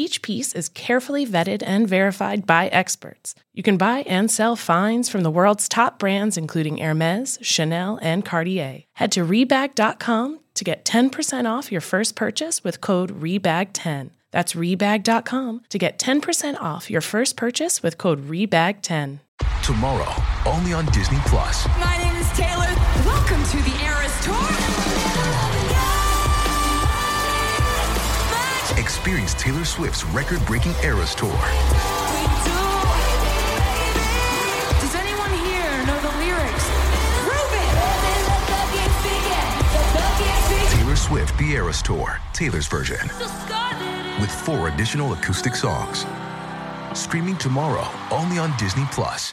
[0.00, 3.34] Each piece is carefully vetted and verified by experts.
[3.52, 8.24] You can buy and sell finds from the world's top brands, including Hermes, Chanel, and
[8.24, 8.84] Cartier.
[8.94, 14.08] Head to Rebag.com to get 10% off your first purchase with code REBAG10.
[14.30, 19.18] That's Rebag.com to get 10% off your first purchase with code REBAG10.
[19.62, 20.14] Tomorrow,
[20.46, 21.68] only on Disney Plus.
[21.78, 23.09] My name is Taylor.
[29.00, 31.30] Experience Taylor Swift's record breaking Eras Tour.
[34.78, 36.66] Does anyone here know the lyrics?
[40.70, 43.00] Taylor Swift The Eras Tour, Taylor's version,
[44.20, 46.04] with four additional acoustic songs.
[46.92, 49.32] Streaming tomorrow, only on Disney Plus.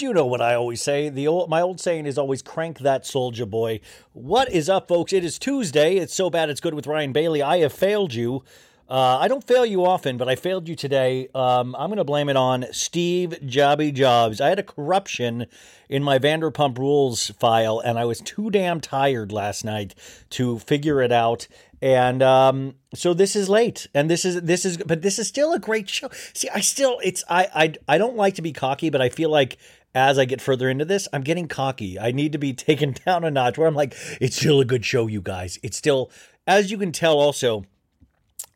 [0.00, 1.10] You know what I always say.
[1.10, 3.80] The old, my old saying is always crank that soldier boy.
[4.14, 5.12] What is up, folks?
[5.12, 5.96] It is Tuesday.
[5.96, 7.42] It's so bad it's good with Ryan Bailey.
[7.42, 8.42] I have failed you.
[8.88, 11.28] Uh, I don't fail you often, but I failed you today.
[11.34, 14.40] Um, I'm going to blame it on Steve Jobby Jobs.
[14.40, 15.46] I had a corruption
[15.88, 19.94] in my Vanderpump Rules file, and I was too damn tired last night
[20.30, 21.46] to figure it out.
[21.82, 25.54] And um, so this is late, and this is this is, but this is still
[25.54, 26.10] a great show.
[26.34, 29.30] See, I still it's I I I don't like to be cocky, but I feel
[29.30, 29.56] like
[29.94, 31.98] as I get further into this, I'm getting cocky.
[31.98, 34.84] I need to be taken down a notch where I'm like, it's still a good
[34.84, 35.58] show, you guys.
[35.62, 36.10] It's still,
[36.46, 37.64] as you can tell, also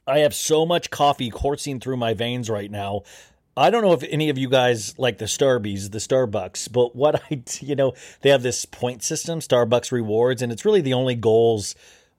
[0.06, 3.02] I have so much coffee coursing through my veins right now.
[3.56, 7.22] I don't know if any of you guys like the Starbies, the Starbucks, but what
[7.30, 11.14] I, you know, they have this point system, Starbucks rewards, and it's really the only
[11.14, 11.74] goals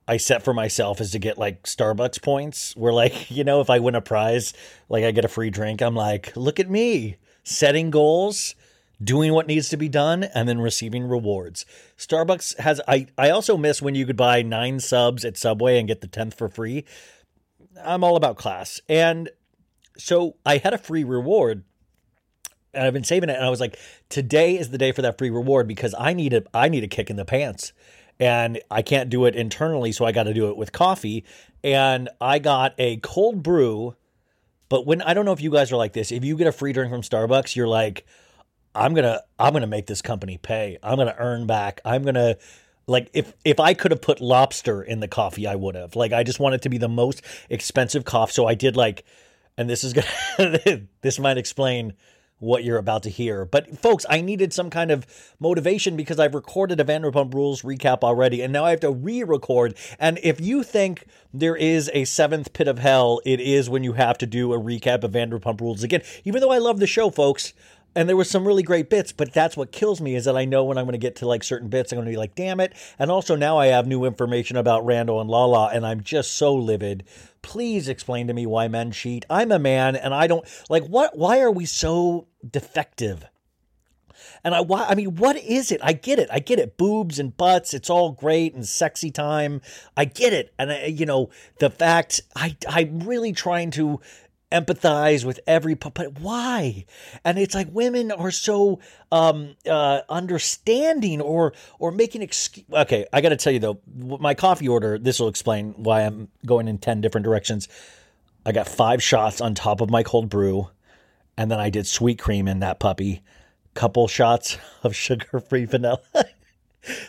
[0.07, 2.75] I set for myself is to get like Starbucks points.
[2.75, 4.53] Where like, you know, if I win a prize,
[4.89, 8.55] like I get a free drink, I'm like, look at me setting goals,
[9.03, 11.65] doing what needs to be done, and then receiving rewards.
[11.97, 15.87] Starbucks has, I, I also miss when you could buy nine subs at Subway and
[15.87, 16.85] get the 10th for free.
[17.83, 18.79] I'm all about class.
[18.89, 19.29] And
[19.97, 21.63] so I had a free reward
[22.75, 23.37] and I've been saving it.
[23.37, 23.77] And I was like,
[24.09, 26.87] today is the day for that free reward because I need a I need a
[26.87, 27.73] kick in the pants.
[28.19, 31.25] And I can't do it internally, so I got to do it with coffee.
[31.63, 33.95] And I got a cold brew.
[34.69, 36.51] But when I don't know if you guys are like this, if you get a
[36.51, 38.06] free drink from Starbucks, you're like,
[38.75, 40.77] I'm gonna I'm gonna make this company pay.
[40.83, 41.79] I'm gonna earn back.
[41.85, 42.35] I'm gonna
[42.88, 45.95] like if if I could have put lobster in the coffee, I would have.
[45.95, 48.33] Like I just want it to be the most expensive coffee.
[48.33, 49.06] So I did like,
[49.57, 51.94] and this is gonna this might explain
[52.39, 53.45] what you're about to hear.
[53.45, 55.07] But folks, I needed some kind of
[55.39, 59.77] motivation because I've recorded a Vanderpump Rules recap already, and now I have to re-record.
[59.99, 63.93] And if you think there is a seventh pit of hell, it is when you
[63.93, 66.01] have to do a recap of Vanderpump Rules again.
[66.23, 67.53] Even though I love the show, folks,
[67.95, 70.45] and there was some really great bits, but that's what kills me is that I
[70.45, 72.36] know when I'm going to get to like certain bits, I'm going to be like,
[72.36, 72.74] damn it.
[73.00, 76.53] And also now I have new information about Randall and Lala, and I'm just so
[76.53, 77.06] livid.
[77.42, 79.25] Please explain to me why men cheat.
[79.30, 81.18] I'm a man, and I don't like what.
[81.18, 83.25] Why are we so defective?
[84.44, 85.80] And I, why, I mean, what is it?
[85.83, 86.30] I get it.
[86.31, 86.77] I get it.
[86.77, 87.74] Boobs and butts.
[87.74, 89.62] It's all great and sexy time.
[89.98, 90.53] I get it.
[90.59, 94.00] And I, you know, the fact I, I'm really trying to
[94.55, 96.85] empathize with every but why?
[97.23, 98.79] And it's like women are so
[99.11, 104.67] um uh understanding or or making excuse okay i gotta tell you though my coffee
[104.67, 107.67] order this will explain why i'm going in 10 different directions.
[108.47, 110.69] I got five shots on top of my cold brew
[111.37, 113.21] and then i did sweet cream in that puppy.
[113.73, 116.01] Couple shots of sugar free vanilla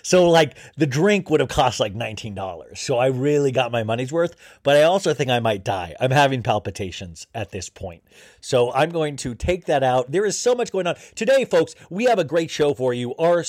[0.02, 2.76] so like the drink would have cost like $19.
[2.76, 5.94] So I really got my money's worth, but I also think I might die.
[6.00, 8.02] I'm having palpitations at this point.
[8.40, 10.10] So I'm going to take that out.
[10.10, 10.96] There is so much going on.
[11.14, 13.14] Today, folks, we have a great show for you.
[13.16, 13.44] Our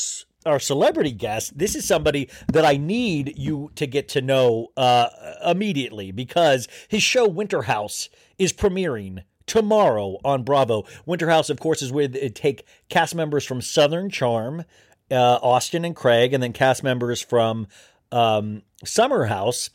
[0.45, 5.09] our celebrity guest, this is somebody that I need you to get to know uh,
[5.45, 8.07] immediately because his show Winter House
[8.37, 10.85] is premiering tomorrow on Bravo.
[11.05, 14.63] Winter House, of course, is where they take cast members from Southern Charm,
[15.11, 17.67] uh, Austin and Craig, and then cast members from
[18.11, 19.69] um, Summer House.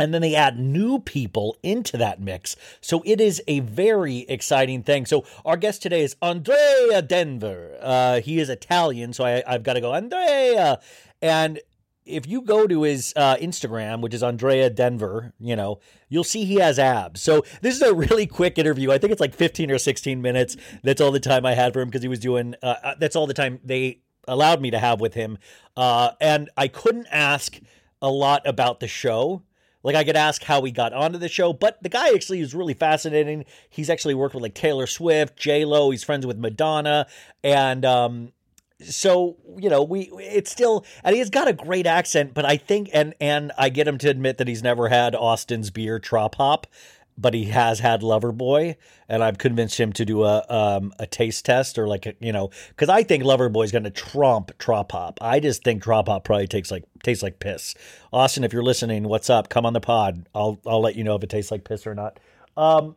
[0.00, 2.56] And then they add new people into that mix.
[2.80, 5.06] So it is a very exciting thing.
[5.06, 7.76] So our guest today is Andrea Denver.
[7.80, 10.80] Uh, he is Italian, so I, I've got to go, Andrea.
[11.20, 11.60] And
[12.04, 15.78] if you go to his uh, Instagram, which is Andrea Denver, you know,
[16.08, 17.22] you'll see he has abs.
[17.22, 18.90] So this is a really quick interview.
[18.90, 20.56] I think it's like 15 or 16 minutes.
[20.82, 23.14] That's all the time I had for him because he was doing, uh, uh, that's
[23.14, 25.38] all the time they allowed me to have with him.
[25.76, 27.58] Uh, and I couldn't ask
[28.00, 29.42] a lot about the show.
[29.82, 32.54] Like I could ask how he got onto the show, but the guy actually is
[32.54, 33.44] really fascinating.
[33.68, 35.90] He's actually worked with like Taylor Swift, J Lo.
[35.90, 37.08] He's friends with Madonna,
[37.42, 38.32] and um,
[38.80, 42.32] so you know we it's still and he's got a great accent.
[42.32, 45.70] But I think and and I get him to admit that he's never had Austin's
[45.70, 46.68] beer Trop Hop,
[47.18, 48.76] but he has had Loverboy,
[49.08, 52.32] and I've convinced him to do a um, a taste test or like a, you
[52.32, 55.18] know because I think Loverboy is going to trump Trop Hop.
[55.20, 57.74] I just think Trop Hop probably takes like tastes like piss.
[58.12, 59.48] Austin, if you're listening, what's up?
[59.48, 60.28] Come on the pod.
[60.34, 62.18] I'll I'll let you know if it tastes like piss or not.
[62.56, 62.96] Um,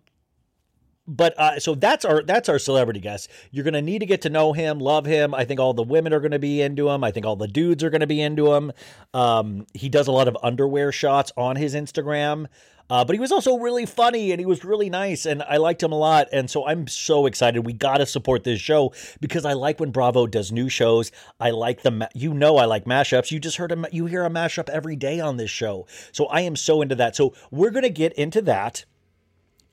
[1.08, 3.30] but uh, so that's our that's our celebrity guest.
[3.52, 5.36] You're gonna need to get to know him, love him.
[5.36, 7.04] I think all the women are gonna be into him.
[7.04, 8.72] I think all the dudes are gonna be into him.
[9.14, 12.48] Um, he does a lot of underwear shots on his Instagram.
[12.90, 15.82] Uh, but he was also really funny and he was really nice and I liked
[15.82, 16.28] him a lot.
[16.32, 17.66] And so I'm so excited.
[17.66, 21.12] We got to support this show because I like when Bravo does new shows.
[21.40, 23.32] I like the, ma- you know, I like mashups.
[23.32, 25.88] You just heard a, you hear a mashup every day on this show.
[26.12, 27.16] So I am so into that.
[27.16, 28.86] So we're going to get into that.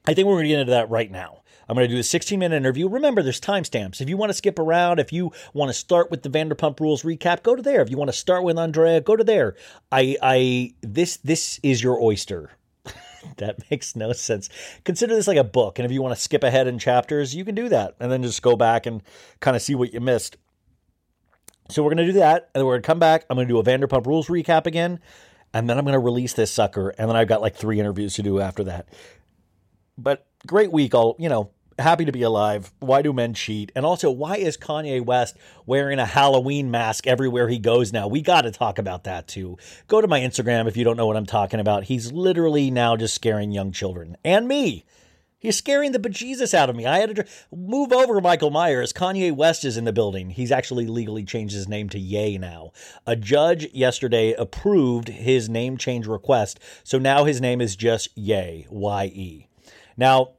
[0.07, 1.43] I think we're going to get into that right now.
[1.69, 2.89] I'm going to do a 16 minute interview.
[2.89, 4.01] Remember, there's timestamps.
[4.01, 7.03] If you want to skip around, if you want to start with the Vanderpump Rules
[7.03, 7.83] recap, go to there.
[7.83, 9.55] If you want to start with Andrea, go to there.
[9.91, 12.51] I, I, this, this is your oyster.
[13.39, 14.49] that makes no sense.
[14.85, 17.45] Consider this like a book, and if you want to skip ahead in chapters, you
[17.45, 19.03] can do that, and then just go back and
[19.41, 20.37] kind of see what you missed.
[21.69, 23.25] So we're gonna do that, and then we're gonna come back.
[23.31, 25.01] I'm gonna do a Vanderpump Rules recap again,
[25.55, 28.23] and then I'm gonna release this sucker, and then I've got like three interviews to
[28.23, 28.89] do after that.
[29.97, 31.51] But great week, all you know.
[31.83, 32.73] Happy to be alive.
[32.79, 33.73] Why do men cheat?
[33.75, 35.37] And also, why is Kanye West
[35.67, 38.07] wearing a Halloween mask everywhere he goes now?
[38.07, 39.59] We got to talk about that too.
[39.89, 41.85] Go to my Instagram if you don't know what I'm talking about.
[41.85, 44.85] He's literally now just scaring young children and me.
[45.41, 46.87] He's scaring the bejesus out of me.
[46.87, 48.93] I had to move over, Michael Myers.
[48.93, 50.31] Kanye West is in the building.
[50.31, 52.71] He's actually legally changed his name to Ye now.
[53.09, 58.69] A judge yesterday approved his name change request, so now his name is just Ye,
[58.71, 59.49] Y E.
[59.97, 60.35] Now,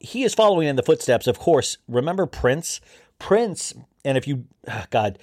[0.00, 1.76] he is following in the footsteps, of course.
[1.86, 2.80] Remember Prince?
[3.18, 4.46] Prince, and if you,
[4.90, 5.18] God,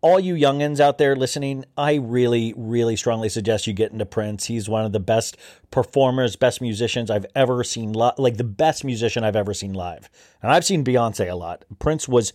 [0.00, 4.46] all you youngins out there listening, I really, really strongly suggest you get into Prince.
[4.46, 5.36] He's one of the best
[5.70, 10.08] performers, best musicians I've ever seen, li- like the best musician I've ever seen live.
[10.42, 11.64] And I've seen Beyonce a lot.
[11.80, 12.32] Prince was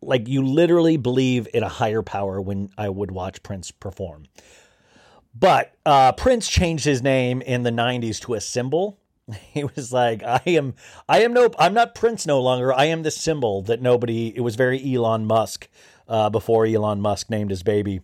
[0.00, 4.26] like, you literally believe in a higher power when I would watch Prince perform.
[5.34, 8.98] But uh, Prince changed his name in the 90s to a symbol
[9.52, 10.74] he was like i am
[11.08, 12.72] i am no i'm not prince no longer.
[12.72, 15.68] I am the symbol that nobody it was very elon musk
[16.08, 18.00] uh, before elon musk named his baby.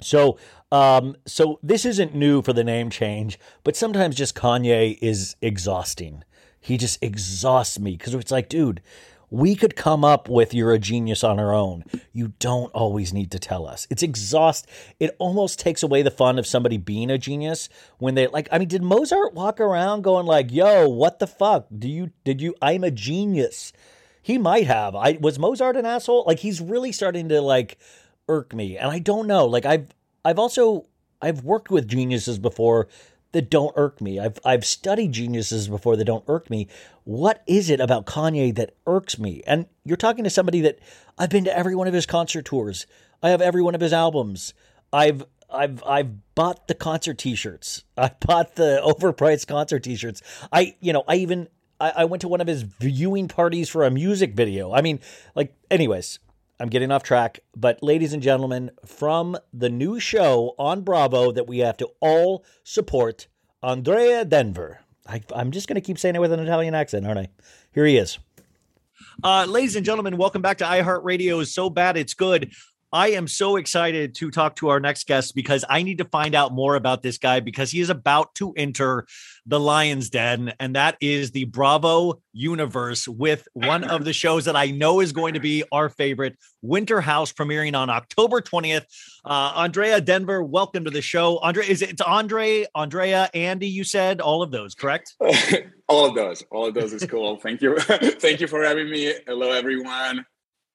[0.00, 0.38] So
[0.72, 6.24] um so this isn't new for the name change but sometimes just kanye is exhausting.
[6.58, 8.80] He just exhausts me because it's like dude
[9.30, 11.84] we could come up with you're a genius on our own.
[12.12, 13.86] You don't always need to tell us.
[13.88, 14.66] It's exhaust.
[14.98, 17.68] It almost takes away the fun of somebody being a genius
[17.98, 21.66] when they like I mean did Mozart walk around going like, "Yo, what the fuck?
[21.76, 23.72] Do you did you I'm a genius."
[24.22, 24.94] He might have.
[24.94, 26.24] I was Mozart an asshole?
[26.26, 27.78] Like he's really starting to like
[28.28, 28.76] irk me.
[28.76, 29.46] And I don't know.
[29.46, 29.86] Like I've
[30.24, 30.86] I've also
[31.22, 32.88] I've worked with geniuses before
[33.32, 34.18] that don't irk me.
[34.18, 36.68] I've I've studied geniuses before that don't irk me.
[37.04, 39.42] What is it about Kanye that irks me?
[39.46, 40.78] And you're talking to somebody that
[41.18, 42.86] I've been to every one of his concert tours.
[43.22, 44.54] I have every one of his albums.
[44.92, 47.84] I've I've I've bought the concert t-shirts.
[47.96, 50.22] I bought the overpriced concert t-shirts.
[50.52, 53.84] I you know, I even I, I went to one of his viewing parties for
[53.84, 54.72] a music video.
[54.72, 55.00] I mean,
[55.34, 56.18] like anyways,
[56.60, 61.46] I'm getting off track, but ladies and gentlemen, from the new show on Bravo that
[61.46, 63.28] we have to all support,
[63.62, 64.80] Andrea Denver.
[65.08, 67.28] I, am just going to keep saying it with an Italian accent, aren't I?
[67.72, 68.18] Here he is.
[69.24, 71.46] Uh, ladies and gentlemen, welcome back to iHeartRadio.
[71.46, 72.52] So bad it's good.
[72.92, 76.34] I am so excited to talk to our next guest because I need to find
[76.34, 79.06] out more about this guy because he is about to enter
[79.46, 84.56] the Lion's Den, and that is the Bravo universe with one of the shows that
[84.56, 88.86] I know is going to be our favorite, Winter House, premiering on October 20th.
[89.24, 91.38] Uh, Andrea Denver, welcome to the show.
[91.38, 93.68] Andre, is it it's Andre, Andrea, Andy?
[93.68, 95.14] You said all of those, correct?
[95.88, 96.42] all of those.
[96.50, 97.36] All of those is cool.
[97.36, 97.78] Thank you.
[97.78, 99.14] Thank you for having me.
[99.28, 100.26] Hello, everyone.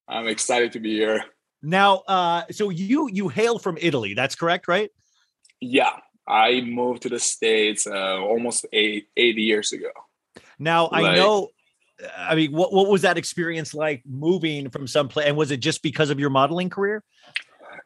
[0.08, 1.22] I'm excited to be here.
[1.66, 4.92] Now, uh, so you you hail from Italy, that's correct, right?
[5.60, 5.94] Yeah,
[6.28, 9.90] I moved to the states uh, almost eight eight years ago.
[10.60, 11.50] Now like, I know.
[12.16, 15.28] I mean, what what was that experience like moving from some place?
[15.28, 17.04] And was it just because of your modeling career?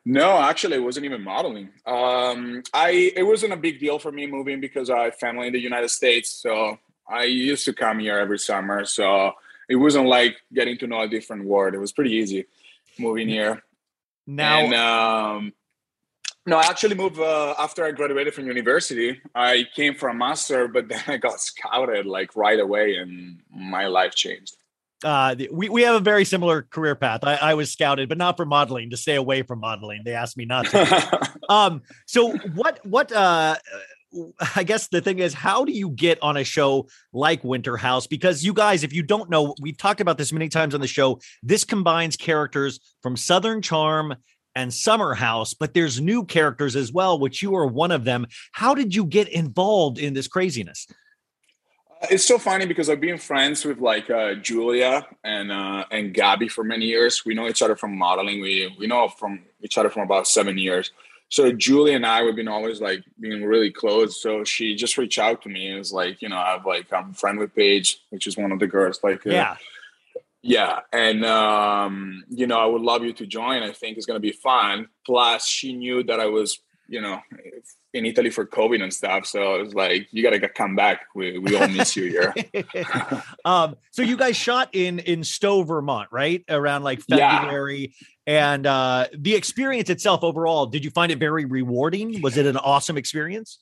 [0.03, 1.69] No, actually, it wasn't even modeling.
[1.85, 5.53] Um, I it wasn't a big deal for me moving because I have family in
[5.53, 8.83] the United States, so I used to come here every summer.
[8.83, 9.31] So
[9.69, 11.75] it wasn't like getting to know a different world.
[11.75, 12.45] It was pretty easy
[12.97, 13.63] moving here.
[14.29, 15.53] Now, and, um,
[16.45, 19.19] no, I actually moved uh, after I graduated from university.
[19.33, 23.87] I came for a master, but then I got scouted like right away, and my
[23.87, 24.55] life changed.
[25.03, 27.21] Uh, we, we have a very similar career path.
[27.23, 30.01] I, I was scouted, but not for modeling to stay away from modeling.
[30.05, 31.31] They asked me not to.
[31.49, 33.55] um, so what, what, uh,
[34.55, 38.07] I guess the thing is, how do you get on a show like Winter House?
[38.07, 40.87] Because you guys, if you don't know, we've talked about this many times on the
[40.87, 41.19] show.
[41.43, 44.15] This combines characters from Southern Charm
[44.55, 48.25] and Summer House, but there's new characters as well, which you are one of them.
[48.51, 50.87] How did you get involved in this craziness?
[52.01, 56.13] Uh, it's so funny because I've been friends with like uh, Julia and uh, and
[56.13, 57.25] Gabby for many years.
[57.25, 58.41] We know each other from modeling.
[58.41, 60.91] We we know from each other from about seven years
[61.29, 64.21] so Julie and I we've been always like being really close.
[64.21, 66.91] So she just reached out to me and was like, you know, I have like
[66.91, 68.99] I'm friend with Paige, which is one of the girls.
[69.03, 69.55] Like, uh, yeah,
[70.41, 73.61] yeah, and um, you know, I would love you to join.
[73.61, 74.87] I think it's gonna be fun.
[75.05, 77.19] Plus, she knew that I was, you know,
[77.93, 79.25] in Italy for COVID and stuff.
[79.25, 81.07] So it was like, you gotta come back.
[81.15, 82.33] We we all miss you here.
[83.45, 86.43] um, so you guys shot in in Stowe, Vermont, right?
[86.49, 87.93] Around like February.
[87.99, 92.21] Yeah and uh, the experience itself overall, did you find it very rewarding?
[92.21, 93.57] Was it an awesome experience?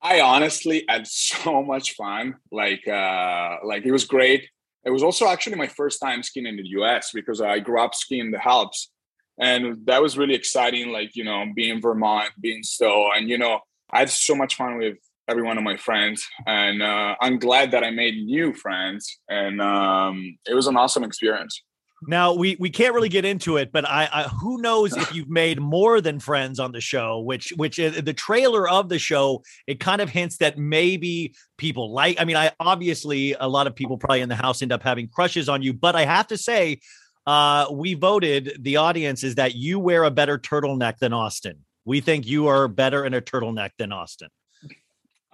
[0.00, 2.36] I honestly had so much fun.
[2.50, 4.48] Like, uh, like it was great.
[4.86, 7.10] It was also actually my first time skiing in the U.S.
[7.12, 8.90] because I grew up skiing the Alps,
[9.38, 10.92] and that was really exciting.
[10.92, 14.78] Like, you know, being Vermont, being so, and you know, I had so much fun
[14.78, 14.96] with
[15.28, 19.60] every one of my friends, and uh, I'm glad that I made new friends, and
[19.60, 21.62] um, it was an awesome experience.
[22.02, 25.30] Now we we can't really get into it, but I, I who knows if you've
[25.30, 29.42] made more than friends on the show, which which is the trailer of the show,
[29.66, 32.20] it kind of hints that maybe people like.
[32.20, 35.08] I mean, I obviously a lot of people probably in the house end up having
[35.08, 36.80] crushes on you, but I have to say,
[37.26, 41.64] uh, we voted the audience is that you wear a better turtleneck than Austin.
[41.84, 44.28] We think you are better in a turtleneck than Austin.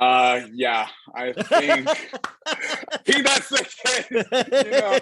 [0.02, 1.88] Uh, yeah, I think
[2.44, 4.06] I think that's the case.
[4.10, 4.98] You know,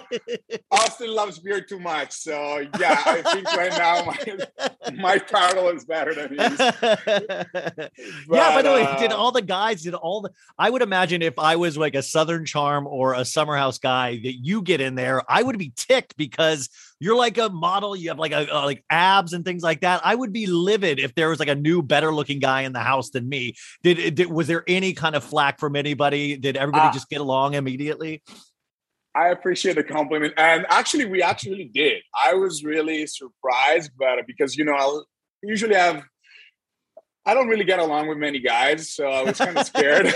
[0.69, 5.85] Austin loves beer too much, so yeah, I think right now my my title is
[5.85, 6.59] better than his.
[6.59, 7.87] yeah,
[8.29, 10.29] by the way, uh, did all the guys did all the?
[10.59, 14.19] I would imagine if I was like a Southern Charm or a Summer House guy
[14.21, 16.69] that you get in there, I would be ticked because
[17.01, 17.95] you're like a model.
[17.95, 20.01] You have like a, uh, like abs and things like that.
[20.05, 22.79] I would be livid if there was like a new, better looking guy in the
[22.79, 23.55] house than me.
[23.81, 26.37] Did, did was there any kind of flack from anybody?
[26.37, 28.21] Did everybody Uh, just get along immediately?
[29.15, 32.01] I appreciate the compliment, and actually, we actually did.
[32.15, 35.01] I was really surprised, but because you know, I
[35.43, 36.03] usually have.
[37.23, 40.05] I don't really get along with many guys, so I was kind of scared.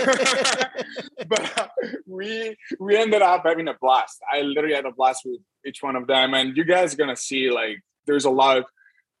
[1.28, 1.70] but
[2.06, 4.18] we we ended up having a blast.
[4.32, 7.16] I literally had a blast with each one of them, and you guys are gonna
[7.16, 8.64] see like there's a lot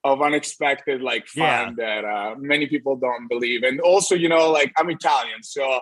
[0.04, 3.64] of unexpected like fun that uh, many people don't believe.
[3.64, 5.80] And also, you know, like I'm Italian, so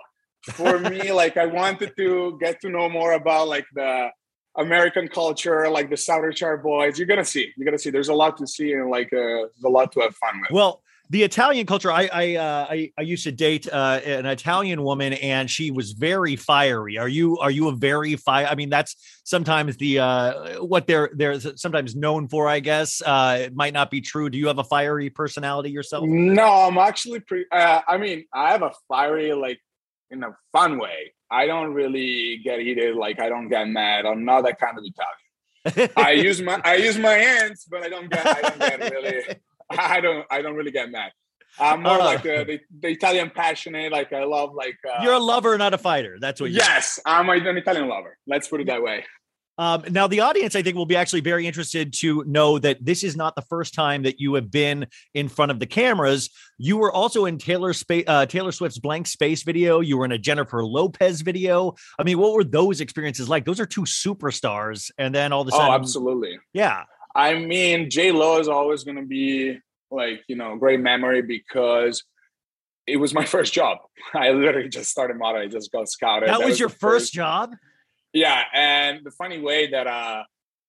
[0.51, 4.09] for me, like I wanted to get to know more about like the
[4.57, 6.97] American culture, like the Southern Charm boys.
[6.97, 7.51] You're gonna see.
[7.55, 7.89] You're gonna see.
[7.89, 10.51] There's a lot to see and like uh, a lot to have fun with.
[10.51, 11.91] Well, the Italian culture.
[11.91, 15.91] I I uh, I, I used to date uh, an Italian woman, and she was
[15.91, 16.97] very fiery.
[16.97, 18.47] Are you are you a very fire?
[18.47, 22.47] I mean, that's sometimes the uh, what they're they're sometimes known for.
[22.47, 24.29] I guess uh, it might not be true.
[24.29, 26.05] Do you have a fiery personality yourself?
[26.05, 27.45] No, I'm actually pretty.
[27.51, 29.59] Uh, I mean, I have a fiery, like
[30.09, 31.13] in a fun way.
[31.29, 32.95] I don't really get heated.
[32.95, 34.05] Like I don't get mad.
[34.05, 35.91] I'm not that kind of Italian.
[35.97, 39.23] I use my I use my hands, but I don't get I don't get really.
[39.95, 41.11] I don't I don't really get mad.
[41.59, 42.05] I'm more Uh.
[42.05, 43.91] like the, the the Italian passionate.
[43.91, 44.77] Like I love like.
[44.87, 46.17] Uh, You're a lover, not a fighter.
[46.19, 46.51] That's what.
[46.51, 48.17] yes, I'm an Italian lover.
[48.27, 49.05] Let's put it that way.
[49.57, 53.05] Um, now, the audience, I think, will be actually very interested to know that this
[53.05, 56.29] is not the first time that you have been in front of the cameras.
[56.57, 59.79] You were also in Taylor Spa- uh, Taylor Swift's Blank Space video.
[59.79, 61.73] You were in a Jennifer Lopez video.
[61.97, 63.45] I mean, what were those experiences like?
[63.45, 66.37] Those are two superstars, and then all of a sudden, Oh, absolutely.
[66.53, 66.83] yeah,
[67.15, 69.57] I mean, J Lo is always going to be
[69.89, 72.03] like you know great memory because
[72.85, 73.79] it was my first job.
[74.13, 75.47] I literally just started modeling.
[75.47, 76.29] I just got scouted.
[76.29, 77.55] that, was, your first job.
[78.13, 80.23] Yeah, and the funny way that uh,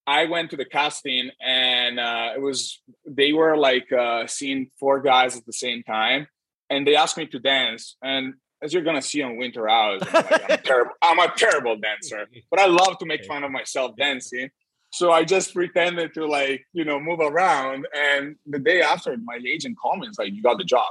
[0.06, 5.00] I went to the casting, and uh, it was they were like uh, seeing four
[5.00, 6.28] guys at the same time,
[6.70, 7.96] and they asked me to dance.
[8.02, 10.92] And as you're gonna see on Winter House, I'm, like, I'm terrible.
[11.02, 14.50] I'm a terrible dancer, but I love to make fun of myself dancing.
[14.96, 19.38] So I just pretended to like you know move around, and the day after, my
[19.46, 20.88] agent called me and was like, "You got the job."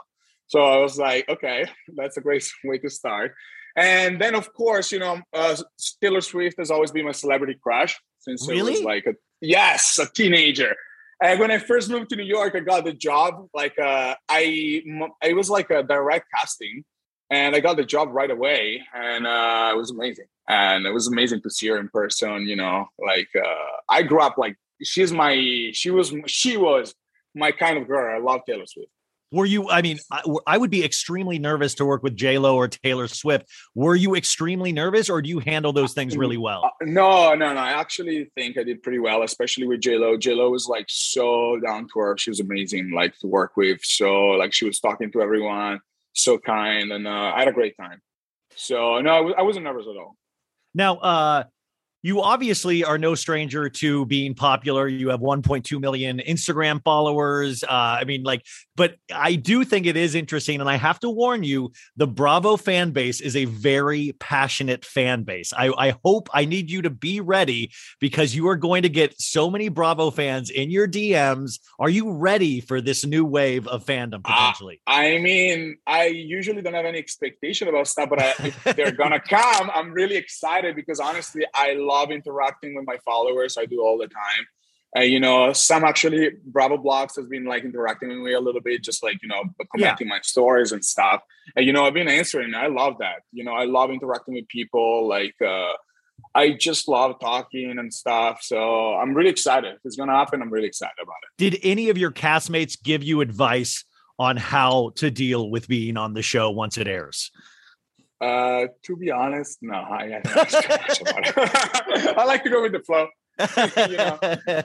[0.47, 1.65] So I was like, "Okay,
[1.95, 3.33] that's a great way to start."
[3.75, 5.57] And then, of course, you know, uh,
[6.01, 10.05] Taylor Swift has always been my celebrity crush since I was like a yes, a
[10.05, 10.75] teenager.
[11.21, 13.47] And when I first moved to New York, I got the job.
[13.53, 14.83] Like, uh, I
[15.23, 16.85] it was like a direct casting,
[17.29, 20.25] and I got the job right away, and uh, it was amazing.
[20.47, 22.47] And it was amazing to see her in person.
[22.47, 26.93] You know, like uh, I grew up like she's my she was she was
[27.33, 28.15] my kind of girl.
[28.15, 28.89] I love Taylor Swift.
[29.31, 29.69] Were you?
[29.69, 33.07] I mean, I, I would be extremely nervous to work with J Lo or Taylor
[33.07, 33.47] Swift.
[33.73, 36.63] Were you extremely nervous, or do you handle those things really well?
[36.63, 37.59] Uh, no, no, no.
[37.59, 40.15] I actually think I did pretty well, especially with J Lo.
[40.15, 42.21] J Lo was like so down to earth.
[42.21, 43.79] She was amazing, like to work with.
[43.83, 45.81] So like she was talking to everyone,
[46.15, 48.01] so kind, and uh, I had a great time.
[48.55, 50.15] So no, I w- I wasn't nervous at all.
[50.73, 51.43] Now, uh,
[52.05, 54.87] you obviously are no stranger to being popular.
[54.87, 57.63] You have 1.2 million Instagram followers.
[57.63, 61.09] Uh, I mean, like, but I do think it is interesting, and I have to
[61.09, 65.51] warn you: the Bravo fan base is a very passionate fan base.
[65.51, 69.19] I, I hope I need you to be ready because you are going to get
[69.19, 71.59] so many Bravo fans in your DMs.
[71.79, 74.79] Are you ready for this new wave of fandom Ah, potentially?
[74.85, 79.19] I mean, I usually don't have any expectation about stuff, but I, if they're gonna
[79.27, 83.57] come, I'm really excited because honestly, I love interacting with my followers.
[83.57, 84.47] I do all the time.
[84.97, 88.61] Uh, you know, some actually Bravo Blogs has been like interacting with me a little
[88.61, 89.43] bit, just like you know,
[89.75, 91.21] commenting my stories and stuff.
[91.55, 92.53] and you know, I've been answering.
[92.55, 93.23] I love that.
[93.33, 95.07] You know, I love interacting with people.
[95.07, 95.73] Like, uh,
[96.33, 98.39] I just love talking and stuff.
[98.41, 99.73] So I'm really excited.
[99.75, 101.37] If it's gonna happen, I'm really excited about it.
[101.37, 103.83] Did any of your castmates give you advice
[104.17, 107.31] on how to deal with being on the show once it airs?
[108.21, 112.17] Uh, to be honest, no, I, I don't ask about it.
[112.17, 113.07] I like to go with the flow.
[113.89, 114.17] you know,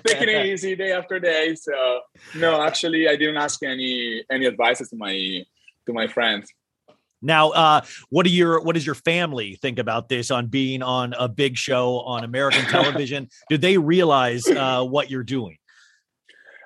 [0.06, 1.56] taking it easy day after day.
[1.56, 2.00] So
[2.36, 5.44] no, actually, I didn't ask any any advices to my
[5.86, 6.48] to my friends.
[7.22, 11.14] Now, uh, what do your what does your family think about this on being on
[11.18, 13.28] a big show on American television?
[13.48, 15.58] Do they realize uh, what you're doing?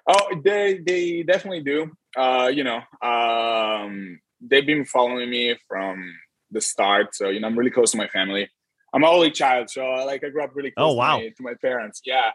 [0.06, 1.90] Oh, they they definitely do.
[2.16, 6.14] Uh, you know, um, they've been following me from
[6.54, 8.48] the start, so you know, I'm really close to my family.
[8.94, 11.18] I'm an only child, so like I grew up really close Oh, wow.
[11.18, 12.00] to, my, to my parents.
[12.06, 12.30] Yeah,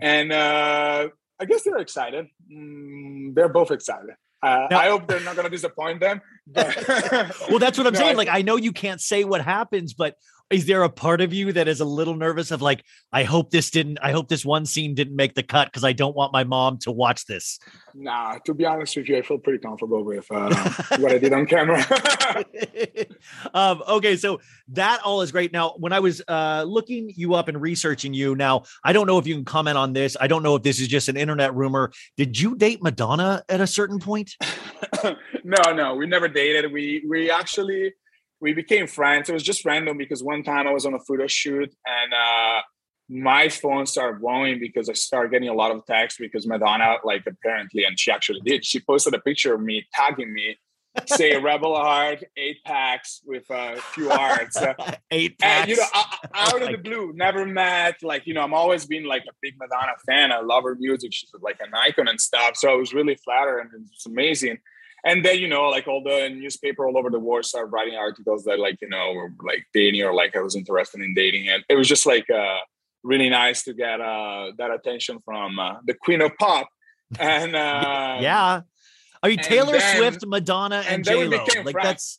[0.00, 1.08] and uh,
[1.40, 2.26] I guess they're excited.
[2.50, 4.10] Mm, they're both excited.
[4.42, 6.20] Uh, Now- I hope they're not going to disappoint them.
[6.54, 8.10] Well, that's what I'm No, saying.
[8.16, 10.14] I Like, I know you can't say what happens, but
[10.50, 13.50] is there a part of you that is a little nervous of like, I hope
[13.50, 16.32] this didn't, I hope this one scene didn't make the cut because I don't want
[16.32, 17.58] my mom to watch this.
[17.94, 20.54] Nah, to be honest with you, I feel pretty comfortable with uh,
[20.98, 21.84] what I did on camera.
[23.54, 25.52] um, okay, so that all is great.
[25.52, 29.18] Now, when I was uh, looking you up and researching you, now I don't know
[29.18, 30.16] if you can comment on this.
[30.20, 31.90] I don't know if this is just an internet rumor.
[32.16, 34.36] Did you date Madonna at a certain point?
[35.44, 36.70] no, no, we never dated.
[36.72, 37.94] We we actually
[38.40, 39.28] we became friends.
[39.28, 42.60] It was just random because one time I was on a photo shoot and uh,
[43.08, 47.24] my phone started blowing because I started getting a lot of texts because Madonna, like
[47.26, 48.64] apparently, and she actually did.
[48.64, 50.58] She posted a picture of me tagging me,
[51.06, 54.56] say "Rebel Heart," eight packs with a few hearts.
[55.10, 55.68] Eight and packs.
[55.68, 56.02] you know,
[56.34, 58.02] out of the blue, never met.
[58.02, 60.32] Like, you know, I'm always been like a big Madonna fan.
[60.32, 61.12] I love her music.
[61.12, 62.56] She's like an icon and stuff.
[62.56, 64.58] So I was really flattered and it's amazing.
[65.06, 68.44] And then, you know, like all the newspaper all over the world started writing articles
[68.44, 71.48] that like, you know, were like dating or like I was interested in dating.
[71.48, 72.56] And it was just like uh
[73.02, 76.68] really nice to get uh that attention from uh, the queen of pop.
[77.18, 78.62] And uh yeah.
[79.22, 82.16] I mean, Taylor then- Swift, Madonna, and, and j-lo Like friends.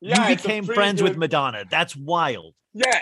[0.00, 1.64] Yeah, you became pretty friends with Madonna.
[1.70, 2.54] That's wild.
[2.74, 3.00] Yeah.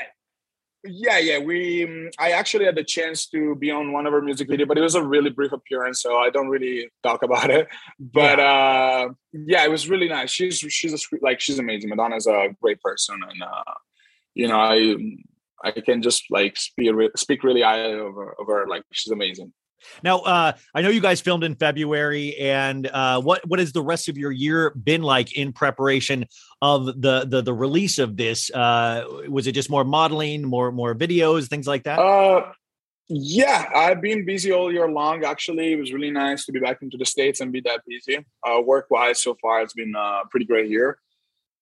[0.84, 1.38] Yeah, yeah.
[1.38, 4.66] We um, I actually had the chance to be on one of her music video,
[4.66, 7.68] but it was a really brief appearance, so I don't really talk about it.
[8.00, 10.30] But uh yeah, it was really nice.
[10.30, 11.90] She's she's a sweet like she's amazing.
[11.90, 13.74] Madonna's a great person and uh
[14.34, 14.96] you know, I
[15.62, 19.52] I can just like speak speak really highly of her, of her like she's amazing.
[20.02, 23.82] Now, uh, I know you guys filmed in February, and uh, what what has the
[23.82, 26.26] rest of your year been like in preparation
[26.60, 28.50] of the the the release of this?
[28.50, 31.98] Uh, was it just more modeling, more more videos, things like that?
[31.98, 32.52] Uh,
[33.08, 35.24] yeah, I've been busy all year long.
[35.24, 38.24] Actually, it was really nice to be back into the states and be that busy.
[38.46, 40.98] Uh, work wise, so far it's been a pretty great year,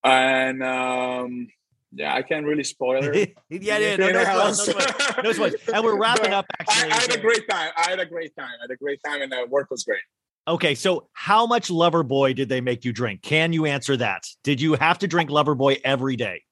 [0.05, 1.49] and um,
[1.93, 3.37] yeah, I can't really spoil it.
[3.51, 5.55] yeah, yeah, no, no, spoilers, no, spoilers, no spoilers.
[5.75, 6.47] And we're wrapping up.
[6.59, 7.71] I, Actually, I had a great time.
[7.77, 8.51] I had a great time.
[8.59, 10.03] I had a great time, and the work was great.
[10.47, 13.23] Okay, so how much Loverboy did they make you drink?
[13.23, 14.25] Can you answer that?
[14.43, 16.43] Did you have to drink Loverboy every day?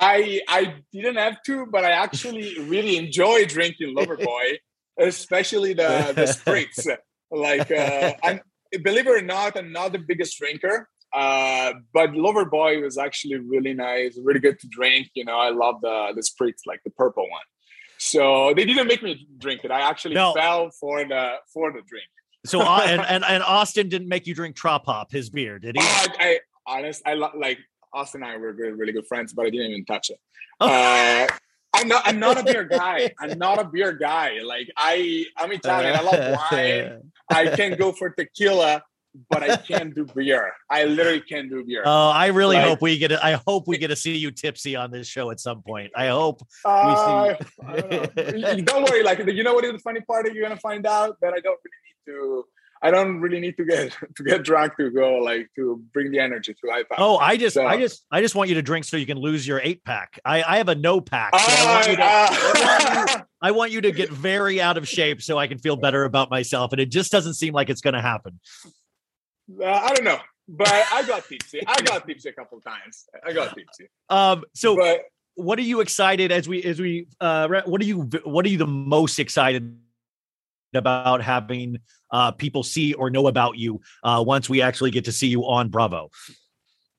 [0.00, 4.58] I I didn't have to, but I actually really enjoy drinking Loverboy,
[4.98, 6.88] especially the the spritz.
[7.30, 8.40] Like, uh, I'm,
[8.82, 13.74] believe it or not, I'm not the biggest drinker, uh, but Loverboy was actually really
[13.74, 15.08] nice, really good to drink.
[15.14, 17.42] You know, I love the the spritz, like the purple one.
[17.98, 19.70] So they didn't make me drink it.
[19.70, 20.32] I actually No.
[20.34, 22.06] fell for the for the drink.
[22.46, 25.76] So uh, and, and and Austin didn't make you drink Trop Hop, his beer, did
[25.76, 25.82] he?
[25.82, 27.58] I, I honest, I lo- like
[27.94, 30.18] Austin and I were really, really good friends, but I didn't even touch it.
[30.60, 31.26] Uh,
[31.74, 32.02] I'm not.
[32.04, 33.12] I'm not a beer guy.
[33.20, 34.40] I'm not a beer guy.
[34.44, 35.94] Like I, I'm Italian.
[35.94, 37.12] I love wine.
[37.30, 38.82] I can go for tequila,
[39.30, 40.52] but I can't do beer.
[40.70, 41.82] I literally can't do beer.
[41.84, 43.12] Oh, I really Like- hope we get.
[43.12, 45.92] A, I hope we get to see you tipsy on this show at some point.
[45.94, 46.42] I hope.
[46.64, 47.34] Uh,
[47.66, 48.48] I don't, know.
[48.52, 49.02] You- don't worry.
[49.02, 50.32] Like you know what is the funny part?
[50.32, 52.44] You're gonna find out that I don't really need to.
[52.84, 56.18] I don't really need to get to get drunk to go like to bring the
[56.18, 56.96] energy to iPad.
[56.98, 59.46] Oh, I just, I just, I just want you to drink so you can lose
[59.46, 60.18] your eight pack.
[60.24, 61.32] I, I have a no pack.
[61.38, 65.38] so I, want you to, I want you to get very out of shape so
[65.38, 68.00] I can feel better about myself, and it just doesn't seem like it's going to
[68.02, 68.40] happen.
[69.60, 71.60] Uh, I don't know, but I got tipsy.
[71.66, 73.06] I got tipsy a couple times.
[73.26, 73.88] I got tipsy.
[74.08, 75.02] Um, so but
[75.34, 78.58] what are you excited as we as we uh what are you what are you
[78.58, 79.78] the most excited
[80.74, 81.78] about having
[82.10, 85.46] uh people see or know about you uh once we actually get to see you
[85.46, 86.10] on bravo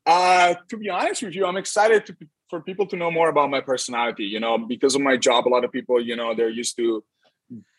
[0.05, 2.17] uh, to be honest with you, I'm excited to,
[2.49, 4.25] for people to know more about my personality.
[4.25, 7.03] You know, because of my job, a lot of people, you know, they're used to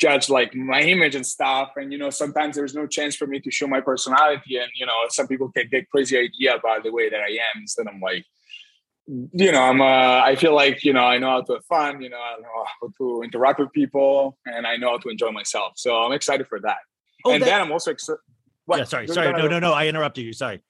[0.00, 1.72] judge like my image and stuff.
[1.76, 4.56] And you know, sometimes there's no chance for me to show my personality.
[4.58, 7.62] And you know, some people can get crazy idea about the way that I am.
[7.62, 8.24] Instead, I'm like,
[9.06, 12.00] you know, I'm uh, I feel like you know I know how to have fun.
[12.02, 15.30] You know, I know how to interact with people, and I know how to enjoy
[15.30, 15.72] myself.
[15.76, 16.78] So I'm excited for that.
[17.24, 18.20] Oh, and that- then I'm also excited.
[18.66, 19.32] Yeah, sorry, sorry.
[19.32, 19.72] No, no, no.
[19.72, 20.32] I interrupted you.
[20.32, 20.62] Sorry.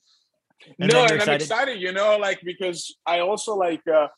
[0.80, 4.08] And no, then you're I'm excited, you know, like because I also like uh,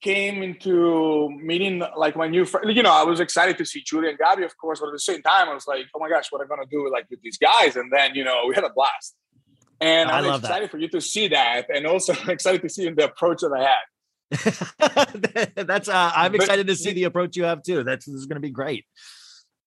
[0.00, 2.74] came into meeting like my new friend.
[2.76, 4.98] You know, I was excited to see Julie and Gabby, of course, but at the
[5.00, 7.20] same time, I was like, oh my gosh, what am I gonna do like with
[7.22, 7.76] these guys?
[7.76, 9.16] And then you know, we had a blast.
[9.80, 10.48] And I I'm love that.
[10.48, 13.62] excited for you to see that, and also excited to see the approach that I
[13.62, 13.84] had.
[15.66, 17.82] That's uh, I'm But- excited to see the approach you have too.
[17.84, 18.84] That's this is going to be great.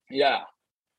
[0.10, 0.42] Yeah,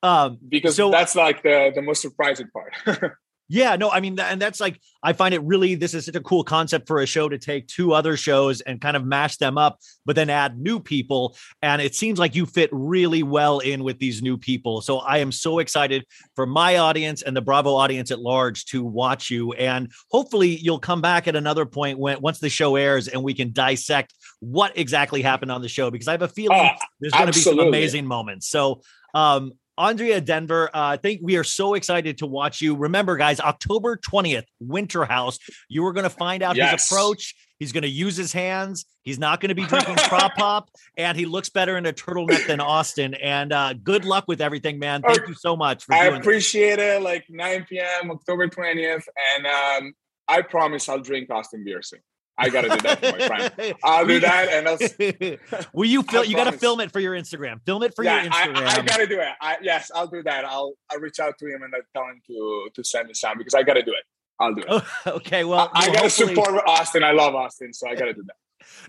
[0.03, 2.73] Um, because So- that's like the the most surprising part.
[3.53, 6.23] yeah, no, I mean, and that's like I find it really this is such a
[6.23, 9.59] cool concept for a show to take two other shows and kind of mash them
[9.59, 11.37] up, but then add new people.
[11.61, 14.81] And it seems like you fit really well in with these new people.
[14.81, 18.83] So I am so excited for my audience and the Bravo audience at large to
[18.83, 19.53] watch you.
[19.53, 23.35] And hopefully you'll come back at another point when once the show airs and we
[23.35, 26.69] can dissect what exactly happened on the show because I have a feeling Oh,
[27.01, 28.49] there's going to be some amazing moments.
[28.49, 28.81] So,
[29.15, 32.77] um, Andrea Denver, uh, I think we are so excited to watch you.
[32.77, 35.39] Remember, guys, October 20th, Winter House.
[35.69, 37.35] You are going to find out his approach.
[37.59, 38.85] He's going to use his hands.
[39.03, 42.47] He's not going to be drinking Trop Hop, and he looks better in a turtleneck
[42.47, 43.15] than Austin.
[43.15, 45.03] And uh, good luck with everything, man.
[45.03, 46.19] Thank Oh, you so much for I doing this.
[46.21, 47.03] appreciate it.
[47.03, 48.11] Like 9 p.m.
[48.13, 49.05] October 20th,
[49.37, 49.95] and um,
[50.29, 52.01] I promise I'll drink Austin beer soon.
[52.39, 53.75] I gotta do that for my friend.
[53.85, 55.69] I'll do that, and I'll.
[55.73, 56.25] Will you film?
[56.27, 57.61] You got to film it for your Instagram.
[57.65, 58.57] Film it for yeah, your Instagram.
[58.57, 59.29] I, I gotta do it.
[59.41, 60.45] I, yes, I'll do that.
[60.45, 63.39] I'll I'll reach out to him and I'll tell him to to send me some
[63.39, 64.05] because I gotta do it.
[64.41, 64.67] I'll do it.
[64.69, 67.05] Oh, okay, well, I, I gotta hopefully- support Austin.
[67.05, 68.37] I love Austin, so I gotta do that.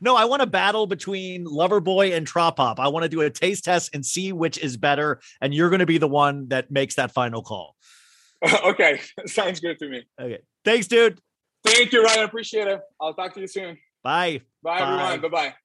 [0.01, 2.60] No, I want a battle between Loverboy and Trop.
[2.60, 5.79] I want to do a taste test and see which is better, and you're going
[5.79, 7.75] to be the one that makes that final call.
[8.65, 10.03] okay, sounds good to me.
[10.19, 11.19] Okay, thanks, dude.
[11.63, 12.23] Thank you, Ryan.
[12.26, 12.82] Appreciate it.
[12.99, 13.78] I'll talk to you soon.
[14.04, 14.41] Bye.
[14.62, 15.13] Bye, Bye.
[15.13, 15.21] everyone.
[15.21, 15.56] Bye bye.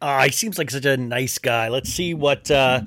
[0.00, 1.68] Uh, he seems like such a nice guy.
[1.68, 2.50] Let's see what.
[2.50, 2.82] Uh,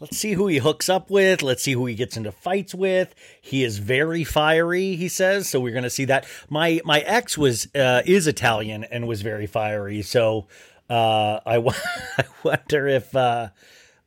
[0.00, 1.42] let's see who he hooks up with.
[1.42, 3.14] Let's see who he gets into fights with.
[3.40, 4.96] He is very fiery.
[4.96, 5.60] He says so.
[5.60, 6.26] We're going to see that.
[6.48, 10.02] My my ex was uh, is Italian and was very fiery.
[10.02, 10.48] So
[10.90, 11.56] uh, I
[12.18, 13.48] I wonder if uh,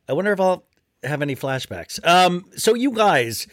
[0.08, 0.64] I wonder if I'll
[1.02, 2.04] have any flashbacks.
[2.06, 2.44] Um.
[2.56, 3.46] So you guys,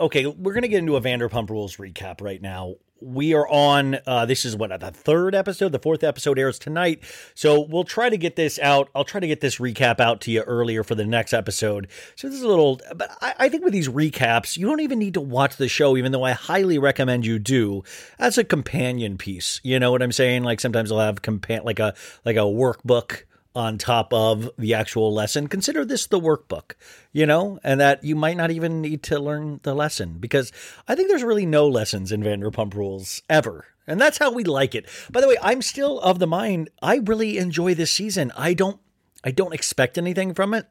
[0.00, 2.74] okay, we're gonna get into a Vanderpump Rules recap right now.
[3.00, 3.98] We are on.
[4.06, 5.72] Uh, this is what the third episode.
[5.72, 7.02] The fourth episode airs tonight,
[7.34, 8.88] so we'll try to get this out.
[8.94, 11.88] I'll try to get this recap out to you earlier for the next episode.
[12.14, 14.98] So this is a little, but I, I think with these recaps, you don't even
[14.98, 17.82] need to watch the show, even though I highly recommend you do
[18.18, 19.60] as a companion piece.
[19.62, 20.44] You know what I'm saying?
[20.44, 23.24] Like sometimes I'll have compan like a like a workbook
[23.56, 25.48] on top of the actual lesson.
[25.48, 26.72] Consider this the workbook,
[27.12, 30.52] you know, and that you might not even need to learn the lesson because
[30.86, 33.64] I think there's really no lessons in Vanderpump Rules ever.
[33.86, 34.86] And that's how we like it.
[35.10, 38.32] By the way, I'm still of the mind I really enjoy this season.
[38.36, 38.78] I don't
[39.24, 40.66] I don't expect anything from it.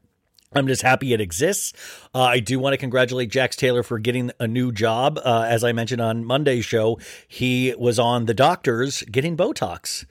[0.54, 1.74] I'm just happy it exists.
[2.14, 5.20] Uh, I do want to congratulate Jax Taylor for getting a new job.
[5.24, 10.06] Uh, as I mentioned on Monday's show, he was on The Doctors getting Botox.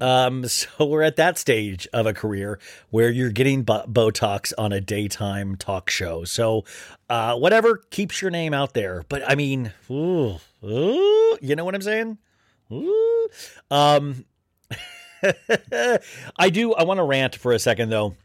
[0.00, 2.58] Um, so we're at that stage of a career
[2.90, 6.24] where you're getting bo- Botox on a daytime talk show.
[6.24, 6.64] So,
[7.08, 9.04] uh, whatever keeps your name out there.
[9.08, 12.18] But I mean, ooh, ooh, you know what I'm saying?
[12.72, 13.28] Ooh.
[13.70, 14.24] Um,
[16.38, 16.72] I do.
[16.74, 18.16] I want to rant for a second though.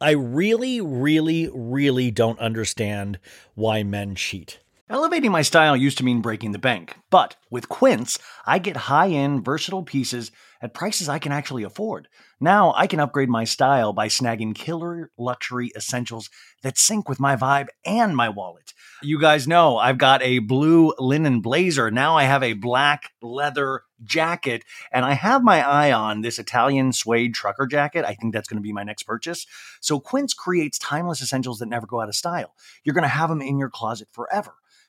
[0.00, 3.18] I really, really, really don't understand
[3.54, 4.60] why men cheat.
[4.88, 9.08] Elevating my style used to mean breaking the bank, but with Quince, I get high
[9.08, 10.30] end, versatile pieces
[10.62, 12.06] at prices I can actually afford.
[12.38, 16.30] Now I can upgrade my style by snagging killer luxury essentials
[16.62, 18.74] that sync with my vibe and my wallet.
[19.02, 21.90] You guys know I've got a blue linen blazer.
[21.90, 26.92] Now I have a black leather jacket, and I have my eye on this Italian
[26.92, 28.04] suede trucker jacket.
[28.04, 29.48] I think that's going to be my next purchase.
[29.80, 32.54] So Quince creates timeless essentials that never go out of style.
[32.84, 34.54] You're going to have them in your closet forever.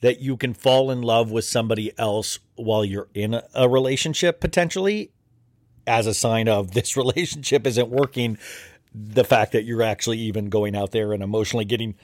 [0.00, 5.12] that you can fall in love with somebody else while you're in a relationship potentially
[5.86, 8.36] as a sign of this relationship isn't working
[8.94, 11.94] the fact that you're actually even going out there and emotionally getting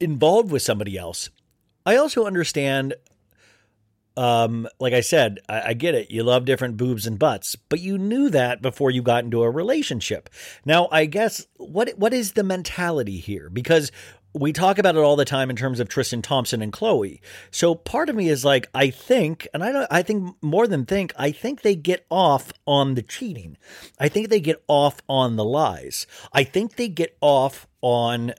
[0.00, 1.30] involved with somebody else.
[1.84, 2.94] I also understand,
[4.16, 6.10] um, like I said, I, I, get it.
[6.10, 9.50] You love different boobs and butts, but you knew that before you got into a
[9.50, 10.28] relationship.
[10.64, 13.48] Now, I guess what what is the mentality here?
[13.48, 13.92] Because
[14.38, 17.20] we talk about it all the time in terms of Tristan Thompson and Khloé.
[17.50, 20.84] So part of me is like, I think, and I don't, I think more than
[20.84, 23.56] think, I think they get off on the cheating.
[23.98, 26.06] I think they get off on the lies.
[26.32, 28.34] I think they get off on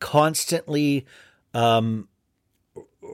[0.00, 1.06] constantly,
[1.52, 2.08] um,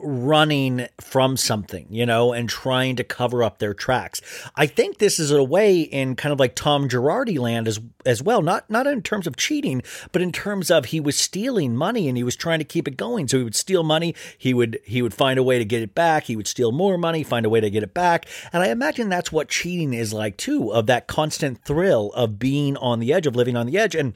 [0.02, 4.20] running from something, you know, and trying to cover up their tracks.
[4.56, 8.22] I think this is a way in kind of like Tom Girardi land as as
[8.22, 12.08] well, not not in terms of cheating, but in terms of he was stealing money
[12.08, 13.28] and he was trying to keep it going.
[13.28, 15.94] So he would steal money, he would he would find a way to get it
[15.94, 18.26] back, he would steal more money, find a way to get it back.
[18.52, 22.76] And I imagine that's what cheating is like too, of that constant thrill of being
[22.76, 23.94] on the edge, of living on the edge.
[23.94, 24.14] And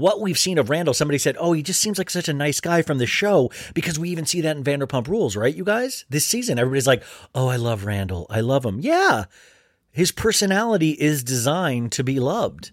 [0.00, 2.60] what we've seen of Randall, somebody said, oh, he just seems like such a nice
[2.60, 6.04] guy from the show because we even see that in Vanderpump Rules, right, you guys?
[6.08, 7.02] This season, everybody's like,
[7.34, 8.26] oh, I love Randall.
[8.30, 8.80] I love him.
[8.80, 9.24] Yeah,
[9.90, 12.72] his personality is designed to be loved.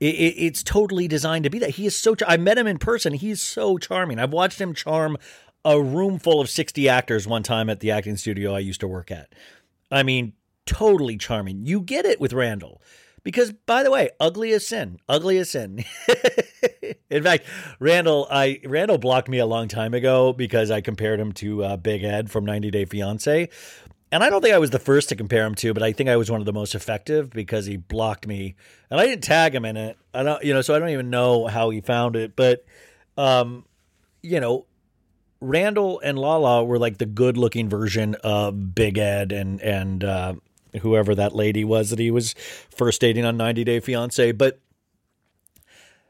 [0.00, 1.70] It, it, it's totally designed to be that.
[1.70, 2.14] He is so.
[2.14, 3.14] Char- I met him in person.
[3.14, 4.18] He's so charming.
[4.18, 5.16] I've watched him charm
[5.64, 8.88] a room full of 60 actors one time at the acting studio I used to
[8.88, 9.32] work at.
[9.90, 10.34] I mean,
[10.66, 11.64] totally charming.
[11.64, 12.82] You get it with Randall.
[13.24, 15.84] Because, by the way, ugly as sin, ugly as sin.
[17.10, 17.46] In fact,
[17.80, 21.76] Randall, I Randall blocked me a long time ago because I compared him to uh,
[21.78, 23.48] Big Ed from 90 Day Fiance,
[24.12, 26.08] and I don't think I was the first to compare him to, but I think
[26.08, 28.54] I was one of the most effective because he blocked me,
[28.90, 29.96] and I didn't tag him in it.
[30.12, 32.64] I don't, you know, so I don't even know how he found it, but,
[33.16, 33.64] um,
[34.22, 34.66] you know,
[35.40, 40.34] Randall and Lala were like the good-looking version of Big Ed and and uh,
[40.80, 42.34] whoever that lady was that he was
[42.70, 44.32] first dating on 90 Day Fiance.
[44.32, 44.60] But,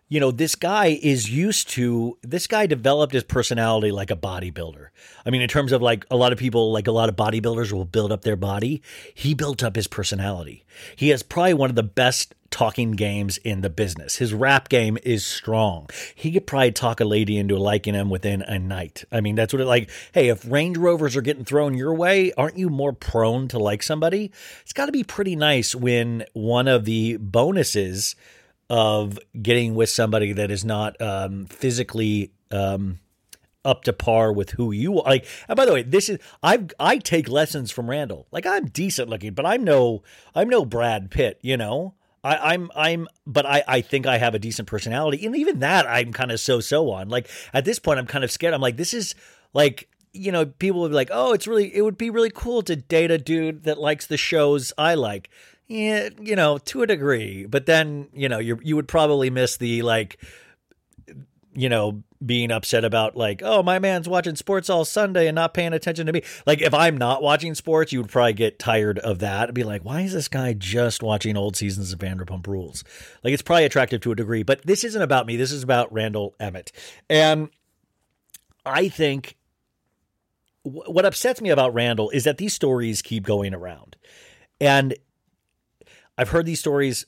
[0.09, 4.89] you know, this guy is used to, this guy developed his personality like a bodybuilder.
[5.25, 7.73] I mean, in terms of like a lot of people, like a lot of bodybuilders
[7.73, 8.83] will build up their body.
[9.15, 10.65] He built up his personality.
[10.97, 14.19] He has probably one of the best talking games in the business.
[14.19, 15.91] His rap game is strong.
[16.15, 19.05] He could probably talk a lady into liking him within a night.
[19.11, 19.91] I mean, that's what it like.
[20.13, 23.83] Hey, if Range Rovers are getting thrown your way, aren't you more prone to like
[23.83, 24.31] somebody?
[24.63, 28.15] It's got to be pretty nice when one of the bonuses
[28.71, 33.01] of getting with somebody that is not um, physically um,
[33.65, 35.11] up to par with who you are.
[35.11, 38.29] Like, and by the way, this is I I take lessons from Randall.
[38.31, 40.05] Like, I'm decent looking, but I'm no
[40.37, 41.41] I'm no Brad Pitt.
[41.43, 41.95] You know,
[42.25, 45.25] I, I'm I'm but I, I think I have a decent personality.
[45.27, 47.09] And even that I'm kind of so so on.
[47.11, 48.55] Like at this point I'm kind of scared.
[48.55, 49.15] I'm like, this is
[49.53, 52.63] like you know, people would be like, Oh, it's really it would be really cool
[52.63, 55.29] to date a dude that likes the shows I like.
[55.69, 57.47] yeah, you know, to a degree.
[57.47, 60.19] But then, you know, you you would probably miss the like,
[61.55, 65.55] you know, being upset about like, oh, my man's watching sports all Sunday and not
[65.55, 66.23] paying attention to me.
[66.47, 69.65] Like, if I'm not watching sports, you would probably get tired of that and be
[69.65, 72.85] like, why is this guy just watching old seasons of Vanderpump Rules?
[73.23, 75.37] Like, it's probably attractive to a degree, but this isn't about me.
[75.37, 76.73] This is about Randall Emmett,
[77.09, 77.51] and
[78.67, 79.37] I think
[80.63, 83.97] what upsets me about Randall is that these stories keep going around.
[84.61, 84.95] And
[86.17, 87.05] I've heard these stories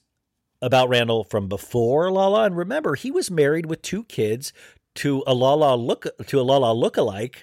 [0.67, 2.43] about Randall from before Lala.
[2.45, 4.53] And remember, he was married with two kids
[4.97, 7.37] to a Lala look to a Lala lookalike.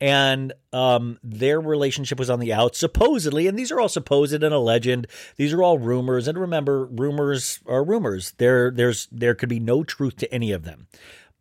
[0.00, 3.48] And um, their relationship was on the out, supposedly.
[3.48, 5.08] And these are all supposed and a legend.
[5.36, 6.28] These are all rumors.
[6.28, 8.32] And remember, rumors are rumors.
[8.38, 10.86] There, there's there could be no truth to any of them.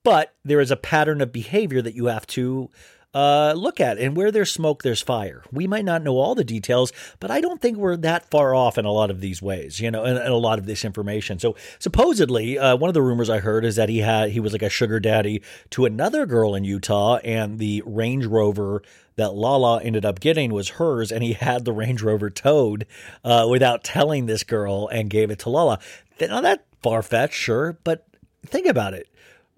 [0.03, 2.71] But there is a pattern of behavior that you have to
[3.13, 3.97] uh, look at.
[3.97, 5.43] And where there's smoke, there's fire.
[5.51, 8.77] We might not know all the details, but I don't think we're that far off
[8.77, 11.39] in a lot of these ways, you know, and, and a lot of this information.
[11.39, 14.53] So supposedly, uh, one of the rumors I heard is that he had he was
[14.53, 15.41] like a sugar daddy
[15.71, 18.83] to another girl in Utah, and the Range Rover
[19.15, 22.85] that Lala ended up getting was hers, and he had the Range Rover towed
[23.23, 25.79] uh, without telling this girl and gave it to Lala.
[26.19, 28.05] Now that far fetched, sure, but
[28.45, 29.07] think about it.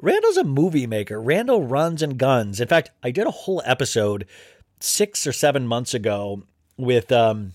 [0.02, 1.22] Randall's a movie maker.
[1.22, 2.62] Randall runs and guns.
[2.62, 4.26] In fact, I did a whole episode
[4.80, 6.44] six or seven months ago
[6.78, 7.54] with um,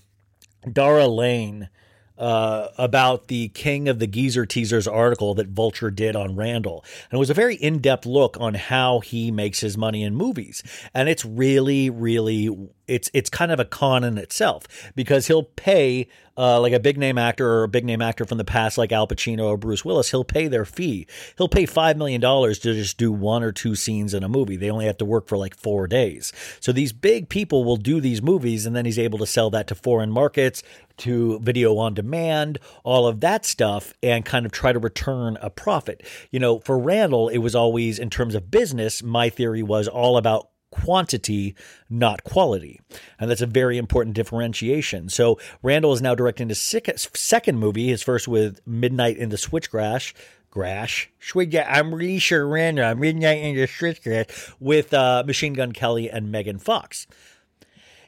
[0.71, 1.69] Dara Lane
[2.17, 6.85] uh, about the King of the Geezer Teasers article that Vulture did on Randall.
[7.09, 10.15] And it was a very in depth look on how he makes his money in
[10.15, 10.63] movies.
[10.93, 16.07] And it's really, really it's it's kind of a con in itself because he'll pay
[16.37, 18.91] uh, like a big name actor or a big name actor from the past like
[18.91, 20.11] Al Pacino or Bruce Willis.
[20.11, 21.07] He'll pay their fee.
[21.37, 24.57] He'll pay five million dollars to just do one or two scenes in a movie.
[24.57, 26.33] They only have to work for like four days.
[26.59, 29.67] So these big people will do these movies, and then he's able to sell that
[29.67, 30.61] to foreign markets,
[30.97, 35.49] to video on demand, all of that stuff, and kind of try to return a
[35.49, 36.03] profit.
[36.31, 39.01] You know, for Randall, it was always in terms of business.
[39.01, 40.49] My theory was all about
[40.83, 41.55] quantity,
[41.89, 42.81] not quality.
[43.19, 45.09] And that's a very important differentiation.
[45.09, 50.13] So Randall is now directing his second movie, his first with Midnight in the Switchgrass.
[50.51, 51.11] Grash.
[51.35, 56.59] I'm really sure Randall, Midnight in the Switchgrass with uh, Machine Gun Kelly and Megan
[56.59, 57.07] Fox.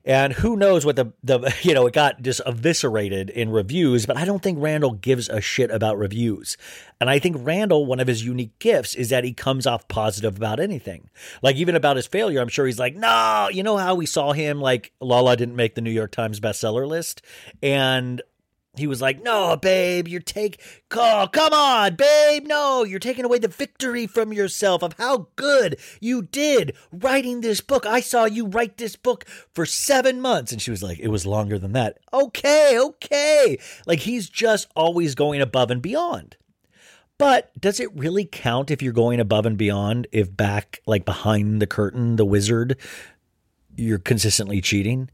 [0.08, 4.16] And who knows what the, the, you know, it got just eviscerated in reviews, but
[4.18, 6.58] I don't think Randall gives a shit about reviews.
[7.02, 10.38] And I think Randall, one of his unique gifts is that he comes off positive
[10.38, 11.10] about anything.
[11.44, 14.32] Like even about his failure, I'm sure he's like, no, you know how we saw
[14.32, 17.22] him, like Lala didn't make the New York Times bestseller list.
[17.62, 18.22] And
[18.80, 20.62] he was like, "No, babe, you're take
[20.92, 25.78] oh, come on, babe, no, you're taking away the victory from yourself of how good
[26.00, 27.86] you did writing this book.
[27.86, 31.26] I saw you write this book for 7 months." And she was like, "It was
[31.26, 33.58] longer than that." Okay, okay.
[33.86, 36.38] Like he's just always going above and beyond.
[37.18, 41.62] But does it really count if you're going above and beyond if back like behind
[41.62, 42.78] the curtain, the wizard,
[43.76, 45.10] you're consistently cheating?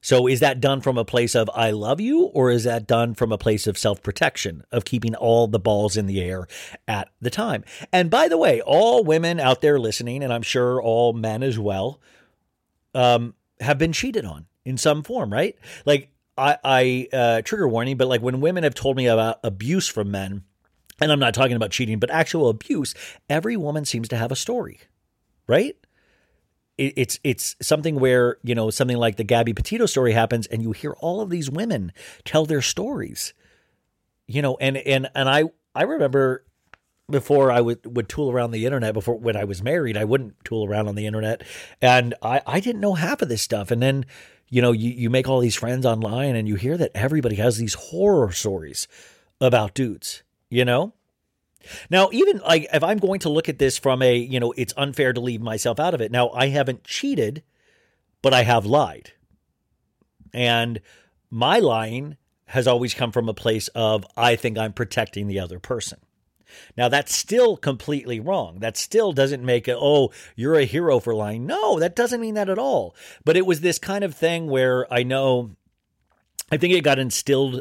[0.00, 3.14] So is that done from a place of I love you or is that done
[3.14, 6.46] from a place of self-protection of keeping all the balls in the air
[6.86, 7.64] at the time?
[7.92, 11.58] And by the way, all women out there listening and I'm sure all men as
[11.58, 12.00] well
[12.94, 15.56] um, have been cheated on in some form, right?
[15.84, 19.88] Like I, I uh, trigger warning, but like when women have told me about abuse
[19.88, 20.44] from men,
[21.00, 22.94] and I'm not talking about cheating, but actual abuse,
[23.28, 24.80] every woman seems to have a story,
[25.46, 25.76] right?
[26.78, 30.72] It's it's something where you know something like the Gabby Petito story happens, and you
[30.72, 31.92] hear all of these women
[32.24, 33.34] tell their stories,
[34.26, 36.44] you know, and and and I I remember
[37.10, 40.44] before I would would tool around the internet before when I was married, I wouldn't
[40.44, 41.42] tool around on the internet,
[41.82, 44.06] and I I didn't know half of this stuff, and then
[44.48, 47.58] you know you you make all these friends online, and you hear that everybody has
[47.58, 48.86] these horror stories
[49.40, 50.92] about dudes, you know,
[51.90, 54.74] now, even like if I'm going to look at this from a, you know, it's
[54.76, 56.10] unfair to leave myself out of it.
[56.12, 57.42] Now, I haven't cheated,
[58.22, 59.12] but I have lied.
[60.32, 60.80] And
[61.30, 65.58] my lying has always come from a place of I think I'm protecting the other
[65.58, 65.98] person.
[66.76, 68.60] Now that's still completely wrong.
[68.60, 71.44] That still doesn't make it, oh, you're a hero for lying.
[71.44, 72.96] No, that doesn't mean that at all.
[73.24, 75.56] But it was this kind of thing where I know,
[76.50, 77.60] I think it got instilled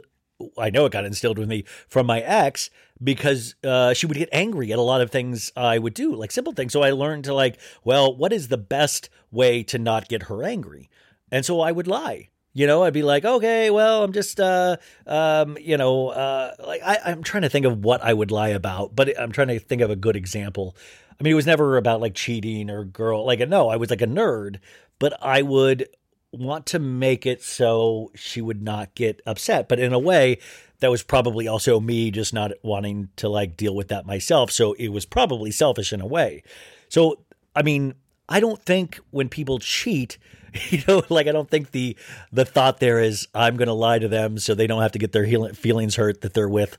[0.57, 2.69] I know it got instilled with me from my ex
[3.03, 6.31] because uh, she would get angry at a lot of things I would do, like
[6.31, 6.73] simple things.
[6.73, 10.43] So I learned to like, well, what is the best way to not get her
[10.43, 10.89] angry?
[11.31, 12.29] And so I would lie.
[12.53, 16.81] You know, I'd be like, okay, well, I'm just, uh, um, you know, uh, like
[16.83, 19.59] I, I'm trying to think of what I would lie about, but I'm trying to
[19.59, 20.75] think of a good example.
[21.19, 24.01] I mean, it was never about like cheating or girl, like no, I was like
[24.01, 24.57] a nerd,
[24.97, 25.87] but I would
[26.31, 29.67] want to make it so she would not get upset.
[29.67, 30.39] But in a way,
[30.79, 34.51] that was probably also me just not wanting to like deal with that myself.
[34.51, 36.43] So it was probably selfish in a way.
[36.89, 37.19] So,
[37.55, 37.95] I mean,
[38.29, 40.17] I don't think when people cheat,
[40.69, 41.97] you know, like I don't think the
[42.31, 44.99] the thought there is I'm going to lie to them so they don't have to
[44.99, 46.77] get their heal- feelings hurt that they're with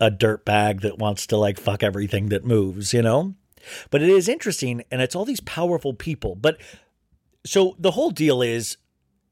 [0.00, 3.34] a dirt bag that wants to like fuck everything that moves, you know?
[3.90, 6.34] But it is interesting and it's all these powerful people.
[6.34, 6.58] But
[7.44, 8.78] so the whole deal is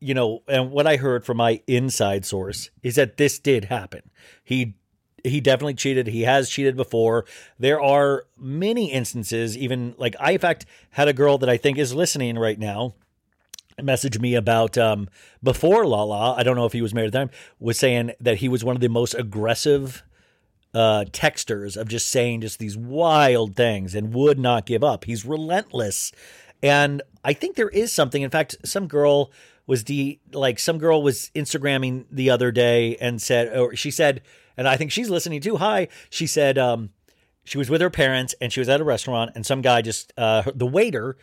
[0.01, 4.11] you know, and what I heard from my inside source is that this did happen.
[4.45, 4.75] He
[5.25, 6.07] he definitely cheated.
[6.07, 7.25] He has cheated before.
[7.59, 11.77] There are many instances, even like I, in fact, had a girl that I think
[11.79, 12.95] is listening right now
[13.83, 15.09] message me about um,
[15.43, 16.35] before Lala.
[16.35, 17.31] I don't know if he was married at the time.
[17.59, 20.03] Was saying that he was one of the most aggressive
[20.75, 25.05] uh, texters of just saying just these wild things and would not give up.
[25.05, 26.13] He's relentless,
[26.63, 28.23] and I think there is something.
[28.23, 29.31] In fact, some girl
[29.69, 34.23] was the like some girl was Instagramming the other day and said, or she said,
[34.57, 35.59] and I think she's listening too.
[35.59, 36.91] Hi, she said, um,
[37.45, 40.13] she was with her parents and she was at a restaurant and some guy just
[40.17, 41.17] uh, the waiter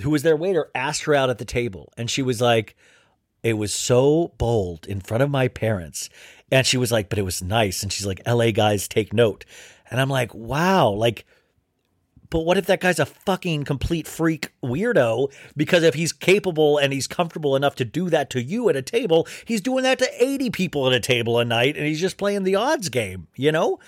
[0.00, 2.76] who was their waiter asked her out at the table and she was like
[3.42, 6.10] it was so bold in front of my parents
[6.50, 9.44] and she was like but it was nice and she's like la guys take note
[9.90, 11.24] and i'm like wow like
[12.30, 15.32] but what if that guy's a fucking complete freak weirdo?
[15.56, 18.82] Because if he's capable and he's comfortable enough to do that to you at a
[18.82, 22.18] table, he's doing that to 80 people at a table a night and he's just
[22.18, 23.78] playing the odds game, you know?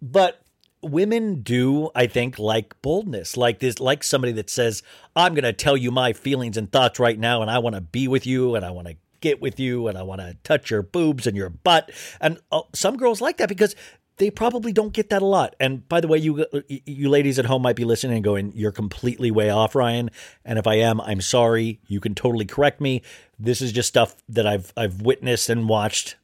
[0.00, 0.42] But
[0.82, 4.82] women do, I think, like boldness, like this, like somebody that says,
[5.14, 7.80] I'm going to tell you my feelings and thoughts right now, and I want to
[7.80, 10.70] be with you, and I want to get with you, and I want to touch
[10.70, 11.90] your boobs and your butt.
[12.20, 13.76] And uh, some girls like that because
[14.20, 15.56] they probably don't get that a lot.
[15.58, 18.70] And by the way, you you ladies at home might be listening and going, "You're
[18.70, 20.10] completely way off, Ryan."
[20.44, 21.80] And if I am, I'm sorry.
[21.88, 23.00] You can totally correct me.
[23.38, 26.16] This is just stuff that I've I've witnessed and watched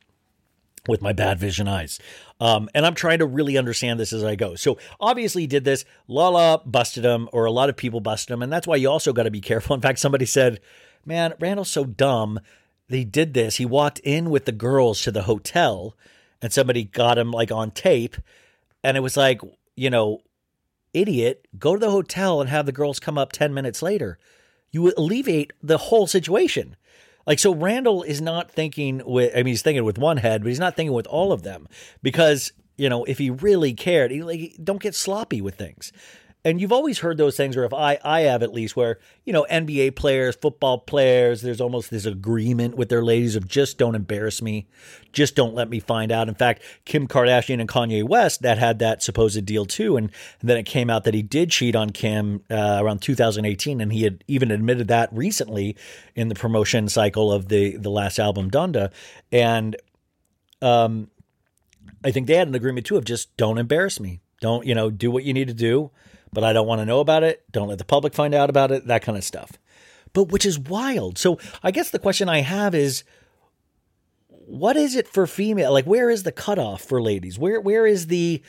[0.86, 1.98] with my bad vision eyes.
[2.38, 4.56] Um, and I'm trying to really understand this as I go.
[4.56, 5.86] So obviously he did this.
[6.06, 9.14] Lala busted him, or a lot of people busted him, and that's why you also
[9.14, 9.74] got to be careful.
[9.74, 10.60] In fact, somebody said,
[11.06, 12.40] "Man, Randall's so dumb."
[12.88, 13.56] He did this.
[13.56, 15.96] He walked in with the girls to the hotel
[16.42, 18.16] and somebody got him like on tape
[18.82, 19.40] and it was like
[19.74, 20.20] you know
[20.96, 24.18] idiot go to the hotel and have the girls come up 10 minutes later.
[24.70, 26.76] You alleviate the whole situation.
[27.26, 30.48] Like so randall is not thinking with i mean he's thinking with one head but
[30.48, 31.66] he's not thinking with all of them
[32.00, 35.92] because you know if he really cared he like don't get sloppy with things
[36.46, 39.32] and you've always heard those things, or if I, I have at least, where, you
[39.32, 43.96] know, NBA players, football players, there's almost this agreement with their ladies of just don't
[43.96, 44.68] embarrass me.
[45.12, 46.28] Just don't let me find out.
[46.28, 49.96] In fact, Kim Kardashian and Kanye West, that had that supposed deal too.
[49.96, 53.80] And, and then it came out that he did cheat on Kim uh, around 2018.
[53.80, 55.76] And he had even admitted that recently
[56.14, 58.92] in the promotion cycle of the, the last album, Donda.
[59.32, 59.74] And,
[60.62, 61.10] um,
[62.04, 64.20] I think they had an agreement too of just don't embarrass me.
[64.40, 65.90] Don't, you know, do what you need to do
[66.36, 67.50] but I don't want to know about it.
[67.50, 69.52] Don't let the public find out about it, that kind of stuff.
[70.12, 71.16] But which is wild.
[71.16, 73.04] So I guess the question I have is
[74.28, 75.72] what is it for female?
[75.72, 77.38] Like where is the cutoff for ladies?
[77.38, 78.42] Where where is the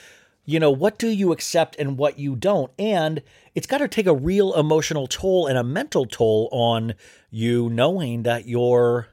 [0.44, 2.74] you know, what do you accept and what you don't?
[2.78, 3.24] And
[3.56, 6.94] it's got to take a real emotional toll and a mental toll on
[7.30, 9.08] you knowing that you're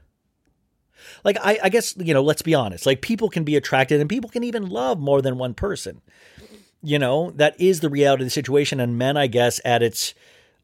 [1.23, 2.85] like I, I guess, you know, let's be honest.
[2.85, 6.01] Like people can be attracted and people can even love more than one person
[6.81, 8.79] you know, that is the reality of the situation.
[8.79, 10.13] And men, I guess, at its,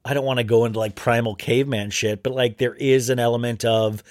[0.05, 3.19] I don't want to go into like primal caveman shit, but like there is an
[3.19, 4.03] element of,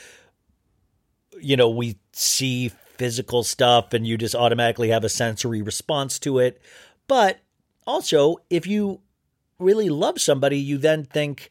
[1.40, 6.38] you know, we see physical stuff and you just automatically have a sensory response to
[6.38, 6.60] it.
[7.08, 7.38] But
[7.86, 9.00] also, if you
[9.58, 11.50] really love somebody, you then think,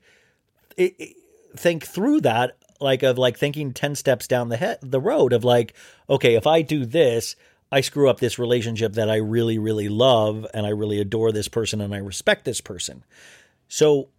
[1.56, 5.44] think through that like of like thinking 10 steps down the head the road of
[5.44, 5.74] like
[6.10, 7.36] okay if i do this
[7.72, 11.48] I screw up this relationship that I really, really love and I really adore this
[11.48, 13.04] person and I respect this person.
[13.68, 14.10] So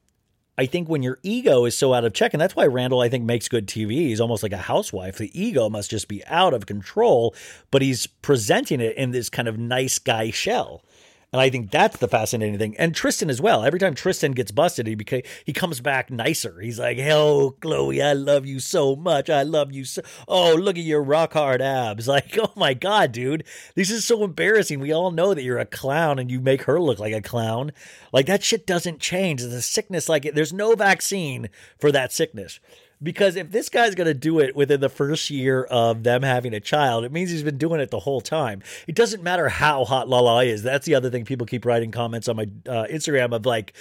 [0.57, 3.09] I think when your ego is so out of check, and that's why Randall, I
[3.09, 3.93] think, makes good TV.
[3.93, 5.17] He's almost like a housewife.
[5.17, 7.35] The ego must just be out of control,
[7.71, 10.85] but he's presenting it in this kind of nice guy shell.
[11.33, 12.75] And I think that's the fascinating thing.
[12.77, 13.63] And Tristan as well.
[13.63, 16.61] Every time Tristan gets busted, he beca- he comes back nicer.
[16.61, 19.31] He's like, "Hell, Khloé, I love you so much.
[19.31, 20.03] I love you so.
[20.27, 22.09] Oh, look at your rock hard abs.
[22.11, 23.45] Like, oh my god, dude,
[23.77, 24.81] this is so embarrassing.
[24.81, 27.71] We all know that you're a clown, and you make her look like a clown.
[28.13, 29.41] Like that shit doesn't change.
[29.41, 30.35] There's a sickness like it.
[30.35, 32.59] There's no vaccine for that sickness.
[33.03, 36.53] Because if this guy's going to do it within the first year of them having
[36.53, 38.63] a child, it means he's been doing it the whole time.
[38.87, 40.63] It doesn't matter how hot Lala is.
[40.63, 43.73] That's the other thing people keep writing comments on my uh, Instagram of like,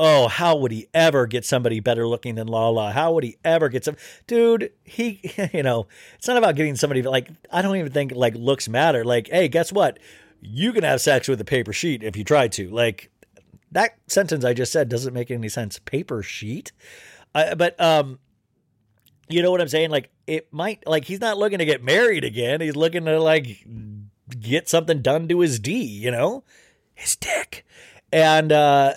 [0.00, 2.92] oh, how would he ever get somebody better looking than Lala?
[2.92, 3.96] How would he ever get some
[4.26, 4.72] dude?
[4.84, 5.20] He,
[5.52, 5.86] you know,
[6.16, 9.04] it's not about getting somebody like I don't even think like looks matter.
[9.04, 9.98] Like, hey, guess what?
[10.40, 12.70] You can have sex with a paper sheet if you try to.
[12.70, 13.10] Like
[13.72, 15.78] that sentence I just said doesn't make any sense.
[15.78, 16.72] Paper sheet,
[17.34, 18.18] uh, but um,
[19.30, 19.90] you know what I'm saying?
[19.90, 22.60] Like it might like he's not looking to get married again.
[22.60, 23.64] He's looking to like
[24.40, 25.82] get something done to his D.
[25.82, 26.44] You know,
[26.94, 27.64] his dick,
[28.12, 28.94] and uh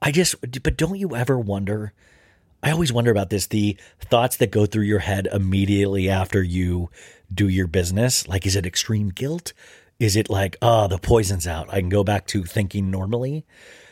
[0.00, 1.92] I just, but don't you ever wonder?
[2.62, 6.90] I always wonder about this the thoughts that go through your head immediately after you
[7.32, 8.26] do your business.
[8.28, 9.52] Like, is it extreme guilt?
[9.98, 11.72] Is it like, oh, the poison's out?
[11.72, 13.44] I can go back to thinking normally?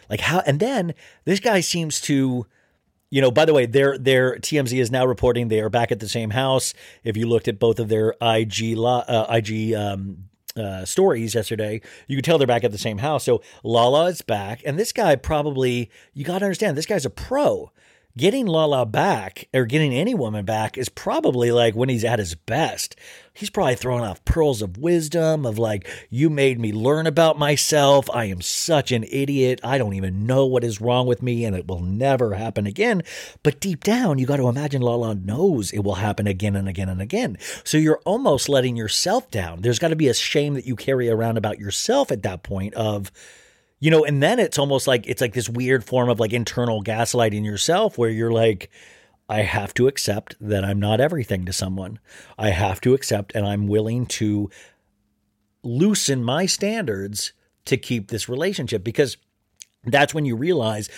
[0.08, 0.94] Like, how, and then
[1.24, 2.46] this guy seems to,
[3.10, 6.00] you know, by the way, their their TMZ is now reporting they are back at
[6.00, 6.74] the same house.
[7.04, 10.24] If you looked at both of their IG uh, IG um,
[10.56, 13.24] uh, stories yesterday, you could tell they're back at the same house.
[13.24, 17.10] So Lala is back, and this guy probably you got to understand this guy's a
[17.10, 17.70] pro
[18.16, 22.34] getting Lala back or getting any woman back is probably like when he's at his
[22.34, 22.96] best.
[23.34, 28.08] He's probably throwing off pearls of wisdom of like, you made me learn about myself.
[28.10, 29.60] I am such an idiot.
[29.62, 33.02] I don't even know what is wrong with me and it will never happen again.
[33.42, 36.88] But deep down, you got to imagine Lala knows it will happen again and again
[36.88, 37.36] and again.
[37.64, 39.60] So you're almost letting yourself down.
[39.60, 42.72] There's got to be a shame that you carry around about yourself at that point
[42.74, 43.12] of,
[43.86, 46.82] you know, and then it's almost like it's like this weird form of like internal
[46.82, 48.68] gaslighting yourself where you're like,
[49.28, 52.00] I have to accept that I'm not everything to someone.
[52.36, 54.50] I have to accept and I'm willing to
[55.62, 57.32] loosen my standards
[57.66, 59.18] to keep this relationship because
[59.84, 60.90] that's when you realize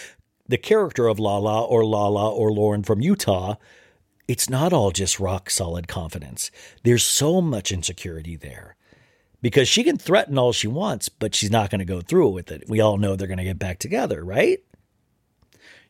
[0.46, 3.56] the character of Lala or Lala or Lauren from Utah.
[4.26, 6.50] It's not all just rock solid confidence.
[6.84, 8.77] There's so much insecurity there
[9.40, 12.50] because she can threaten all she wants, but she's not going to go through with
[12.50, 12.64] it.
[12.68, 14.58] We all know they're going to get back together, right?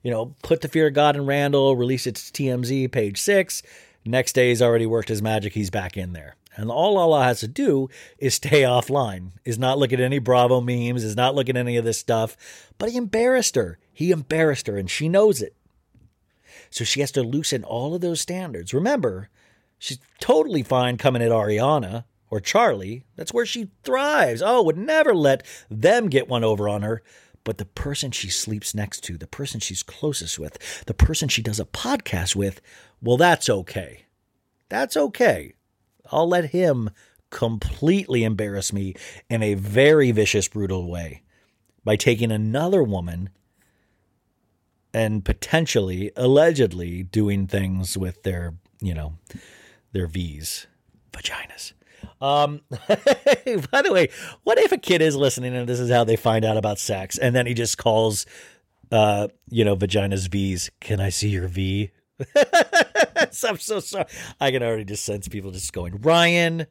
[0.03, 3.63] You know, put the fear of God in Randall, release it to TMZ, page six.
[4.05, 5.53] Next day, he's already worked his magic.
[5.53, 6.37] He's back in there.
[6.57, 7.89] And all Lala has to do
[8.19, 11.77] is stay offline, is not look at any Bravo memes, is not look at any
[11.77, 12.37] of this stuff.
[12.79, 13.79] But he embarrassed her.
[13.93, 15.55] He embarrassed her, and she knows it.
[16.71, 18.75] So she has to loosen all of those standards.
[18.75, 19.29] Remember,
[19.79, 24.43] she's totally fine coming at Ariana or Charli, that's where she thrives.
[24.43, 27.03] Oh, would never let them get one over on her.
[27.45, 31.43] But the person she sleeps next to, the person she's closest with, the person she
[31.43, 32.61] does a podcast with,
[33.01, 34.05] well, that's okay.
[34.69, 35.55] That's okay.
[36.13, 36.91] I'll let him
[37.31, 38.95] completely embarrass me
[39.31, 41.23] in a very vicious, brutal way
[41.85, 43.31] by taking another woman
[44.93, 49.15] and potentially, allegedly, doing things with their, you know,
[49.93, 50.67] their V's,
[51.13, 51.73] vaginas.
[52.21, 54.09] Um, by the way,
[54.45, 57.19] what if a kid is listening and this is how they find out about sex,
[57.19, 58.27] and then he just calls,
[58.91, 60.71] uh, you know, vagina's V's?
[60.81, 61.91] Can I see your V?
[62.37, 64.07] I'm so sorry.
[64.41, 66.67] I can already just sense people just going, Ryan,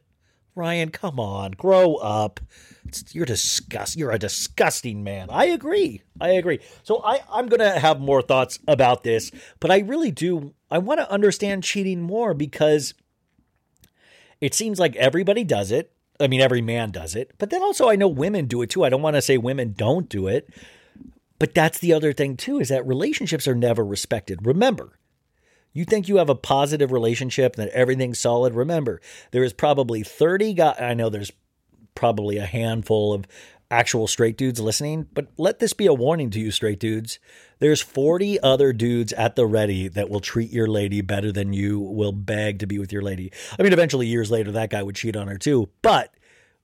[0.54, 2.40] Ryan, come on, grow up.
[3.12, 3.96] you're disgust.
[3.96, 5.28] You're a disgusting man.
[5.30, 6.02] I agree.
[6.20, 6.58] I agree.
[6.82, 10.54] So I, I'm gonna have more thoughts about this, but I really do.
[10.70, 12.92] I want to understand cheating more because
[14.40, 15.92] it seems like everybody does it.
[16.20, 17.32] I mean, every man does it.
[17.38, 18.84] But then also, I know women do it too.
[18.84, 20.48] I don't want to say women don't do it.
[21.38, 24.44] But that's the other thing too is that relationships are never respected.
[24.44, 24.98] Remember,
[25.72, 28.54] you think you have a positive relationship that everything's solid.
[28.54, 30.76] Remember, there is probably 30 guys.
[30.80, 31.32] I know there's
[31.94, 33.26] probably a handful of
[33.70, 37.18] actual straight dudes listening, but let this be a warning to you, straight dudes.
[37.58, 41.78] There's 40 other dudes at the ready that will treat your lady better than you
[41.78, 43.32] will beg to be with your lady.
[43.58, 45.68] I mean, eventually, years later, that guy would cheat on her too.
[45.82, 46.14] But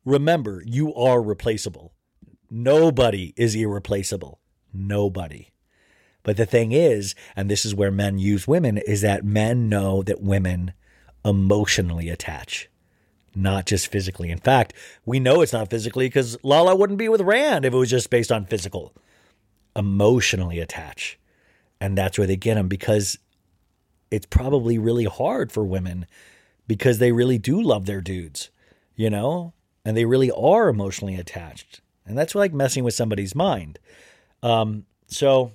[0.05, 1.93] remember, you are replaceable.
[2.51, 4.41] Nobody is irreplaceable.
[4.73, 5.51] Nobody.
[6.23, 10.03] But the thing is, and this is where men use women, is that men know
[10.03, 10.73] that women
[11.25, 12.71] emotionally attach
[13.35, 14.31] not just physically.
[14.31, 14.73] In fact,
[15.05, 18.11] we know it's not physically because Lala wouldn't be with Rand if it was just
[18.11, 18.95] based on physical.
[19.77, 21.19] Emotionally attach.
[21.81, 23.19] And that's where they get them because
[24.11, 26.07] it's probably really hard for women
[26.67, 28.51] because they really do love their dudes,
[28.95, 29.53] you know,
[29.85, 31.81] and they really are emotionally attached.
[32.07, 33.79] And that's like messing with somebody's mind.
[34.43, 35.53] Um, so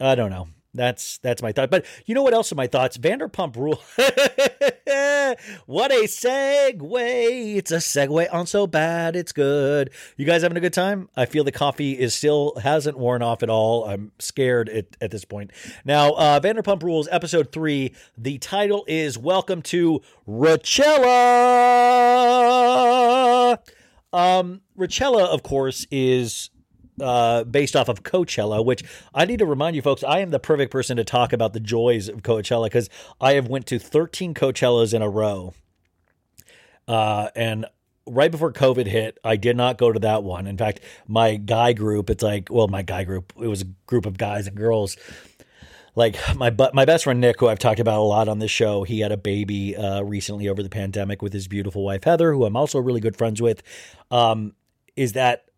[0.00, 0.48] I don't know.
[0.72, 1.70] That's that's my thought.
[1.70, 2.96] But you know what else are my thoughts?
[2.96, 3.82] Vanderpump Rule.
[5.66, 7.56] what a segue!
[7.56, 9.90] It's a segue on so bad it's good.
[10.16, 11.08] You guys having a good time?
[11.16, 13.84] I feel the coffee is still hasn't worn off at all.
[13.84, 15.50] I'm scared at, at this point.
[15.84, 17.92] Now, uh, Vanderpump Rules episode three.
[18.16, 21.10] The title is "Welcome to Rachella."
[24.12, 26.50] Um, Rachella, of course, is
[27.00, 28.82] uh, based off of Coachella, which
[29.14, 31.60] I need to remind you folks, I am the perfect person to talk about the
[31.60, 32.88] joys of Coachella because
[33.20, 35.54] I have went to 13 Coachellas in a row.
[36.86, 37.66] Uh, and
[38.06, 40.46] right before COVID hit, I did not go to that one.
[40.46, 44.06] In fact, my guy group, it's like, well, my guy group, it was a group
[44.06, 44.96] of guys and girls.
[45.96, 48.84] Like my my best friend Nick, who I've talked about a lot on this show,
[48.84, 52.44] he had a baby uh, recently over the pandemic with his beautiful wife Heather, who
[52.44, 53.62] I'm also really good friends with.
[54.10, 54.54] Um,
[54.96, 55.49] is that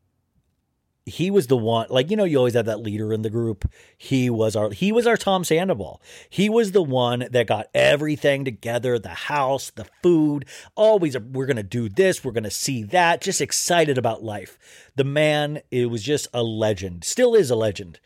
[1.04, 3.70] he was the one like you know you always have that leader in the group.
[3.96, 6.00] He was our he was our tom sandoval.
[6.30, 10.44] He was the one that got everything together the house the food.
[10.76, 14.58] Always we're gonna do this we're gonna see that just excited about life.
[14.94, 17.98] The man it was just a legend still is a legend.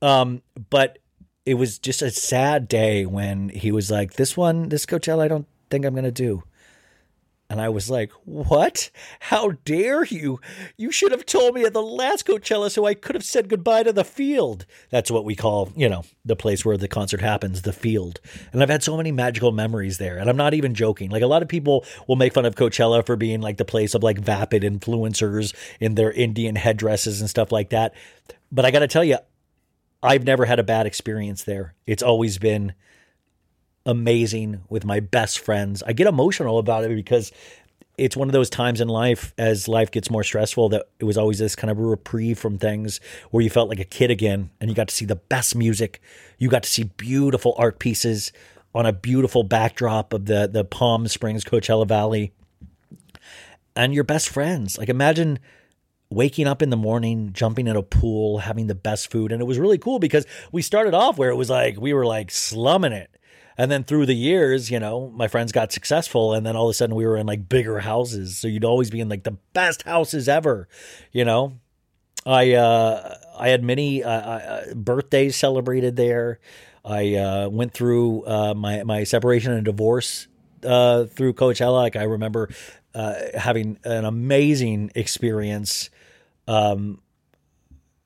[0.00, 0.98] Um but
[1.44, 5.28] it was just a sad day when he was like this one this coachella i
[5.28, 6.42] don't think i'm gonna do
[7.50, 8.90] and I was like, What?
[9.18, 10.40] How dare you?
[10.76, 13.82] You should have told me at the last Coachella so I could have said goodbye
[13.82, 14.64] to the field.
[14.90, 18.20] That's what we call, you know, the place where the concert happens, the field.
[18.52, 20.16] And I've had so many magical memories there.
[20.16, 21.10] And I'm not even joking.
[21.10, 23.94] Like a lot of people will make fun of Coachella for being like the place
[23.94, 27.94] of like vapid influencers in their Indian headdresses and stuff like that.
[28.52, 29.18] But I got to tell you,
[30.02, 31.74] I've never had a bad experience there.
[31.84, 32.74] It's always been
[33.86, 35.82] amazing with my best friends.
[35.82, 37.32] I get emotional about it because
[38.00, 41.18] it's one of those times in life as life gets more stressful that it was
[41.18, 42.98] always this kind of reprieve from things
[43.30, 46.00] where you felt like a kid again and you got to see the best music.
[46.38, 48.32] You got to see beautiful art pieces
[48.74, 52.32] on a beautiful backdrop of the the Palm Springs Coachella Valley.
[53.76, 54.78] And your best friends.
[54.78, 55.38] Like imagine
[56.08, 59.30] waking up in the morning, jumping in a pool, having the best food.
[59.30, 62.06] And it was really cool because we started off where it was like we were
[62.06, 63.10] like slumming it
[63.60, 66.70] and then through the years, you know, my friends got successful, and then all of
[66.70, 68.38] a sudden we were in like bigger houses.
[68.38, 70.66] So you'd always be in like the best houses ever,
[71.12, 71.58] you know.
[72.24, 76.40] I uh, I had many uh, uh, birthdays celebrated there.
[76.86, 80.26] I uh, went through uh, my my separation and divorce
[80.64, 81.82] uh, through Coachella.
[81.82, 82.48] Like I remember
[82.94, 85.90] uh, having an amazing experience.
[86.48, 87.02] Um,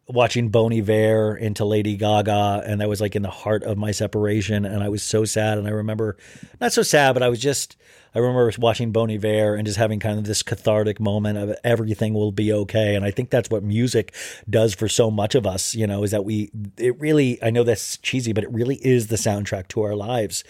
[0.07, 3.91] watching Bon Iver into Lady Gaga, and that was like in the heart of my
[3.91, 5.59] separation, and I was so sad.
[5.59, 6.17] And I remember,
[6.61, 7.77] not so sad, but I was just,
[8.15, 12.15] I remember watching Bon Iver and just having kind of this cathartic moment of everything
[12.15, 12.95] will be okay.
[12.95, 14.15] And I think that's what music
[14.49, 15.75] does for so much of us.
[15.75, 19.09] You know, is that we, it really, I know that's cheesy, but it really is
[19.09, 20.45] the soundtrack to our lives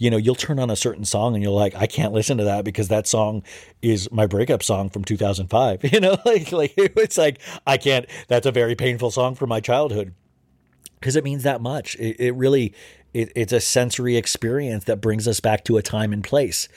[0.00, 2.44] you know, you'll turn on a certain song and you're like, I can't listen to
[2.44, 3.42] that because that song
[3.82, 5.84] is my breakup song from 2005.
[5.92, 8.06] You know, like like it's like I can't.
[8.28, 10.14] That's a very painful song from my childhood
[10.98, 11.96] because it means that much.
[11.96, 12.72] It, it really
[13.12, 16.68] it, it's a sensory experience that brings us back to a time and place.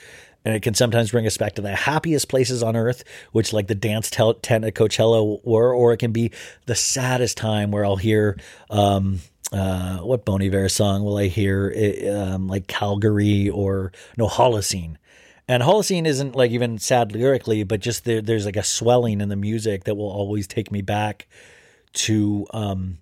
[0.44, 3.66] And it can sometimes bring us back to the happiest places on earth, which like
[3.66, 6.32] the dance tent at Coachella were, or it can be
[6.66, 8.38] the saddest time where I'll hear
[8.68, 9.20] um,
[9.52, 11.70] uh, what Bon Iver song will I hear?
[11.70, 14.96] It, um, like Calgary or no Holocene.
[15.46, 19.28] And Holocene isn't like even sad lyrically, but just there, there's like a swelling in
[19.28, 21.28] the music that will always take me back
[21.94, 22.46] to.
[22.52, 22.98] Um,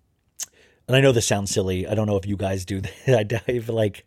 [0.88, 1.86] and I know this sounds silly.
[1.86, 3.42] I don't know if you guys do that.
[3.48, 4.04] I like,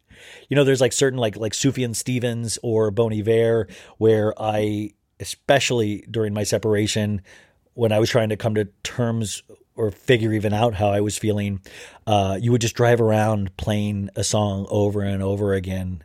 [0.49, 6.05] you know, there's like certain like like Sufjan Stevens or Bon Iver where I, especially
[6.09, 7.21] during my separation,
[7.73, 9.43] when I was trying to come to terms
[9.75, 11.61] or figure even out how I was feeling,
[12.07, 16.03] uh, you would just drive around playing a song over and over again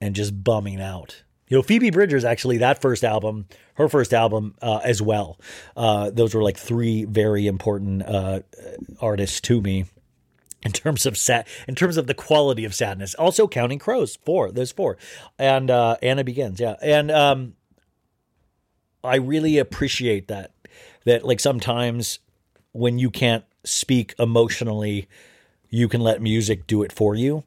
[0.00, 1.22] and just bumming out.
[1.48, 5.40] You know, Phoebe Bridgers actually that first album, her first album uh, as well.
[5.76, 8.40] Uh, those were like three very important uh,
[9.00, 9.86] artists to me
[10.62, 13.14] in terms of sad, in terms of the quality of sadness.
[13.14, 14.50] Also, Counting Crows, four.
[14.50, 14.96] There's four,
[15.38, 17.54] and uh, Anna Begins, yeah, and um,
[19.02, 20.52] I really appreciate that.
[21.04, 22.18] That like sometimes
[22.72, 25.08] when you can't speak emotionally,
[25.68, 27.44] you can let music do it for you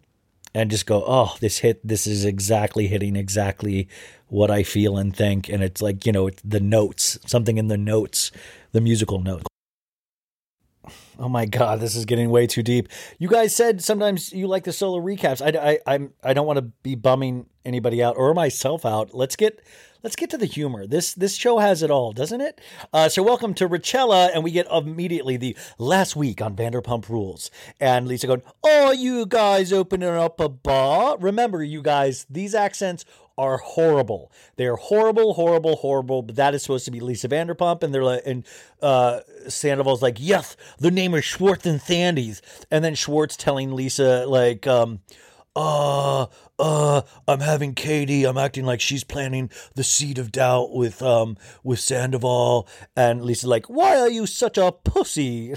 [0.53, 3.87] and just go, oh, this hit, this is exactly hitting exactly
[4.27, 5.49] what I feel and think.
[5.49, 8.31] And it's like, you know, it's the notes, something in the notes,
[8.71, 9.45] the musical notes.
[11.19, 12.89] Oh my god, this is getting way too deep.
[13.19, 15.41] You guys said sometimes you like the solo recaps.
[15.41, 19.13] I, I, I'm I don't want to be bumming anybody out or myself out.
[19.13, 19.61] Let's get
[20.03, 20.85] let's get to the humor.
[20.85, 22.59] This this show has it all, doesn't it?
[22.91, 27.49] Uh, so welcome to Rachella, and we get immediately the last week on Vanderpump Rules,
[27.79, 31.17] and Lisa going, "Oh, you guys opening up a bar?
[31.17, 34.31] Remember, you guys, these accents." Are horrible.
[34.57, 36.21] They're horrible, horrible, horrible.
[36.21, 38.45] But that is supposed to be Lisa Vanderpump, and they're like, and
[38.79, 44.27] uh, Sandoval's like, yes, the name is Schwartz and Sandy's, and then Schwartz telling Lisa
[44.27, 44.99] like, um,
[45.55, 46.25] uh,
[46.59, 48.25] uh, I'm having Katie.
[48.25, 52.67] I'm acting like she's planting the seed of doubt with, um, with Sandoval.
[52.95, 55.53] And Lisa's like, why are you such a pussy?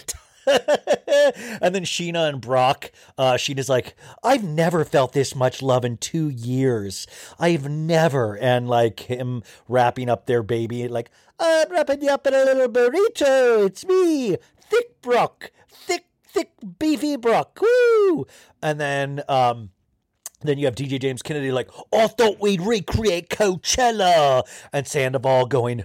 [0.46, 5.96] and then Scheana and Brock, uh, Scheana's like, I've never felt this much love in
[5.96, 7.06] two years.
[7.38, 8.36] I've never.
[8.36, 12.68] And like him wrapping up their baby, like, I'm wrapping you up in a little
[12.68, 13.66] burrito.
[13.66, 17.58] It's me, thick Brock, thick, thick, beefy Brock.
[17.60, 18.26] Woo!
[18.62, 19.70] And then, um,
[20.42, 24.42] then you have DJ James Kennedy like, I thought we'd recreate Coachella.
[24.72, 25.84] And Sandoval going,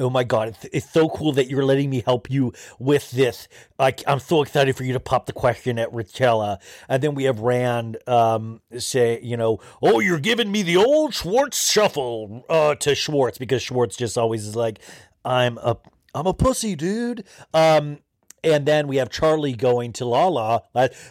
[0.00, 3.48] Oh my God, it's, it's so cool that you're letting me help you with this.
[3.78, 6.58] Like, I'm so excited for you to pop the question at Rachella.
[6.88, 11.12] And then we have Rand um, say, you know, oh, you're giving me the old
[11.12, 14.78] Schwartz shuffle uh, to Schwartz because Schwartz just always is like,
[15.22, 15.76] I'm a,
[16.14, 17.24] I'm a pussy, dude.
[17.52, 17.98] Um,
[18.42, 20.62] and then we have Charli going to Lala.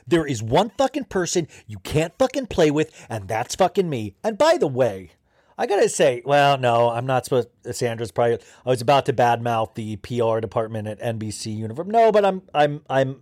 [0.07, 4.15] There is one fucking person you can't fucking play with, and that's fucking me.
[4.23, 5.11] And by the way,
[5.57, 7.49] I gotta say, well, no, I'm not supposed.
[7.71, 8.39] Sandra's probably.
[8.65, 11.91] I was about to badmouth the PR department at NBC Uniform.
[11.91, 13.21] No, but I'm, I'm, I'm,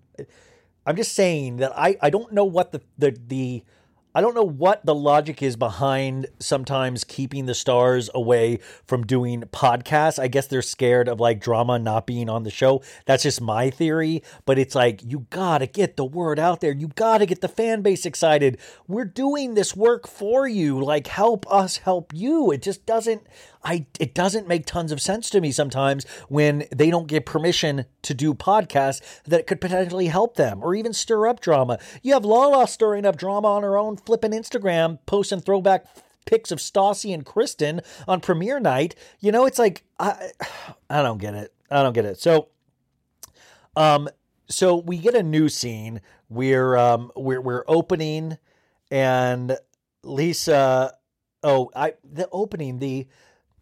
[0.86, 3.64] I'm just saying that I, I don't know what the, the, the
[4.18, 8.58] I don't know what the logic is behind sometimes keeping the stars away
[8.88, 10.18] from doing podcasts.
[10.18, 12.82] I guess they're scared of like drama not being on the show.
[13.06, 14.24] That's just my theory.
[14.48, 16.72] But it's like, you got to get the word out there.
[16.72, 18.58] You got to get the fan base excited.
[18.88, 20.84] We're doing this work for you.
[20.84, 22.52] Like, help us help you.
[22.52, 23.22] It just doesn't.
[23.64, 27.86] I it doesn't make tons of sense to me sometimes when they don't get permission
[28.04, 31.80] to do podcasts that could potentially help them or even stir up drama.
[32.02, 35.86] You have Lala stirring up drama on her own flipping Instagram, posting throwback
[36.26, 38.96] pics of Stassi and Kristen on premiere night.
[39.20, 40.32] You know, it's like I
[40.90, 41.54] I don't get it.
[41.72, 42.20] I don't get it.
[42.20, 42.50] So
[43.76, 44.08] um
[44.50, 46.02] so we get a new scene.
[46.30, 48.38] We're um we're we're opening
[48.92, 49.58] and
[50.04, 50.94] Lisa
[51.44, 53.08] oh I the opening the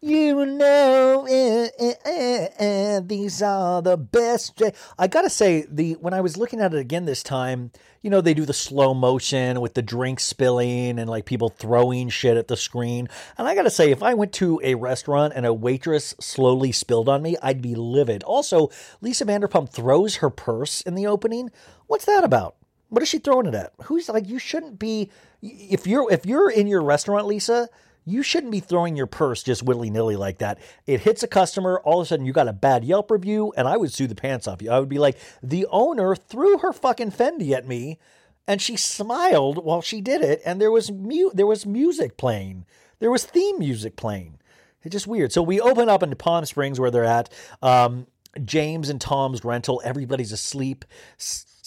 [0.02, 4.62] you know, eh, eh, eh, eh, these are the best.
[4.98, 7.70] I gotta say, the when I was looking at it again this time,
[8.02, 12.10] you know, they do the slow motion with the drink spilling and like people throwing
[12.10, 13.08] shit at the screen.
[13.38, 17.08] And I gotta say, if I went to a restaurant and a waitress slowly spilled
[17.08, 18.22] on me, I'd be livid.
[18.22, 18.70] Also,
[19.00, 21.50] Lisa Vanderpump throws her purse in the opening.
[21.86, 22.56] What's that about?
[22.90, 23.72] What is she throwing it at?
[23.84, 25.10] Who's like, you shouldn't be.
[25.42, 27.70] If you're if you're in your restaurant, Lisa
[28.06, 30.58] you shouldn't be throwing your purse just willy nilly like that.
[30.86, 33.68] It hits a customer, all of a sudden you got a bad Yelp review, and
[33.68, 34.70] I would sue the pants off you.
[34.70, 37.98] I would be like, the owner threw her fucking Fendi at me,
[38.46, 42.64] and she smiled while she did it, and there was mu- there was music playing,
[43.00, 44.38] there was theme music playing.
[44.82, 45.32] It's just weird.
[45.32, 47.28] So we open up into Palm Springs where they're at.
[47.60, 48.06] Um,
[48.44, 49.82] James and Tom's rental.
[49.84, 50.84] Everybody's asleep.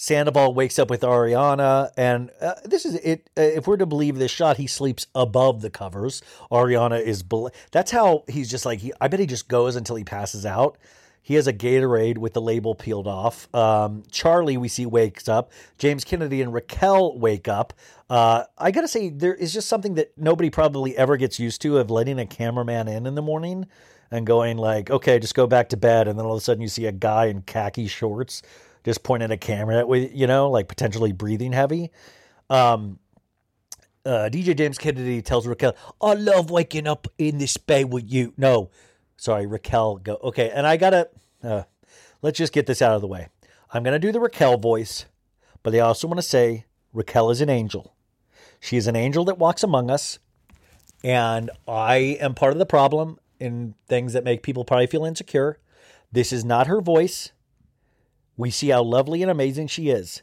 [0.00, 3.28] Sandoval wakes up with Ariana, and uh, this is it.
[3.36, 6.22] Uh, if we're to believe this shot, he sleeps above the covers.
[6.50, 7.22] Ariana is.
[7.22, 8.78] Be- That's how he's just like.
[8.78, 10.78] He, I bet he just goes until he passes out.
[11.20, 13.54] He has a Gatorade with the label peeled off.
[13.54, 15.52] Um, Charli, we see, wakes up.
[15.76, 17.74] James Kennedy and Raquel wake up.
[18.08, 21.76] Uh, I gotta say, there is just something that nobody probably ever gets used to
[21.76, 23.66] of letting a cameraman in in the morning
[24.10, 26.62] and going like, okay, just go back to bed, and then all of a sudden
[26.62, 28.40] you see a guy in khaki shorts
[28.84, 31.90] just pointing a camera at with you know like potentially breathing heavy
[32.48, 32.98] um
[34.04, 38.32] uh, DJ James Kennedy tells Raquel, I love waking up in this bed with you.
[38.36, 38.70] No,
[39.16, 40.18] sorry, Raquel, go.
[40.22, 41.08] Okay, and I gotta,
[41.42, 41.64] uh,
[42.22, 43.28] let's just get this out of the way.
[43.72, 45.06] I'm gonna do the Raquel voice,
[45.62, 47.94] but I also want to say Raquel is an angel.
[48.58, 50.18] She is an angel that walks among us,
[51.04, 55.58] and I am part of the problem in things that make people probably feel insecure.
[56.12, 57.32] This is not her voice.
[58.40, 60.22] We see how lovely and amazing she is.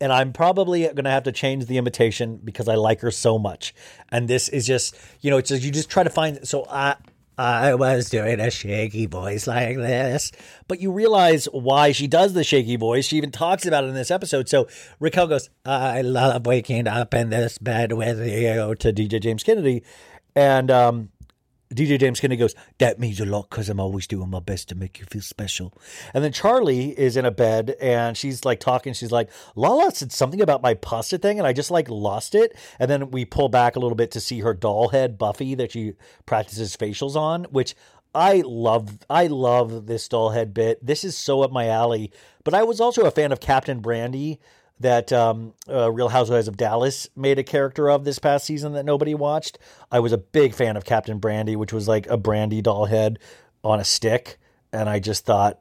[0.00, 3.38] And I'm probably going to have to change the imitation because I like her so
[3.38, 3.72] much.
[4.10, 6.46] And this is just, you know, it's just, you just try to find.
[6.46, 6.96] So I,
[7.38, 10.32] I was doing a shaky voice like this.
[10.66, 13.06] But you realize why she does the shaky voice.
[13.06, 14.48] She even talks about it in this episode.
[14.48, 14.66] So
[14.98, 19.84] Raquel goes, I love waking up in this bed with you to DJ James Kennedy.
[20.34, 21.10] And um,
[21.72, 24.74] DJ James Kennedy goes, That means a lot because I'm always doing my best to
[24.74, 25.72] make you feel special.
[26.14, 28.92] And then Charli is in a bed and she's like talking.
[28.92, 32.56] She's like, Lala said something about my pasta thing and I just like lost it.
[32.78, 35.72] And then we pull back a little bit to see her doll head, Buffy, that
[35.72, 35.94] she
[36.26, 37.74] practices facials on, which
[38.14, 38.98] I love.
[39.08, 40.84] I love this doll head bit.
[40.84, 42.12] This is so up my alley.
[42.44, 44.40] But I was also a fan of Captain Brandy
[44.80, 48.84] that um, uh, Real Housewives of Dallas made a character of this past season that
[48.84, 49.58] nobody watched.
[49.90, 53.18] I was a big fan of Captain Brandy, which was like a brandy doll head
[53.62, 54.38] on a stick,
[54.72, 55.60] and I just thought,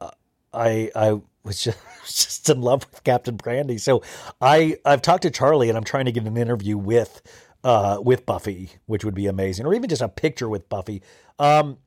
[0.00, 0.10] uh,
[0.52, 3.78] I I was just, just in love with Captain Brandy.
[3.78, 4.02] So
[4.40, 7.22] I I've talked to Charli and I'm trying to get an interview with
[7.64, 11.02] uh with Buffy, which would be amazing, or even just a picture with Buffy.
[11.38, 11.78] Um,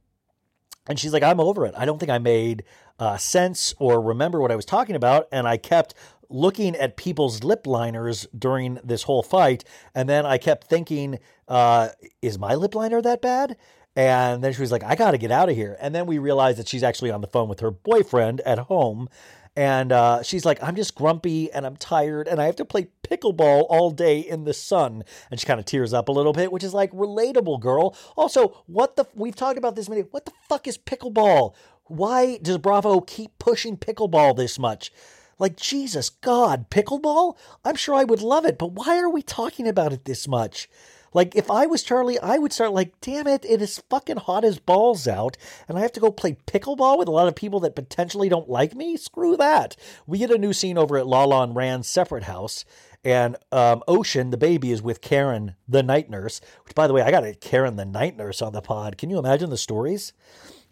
[0.88, 1.76] and she's like, I'm over it.
[1.78, 2.64] I don't think I made
[3.00, 5.94] uh, sense or remember what I was talking about, and I kept
[6.32, 9.64] looking at people's lip liners during this whole fight,
[9.94, 11.90] and then I kept thinking, uh,
[12.22, 13.58] is my lip liner that bad?
[13.96, 15.78] And then she was like, I got to get out of here.
[15.82, 19.10] And then we realized that she's actually on the phone with her boyfriend at home.
[19.56, 22.88] And uh, she's like, I'm just grumpy and I'm tired and I have to play
[23.04, 25.04] pickleball all day in the sun.
[25.30, 27.98] And she kind of tears up a little bit, which is like relatable, girl.
[28.16, 31.54] Also, what the, we've talked about this many, what the fuck is pickleball?
[31.86, 34.94] Why does Bravo keep pushing pickleball this much?
[35.42, 37.36] Like, Jesus, God, pickleball?
[37.66, 40.70] I'm sure I would love it, but why are we talking about it this much?
[41.16, 44.46] Like, if I was Charli, I would start like, damn it, it is fucking hot
[44.46, 45.38] as balls out,
[45.68, 48.52] and I have to go play pickleball with a lot of people that potentially don't
[48.52, 48.96] like me?
[48.98, 49.76] Screw that.
[50.06, 52.64] We get a new scene over at Lala and Rand's separate house,
[53.04, 57.02] and um, Ocean, the baby, is with Karen, the night nurse, which, by the way,
[57.02, 59.00] I got a Karen, the night nurse on the pod.
[59.00, 60.14] Can you imagine the stories?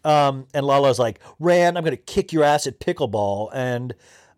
[0.04, 3.50] Um, and Lala's like, Rand, I'm going to kick your ass at pickleball.
[3.52, 3.94] And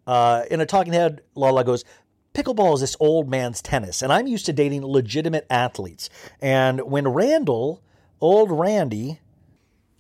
[0.07, 1.85] uh, in a talking head, Lala goes,
[2.35, 6.11] pickleball is this old man's tennis, and I'm used to dating legitimate athletes.
[6.41, 7.83] And when Randall,
[8.21, 9.21] old Randy,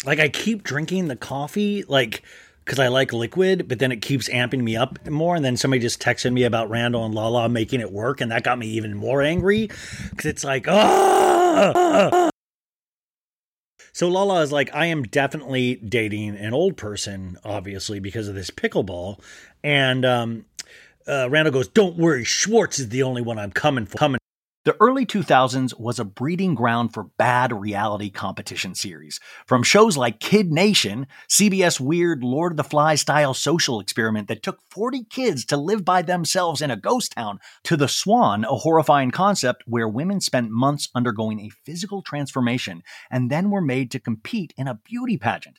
[0.04, 2.22] like I keep drinking the coffee, like
[2.64, 5.34] because I like liquid, but then it keeps amping me up more.
[5.34, 8.44] And then somebody just texted me about Randall and Lala making it work, and that
[8.44, 9.68] got me even more angry
[10.10, 12.30] because it's like, ah.
[13.94, 18.50] So Lala is like, I am definitely dating an old person, obviously because of this
[18.50, 19.20] pickleball,
[19.62, 20.44] and um,
[21.06, 24.18] uh, Randall goes, "Don't worry, Schwartz is the only one I'm coming for." Coming.
[24.64, 29.18] The early 2000s was a breeding ground for bad reality competition series.
[29.44, 34.44] From shows like Kid Nation, CBS weird Lord of the Flies style social experiment that
[34.44, 38.54] took 40 kids to live by themselves in a ghost town, to The Swan, a
[38.54, 43.98] horrifying concept where women spent months undergoing a physical transformation and then were made to
[43.98, 45.58] compete in a beauty pageant.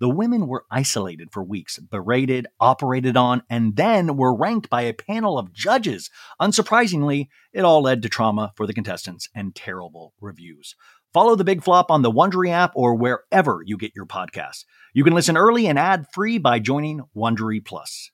[0.00, 4.92] The women were isolated for weeks, berated, operated on, and then were ranked by a
[4.92, 6.10] panel of judges.
[6.40, 10.76] Unsurprisingly, it all led to trauma for the contestants and terrible reviews.
[11.12, 14.64] Follow the Big Flop on the Wondery app or wherever you get your podcasts.
[14.92, 18.10] You can listen early and ad free by joining Wondery Plus.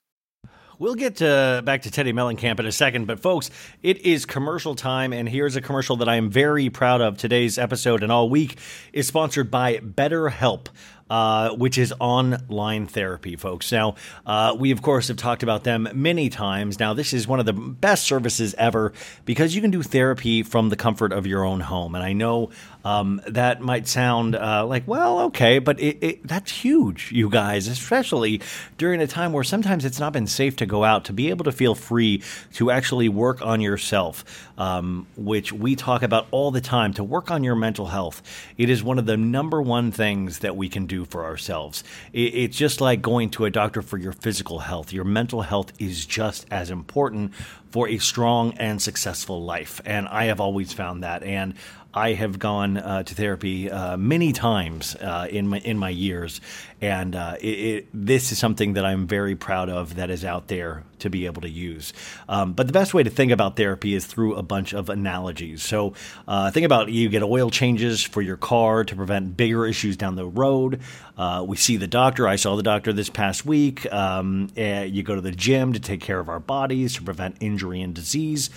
[0.77, 3.49] We'll get to, back to Teddi Mellencamp in a second, but folks,
[3.81, 7.17] it is commercial time, and here's a commercial that I am very proud of.
[7.17, 8.57] Today's episode and all week
[8.91, 10.67] is sponsored by BetterHelp
[11.09, 13.71] uh, which is online therapy, folks.
[13.71, 13.95] Now,
[14.25, 16.79] uh, we, of course, have talked about them many times.
[16.79, 18.93] Now, this is one of the best services ever
[19.23, 21.95] because you can do therapy from the comfort of your own home.
[21.95, 22.49] And I know
[22.85, 27.67] um, that might sound uh, like, well, okay, but it, it, that's huge, you guys,
[27.67, 28.41] especially
[28.77, 31.43] during a time where sometimes it's not been safe to go out, to be able
[31.45, 32.21] to feel free
[32.53, 34.23] to actually work on yourself,
[34.59, 38.21] um, which we talk about all the time, to work on your mental health.
[38.55, 41.83] It is one of the number one things that we can do for ourselves.
[42.13, 44.93] It's just like going to a doctor for your physical health.
[44.93, 47.33] Your mental health is just as important
[47.71, 49.81] for a strong and successful life.
[49.85, 51.23] And I have always found that.
[51.23, 51.55] And
[51.95, 56.41] I have gone uh, to therapy uh, many times uh, in my in my years,
[56.81, 60.47] and uh, it, it, this is something that I'm very proud of that is out
[60.47, 61.93] there to be able to use.
[62.27, 65.61] Um, but the best way to think about therapy is through a bunch of analogies.
[65.61, 65.93] So
[66.27, 70.15] uh, think about you get oil changes for your car to prevent bigger issues down
[70.15, 70.81] the road.
[71.17, 72.27] Uh, we see the doctor.
[72.27, 73.91] I saw the doctor this past week.
[73.91, 77.37] Um, eh, you go to the gym to take care of our bodies to prevent
[77.39, 78.49] injury and disease.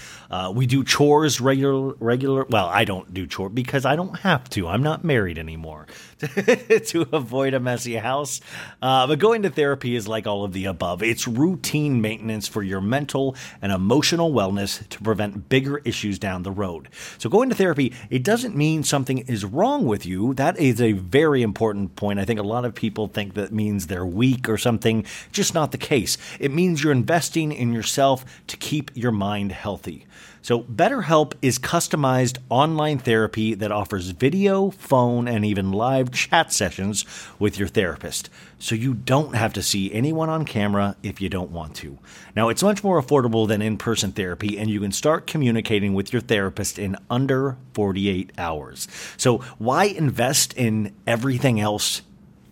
[0.52, 2.44] we do chores regular regular.
[2.44, 4.68] Well, I don't do chore because I don't have to.
[4.68, 5.86] I'm not married anymore
[6.86, 8.40] to avoid a messy house.
[8.82, 11.02] Uh, but going to therapy is like all of the above.
[11.02, 16.50] It's routine maintenance for your mental and emotional wellness to prevent bigger issues down the
[16.50, 16.88] road.
[17.18, 20.34] So going to therapy, it doesn't mean something is wrong with you.
[20.34, 22.18] That is a very important point.
[22.18, 25.04] I think a lot of people think that means they're weak or something.
[25.30, 26.18] Just not the case.
[26.40, 30.06] It means you're investing in yourself to keep your mind healthy.
[30.48, 37.04] So BetterHelp is customized online therapy that offers video, phone, and even live chat sessions
[37.38, 41.50] with your therapist, so you don't have to see anyone on camera if you don't
[41.50, 41.98] want to.
[42.34, 46.14] Now, it's much more affordable than in person therapy, and you can start communicating with
[46.14, 48.88] your therapist in under 48 hours.
[49.18, 52.00] So, why invest in everything else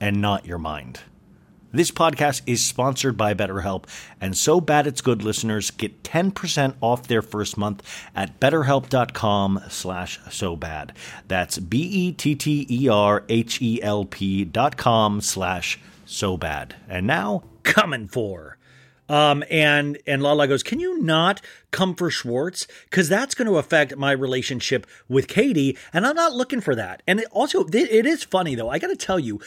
[0.00, 1.00] and not your mind?
[1.76, 3.84] This podcast is sponsored by BetterHelp,
[4.18, 7.82] and So Bad It's Good listeners get 10% off their first month
[8.14, 10.94] at betterhelp.com slash so bad.
[11.28, 12.14] That's B-E-T-T-E-R-H-E-L-P
[14.46, 16.76] dot com slash so bad.
[16.88, 18.56] And now, coming for.
[19.10, 22.66] Um, and and Lala goes, "Can you not come for Schwartz?
[22.84, 27.02] Because that's going to affect my relationship with Katie, and I'm not looking for that."
[27.06, 28.70] And it also, it, it is funny though.
[28.70, 29.40] I got to tell you,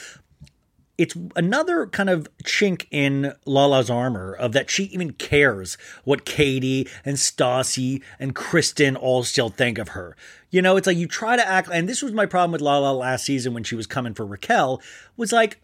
[0.99, 6.89] it's another kind of chink in Lala's armor of that she even cares what Katie
[7.05, 10.17] and Stassi and Kristen all still think of her.
[10.49, 12.91] You know, it's like you try to act, and this was my problem with Lala
[12.91, 14.81] last season when she was coming for Raquel,
[15.15, 15.61] was like,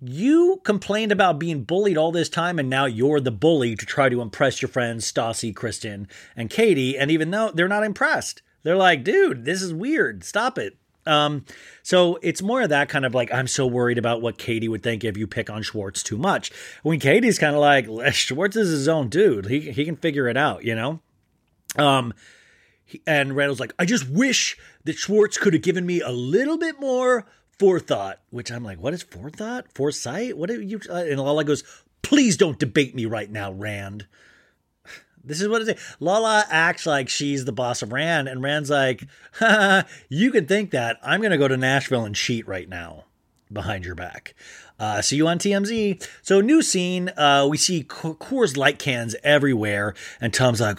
[0.00, 4.08] you complained about being bullied all this time, and now you're the bully to try
[4.08, 6.96] to impress your friends Stassi, Kristen, and Katie.
[6.96, 10.24] And even though they're not impressed, they're like, dude, this is weird.
[10.24, 10.78] Stop it.
[11.06, 11.44] Um,
[11.82, 14.82] so it's more of that kind of like, I'm so worried about what Katie would
[14.82, 16.50] think if you pick on Schwartz too much.
[16.82, 19.46] When Katie's kind of like, Schwartz is his own dude.
[19.46, 21.00] He, he can figure it out, you know?
[21.76, 22.14] Um,
[23.06, 26.80] and Randall's like, I just wish that Schwartz could have given me a little bit
[26.80, 27.26] more
[27.58, 29.66] forethought, which I'm like, what is forethought?
[29.74, 30.36] Foresight?
[30.36, 30.80] What are you?
[30.88, 31.64] Uh, and Lala goes,
[32.02, 34.06] please don't debate me right now, Rand.
[35.24, 35.96] This is what it is.
[36.00, 39.06] Lala acts like she's the boss of Rand, and Rand's like,
[40.08, 40.98] you can think that.
[41.02, 43.04] I'm going to go to Nashville and cheat right now
[43.52, 44.34] behind your back.
[44.78, 46.06] Uh, see you on TMZ.
[46.22, 47.10] So, new scene.
[47.16, 50.78] Uh, we see Coors Light cans everywhere, and Tom's like,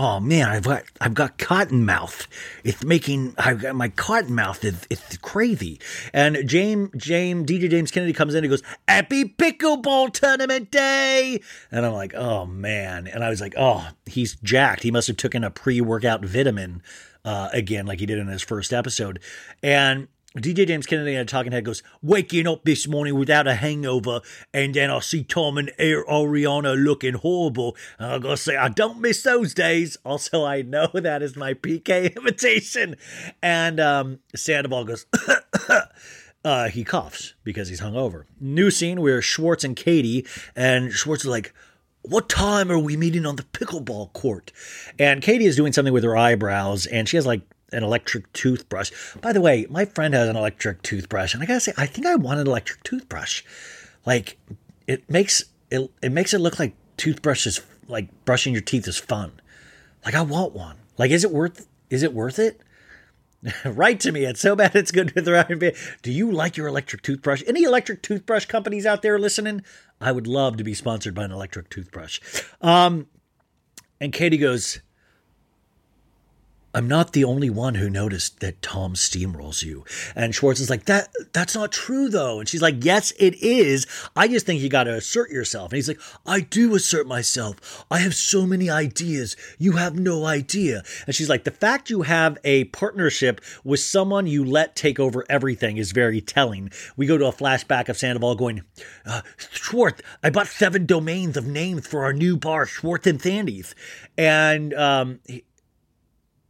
[0.00, 2.26] oh, man, I've got I've got cotton mouth.
[2.64, 5.78] It's making I've got my cotton mouth is it's crazy.
[6.14, 11.42] And James James DJ James Kennedy comes in and goes, Happy pickleball tournament day.
[11.70, 13.08] And I'm like, oh man.
[13.08, 14.84] And I was like, oh, he's jacked.
[14.84, 16.82] He must have taken a pre-workout vitamin
[17.22, 19.20] uh, again, like he did in his first episode.
[19.62, 24.20] And DJ James Kennedy a talking head goes, waking up this morning without a hangover,
[24.54, 27.76] and then I see Tom and Ariana looking horrible.
[27.98, 29.96] And I gotta say, I don't miss those days.
[30.10, 32.96] Also, I know that is my PK invitation.
[33.42, 35.06] And um, Sandoval goes,
[36.44, 38.24] uh, he coughs because he's hungover.
[38.40, 40.26] New scene where Schwartz and Katie,
[40.56, 41.54] and Schwartz is like,
[42.02, 44.52] what time are we meeting on the pickleball court?
[44.98, 47.42] And Katie is doing something with her eyebrows, and she has like
[47.72, 48.90] an electric toothbrush.
[49.20, 52.06] By the way, my friend has an electric toothbrush, and I gotta say, I think
[52.06, 53.42] I want an electric toothbrush.
[54.06, 54.38] Like,
[54.86, 59.32] it makes it it makes it look like toothbrushes, like brushing your teeth is fun.
[60.04, 60.76] Like, I want one.
[60.98, 61.66] Like, is it worth?
[61.90, 62.60] Is it worth it?
[63.64, 64.24] Write to me.
[64.24, 65.12] It's so bad it's good.
[65.14, 67.42] Do you like your electric toothbrush?
[67.46, 69.62] Any electric toothbrush companies out there listening?
[70.00, 72.20] I would love to be sponsored by an electric toothbrush.
[72.60, 73.06] Um,
[74.00, 74.80] and Katie goes,
[76.72, 79.84] I'm not the only one who noticed that Tom steamrolls you.
[80.14, 82.40] And Schwartz is like, that that's not true though.
[82.40, 83.86] And she's like, yes, it is.
[84.14, 85.72] I just think you got to assert yourself.
[85.72, 87.84] And he's like, I do assert myself.
[87.90, 89.36] I have so many ideas.
[89.58, 90.82] You have no idea.
[91.06, 95.24] And she's like, the fact you have a partnership with someone you let take over
[95.28, 96.70] everything is very telling.
[96.96, 98.62] We go to a flashback of Sandoval going,
[99.04, 103.74] uh, Schwartz, I bought seven domains of names for our new bar, Schwartz and Sandy's.
[104.16, 105.20] And um,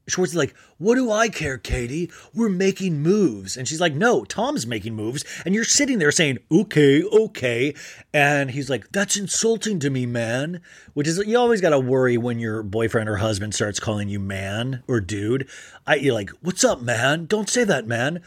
[0.09, 2.11] Schwartz is like, What do I care, Katie?
[2.35, 3.57] We're making moves.
[3.57, 5.25] And she's like, No, Tom's making moves.
[5.45, 7.75] And you're sitting there saying, Okay, okay.
[8.13, 10.61] And he's like, That's insulting to me, man.
[10.95, 14.21] Which is, you always got to worry when your boyfriend or husband starts calling you
[14.21, 15.49] man or dude.
[15.87, 17.27] I, you're like, What's up, man?
[17.27, 18.23] Don't say that, man.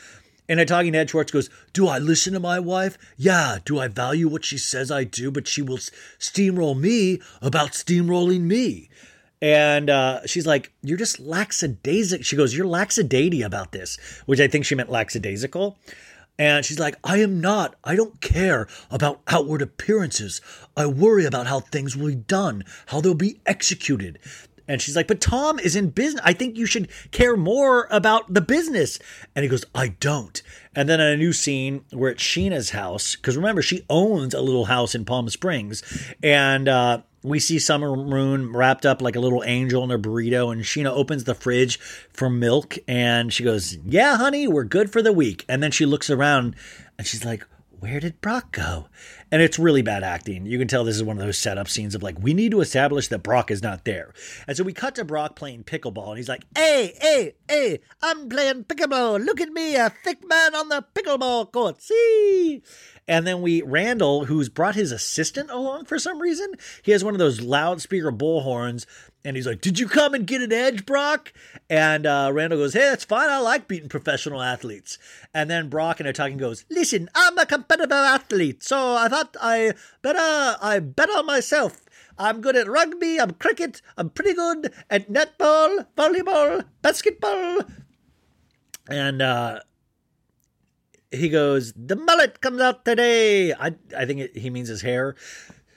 [0.50, 2.98] And a talking head, Schwartz goes, Do I listen to my wife?
[3.18, 3.60] Yeah.
[3.64, 8.42] Do I value what she says I do, but she will steamroll me about steamrolling
[8.42, 8.90] me?
[9.44, 12.24] And uh, she's like, You're just lackadaisical.
[12.24, 15.78] She goes, You're lackadaisy about this, which I think she meant lackadaisical.
[16.40, 17.76] And she's like, I am not.
[17.84, 20.40] I don't care about outward appearances.
[20.78, 24.18] I worry about how things will be done, how they'll be executed.
[24.66, 26.22] And she's like, But Tom is in business.
[26.24, 28.98] I think you should care more about the business.
[29.36, 30.42] And he goes, I don't.
[30.74, 34.66] And then a new scene where it's Scheana's house, because remember, she owns a little
[34.66, 35.84] house in Palm Springs.
[36.24, 40.52] And uh, we see Summer Moon wrapped up like a little angel in a burrito,
[40.52, 41.80] and Scheana opens the fridge
[42.12, 45.86] for milk, and she goes, "Yeah, honey, we're good for the week." And then she
[45.86, 46.56] looks around,
[46.98, 47.46] and she's like,
[47.84, 48.88] where did Brock go?
[49.34, 50.46] And it's really bad acting.
[50.46, 52.62] You can tell this is one of those setup scenes of like, we need to
[52.62, 54.14] establish that Brock is not there.
[54.48, 58.30] And so we cut to Brock playing pickleball, and he's like, hey, hey, hey, I'm
[58.30, 59.26] playing pickleball.
[59.26, 61.82] Look at me, a thick man on the pickleball court.
[61.82, 62.62] See?
[63.08, 66.54] And then we, Randall, who's brought his assistant along for some reason,
[66.84, 68.86] he has one of those loudspeaker bullhorns
[69.26, 71.34] and he's like, Did you come and get an edge, Brock?
[71.70, 73.30] And uh, Randall goes, Hey, that's fine.
[73.30, 74.98] I like beating professional athletes.
[75.34, 79.74] And then Brock and talking goes, Listen, I'm a competitive athlete, so I thought I
[80.02, 81.82] better I bet on myself.
[82.18, 87.62] I'm good at rugby, I'm cricket, I'm pretty good at netball, volleyball, basketball.
[88.90, 89.60] And uh
[91.12, 93.54] he goes, The mullet comes out today.
[93.54, 95.16] I I think it, he means his hair.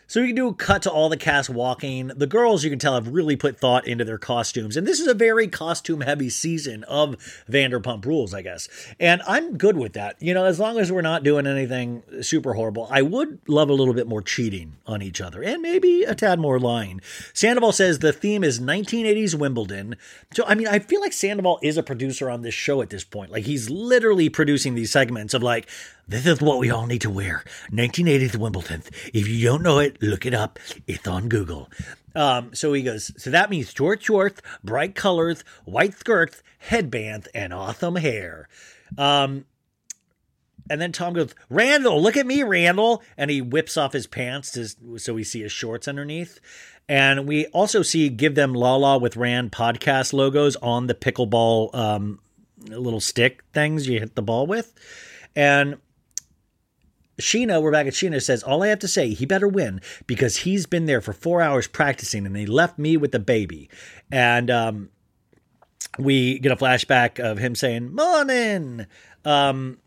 [0.08, 2.08] So we can do a cut to all the cast walking.
[2.08, 4.76] The girls, you can tell, have really put thought into their costumes.
[4.76, 7.16] And this is a very costume heavy season of
[7.50, 8.68] Vanderpump Rules, I guess.
[9.00, 10.16] And I'm good with that.
[10.20, 13.74] You know, as long as we're not doing anything super horrible, I would love a
[13.74, 17.00] little bit more cheating on each other and maybe a tad more lying.
[17.34, 19.96] Sandoval says the theme is 1980s Wimbledon.
[20.34, 23.04] So, I mean, I feel like Sandoval is a producer on this show at this
[23.04, 23.32] point.
[23.32, 25.68] Like, he's literally producing these segments of like,
[26.08, 27.44] this is what we all need to wear.
[27.72, 28.82] 1980s Wimbledon.
[29.12, 30.58] If you don't know it, look it up.
[30.86, 31.68] It's on Google.
[32.14, 37.52] Um, so he goes, so that means short shorts, bright colors, white skirts, headbands, and
[37.52, 38.48] awesome hair.
[38.96, 39.44] Um,
[40.70, 43.02] and then Tom goes, Randall, look at me, Randall.
[43.16, 46.40] And he whips off his pants to, so we see his shorts underneath.
[46.88, 52.20] And we also see Give Them Lala with Rand podcast logos on the pickleball um,
[52.68, 54.72] little stick things you hit the ball with.
[55.34, 55.78] And
[57.18, 60.38] Scheana, we're back at Scheana, says, All I have to say, he better win because
[60.38, 63.70] he's been there for four hours practicing and he left me with the baby.
[64.10, 64.90] And um,
[65.98, 68.86] we get a flashback of him saying, Morning.
[69.24, 69.78] Um,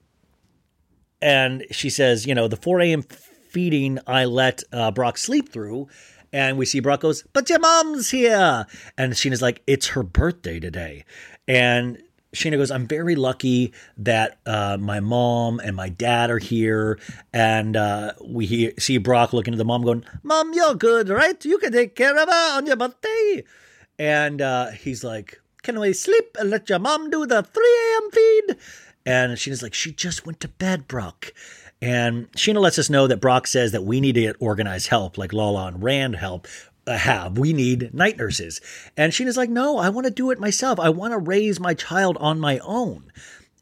[1.21, 3.03] and she says, You know, the 4 a.m.
[3.03, 5.87] feeding I let uh, Brock sleep through.
[6.31, 8.65] And we see Brock goes, But your mom's here.
[8.97, 11.05] And Scheana's like, It's her birthday today.
[11.47, 12.01] And
[12.33, 16.99] Scheana goes, I'm very lucky that uh, my mom and my dad are here.
[17.33, 21.43] And uh, we hear, see Brock looking at the mom going, Mom, you're good, right?
[21.43, 23.43] You can take care of her on your birthday.
[23.97, 28.11] And uh, he's like, Can we sleep and let your mom do the 3 a.m.
[28.11, 28.57] feed?
[29.05, 31.33] And Scheana's like, She just went to bed, Brock.
[31.81, 35.17] And Scheana lets us know that Brock says that we need to get organized help,
[35.17, 36.47] like Lala and Rand help,
[36.97, 37.37] have.
[37.37, 38.61] We need night nurses.
[38.97, 40.79] And Scheana's like, no, I want to do it myself.
[40.79, 43.11] I want to raise my child on my own.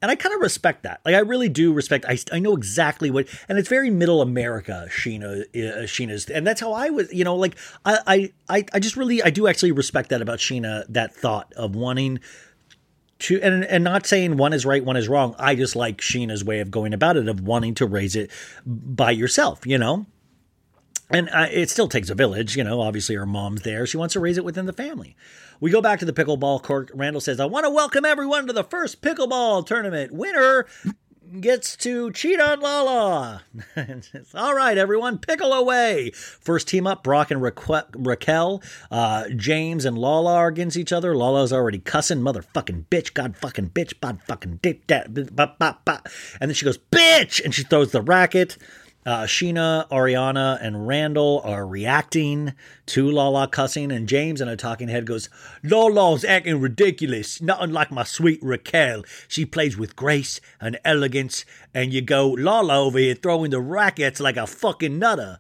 [0.02, 1.02] And I kind of respect that.
[1.06, 2.06] Like I really do respect.
[2.08, 4.86] I, I know exactly what, and it's very middle America.
[4.90, 7.12] Scheana, uh, Scheana's, and that's how I was.
[7.12, 10.86] You know, like I, I, I just really, I do actually respect that about Scheana.
[10.88, 12.20] That thought of wanting
[13.20, 15.34] to, and and not saying one is right, one is wrong.
[15.40, 18.30] I just like Scheana's way of going about it, of wanting to raise it
[18.66, 19.66] by yourself.
[19.66, 20.06] You know,
[21.10, 22.82] and uh, it still takes a village, you know.
[22.82, 23.86] Obviously, her mom's there.
[23.86, 25.16] She wants to raise it within the family.
[25.60, 26.92] We go back to the pickleball court.
[26.94, 30.12] Randall says, I want to welcome everyone to the first pickleball tournament.
[30.12, 30.68] Winner
[31.42, 33.44] gets to cheat on Lala.
[34.36, 36.12] All right, everyone, pickle away.
[36.12, 38.62] First team up, Brock and Ra- Raquel.
[38.92, 41.16] Uh, James and Lala are against each other.
[41.16, 46.02] Lala's already cussing, motherfucking bitch, god fucking bitch, bod fucking ba, ba.
[46.40, 48.58] And then she goes, bitch, and she throws the racket.
[49.08, 52.54] Uh, Scheana, Ariana, and Randall are reacting
[52.88, 55.30] to Lala cussing, and James in a talking head goes,
[55.64, 59.06] Lala's acting ridiculous, not unlike my sweet Raquel.
[59.30, 64.20] She plays with grace and elegance, and you go, Lala over here throwing the rackets
[64.20, 65.40] like a fucking nutter.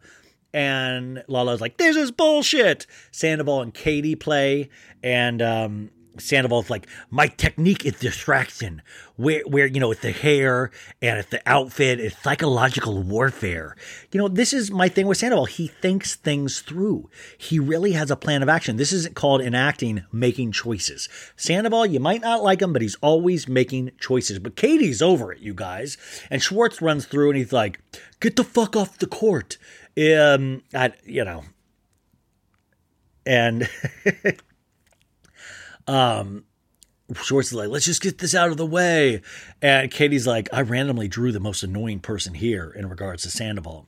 [0.53, 2.87] And Lala's like, this is bullshit.
[3.11, 4.69] Sandoval and Katie play,
[5.03, 5.89] and um,
[6.19, 8.81] Sandoval's like, my technique is distraction.
[9.15, 10.71] Where, where, you know, it's the hair
[11.01, 13.75] and it's the outfit, it's psychological warfare.
[14.11, 15.45] You know, this is my thing with Sandoval.
[15.45, 17.09] He thinks things through.
[17.37, 18.77] He really has a plan of action.
[18.77, 21.09] This isn't called enacting, making choices.
[21.35, 24.39] Sandoval, you might not like him, but he's always making choices.
[24.39, 25.97] But Katie's over it, you guys.
[26.29, 27.79] And Schwartz runs through and he's like,
[28.19, 29.57] get the fuck off the court.
[29.97, 31.43] Um, I, you know,
[33.27, 33.69] and
[35.87, 36.43] um,
[37.13, 39.21] Schwartz is like, let's just get this out of the way.
[39.61, 43.87] And Katie's like, I randomly drew the most annoying person here in regards to Sandoval.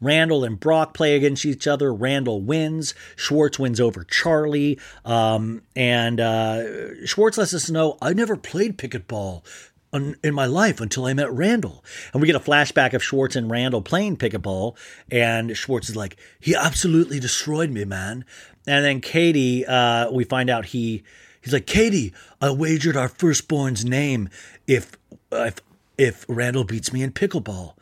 [0.00, 1.94] Randall and Brock play against each other.
[1.94, 2.94] Randall wins.
[3.14, 4.80] Schwartz wins over Charli.
[5.04, 9.44] Um, and uh, Schwartz lets us know, I never played pickleball
[9.92, 11.84] in my life until I met Randall.
[12.12, 14.76] And we get a flashback of Schwartz and Randall playing pickleball.
[15.10, 18.24] And Schwartz is like, he absolutely destroyed me, man.
[18.66, 21.04] And then Katie, uh, we find out he
[21.46, 22.12] He's like, Katie,
[22.42, 24.28] I wagered our firstborn's name
[24.66, 24.96] if
[25.30, 25.60] if
[25.96, 27.74] if Randall beats me in pickleball.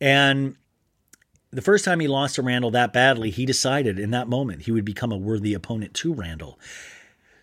[0.00, 0.56] And
[1.50, 4.72] the first time he lost to Randall that badly, he decided in that moment he
[4.72, 6.58] would become a worthy opponent to Randall.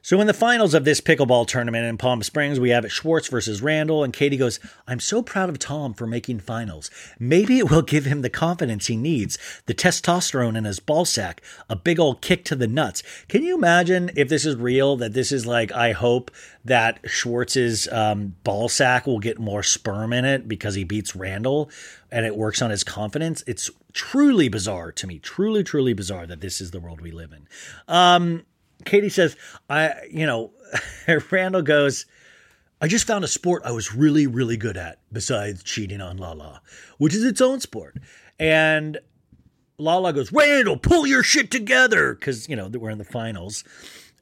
[0.03, 3.27] So in the finals of this pickleball tournament in Palm Springs, we have it Schwartz
[3.27, 6.89] versus Randall, and Katie goes, I'm so proud of Tom for making finals.
[7.19, 9.37] Maybe it will give him the confidence he needs,
[9.67, 13.03] the testosterone in his ball sack, a big old kick to the nuts.
[13.27, 16.31] Can you imagine if this is real, that this is like, I hope
[16.65, 21.69] that Schwartz's um, ball sack will get more sperm in it because he beats Randall
[22.11, 23.43] and it works on his confidence?
[23.45, 27.31] It's truly bizarre to me, truly, truly bizarre that this is the world we live
[27.31, 27.47] in.
[27.87, 28.45] Um,
[28.85, 29.35] Katie says,
[29.69, 30.51] I, you know,
[31.31, 32.05] Randall goes,
[32.81, 36.61] I just found a sport I was really, really good at besides cheating on Lala,
[36.97, 37.97] which is its own sport.
[38.39, 38.99] And
[39.77, 42.15] Lala goes, Randall, pull your shit together.
[42.15, 43.63] Cause, you know, we're in the finals.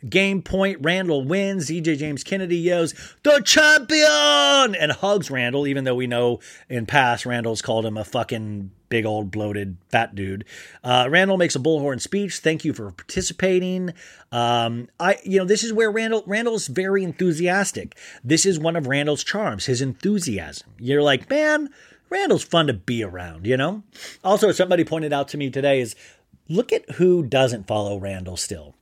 [0.07, 1.69] Game point, Randall wins.
[1.69, 7.25] DJ James Kennedy yells, the champion, and hugs Randall, even though we know in past
[7.25, 10.45] Randall's called him a fucking big old bloated fat dude.
[10.83, 12.39] Uh, Randall makes a bullhorn speech.
[12.39, 13.93] Thank you for participating.
[14.31, 17.97] Um, I, you know, this is where Randall Randall's very enthusiastic.
[18.23, 20.69] This is one of Randall's charms, his enthusiasm.
[20.77, 21.69] You're like, man,
[22.09, 23.45] Randall's fun to be around.
[23.45, 23.83] You know.
[24.23, 25.95] Also, somebody pointed out to me today is
[26.47, 28.75] look at who doesn't follow Randall still.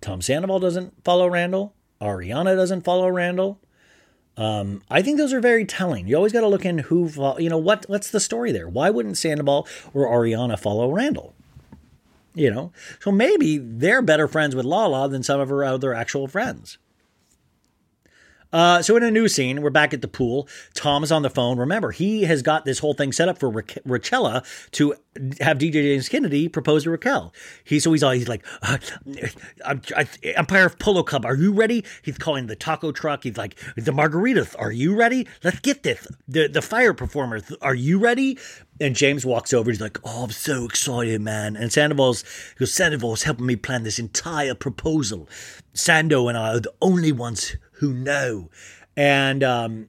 [0.00, 1.74] Tom Sandoval doesn't follow Randall.
[2.00, 3.60] Ariana doesn't follow Randall.
[4.38, 6.06] Um, I think those are very telling.
[6.06, 8.68] You always got to look in who, you know, what what's the story there?
[8.68, 11.34] Why wouldn't Sandoval or Ariana follow Randall?
[12.34, 16.28] You know, so maybe they're better friends with Lala than some of her other actual
[16.28, 16.78] friends.
[18.52, 20.48] Uh, so in a new scene, we're back at the pool.
[20.74, 21.58] Tom's on the phone.
[21.58, 24.94] Remember, he has got this whole thing set up for Ra- Rachella to
[25.40, 27.32] have DJ James Kennedy propose to Raquel.
[27.64, 28.78] He so he's all he's like, uh,
[30.22, 31.84] Empire Polo Club, are you ready?
[32.02, 33.24] He's calling the taco truck.
[33.24, 35.26] He's like, the margaritas, are you ready?
[35.44, 36.06] Let's get this.
[36.26, 38.38] The the fire performers, are you ready?
[38.80, 39.70] And James walks over.
[39.72, 42.24] He's like, "Oh, I'm so excited, man!" And Sandoval's
[42.60, 45.28] goes, "Sandoval's helping me plan this entire proposal.
[45.74, 48.50] Sando and I are the only ones who know."
[48.96, 49.88] And um,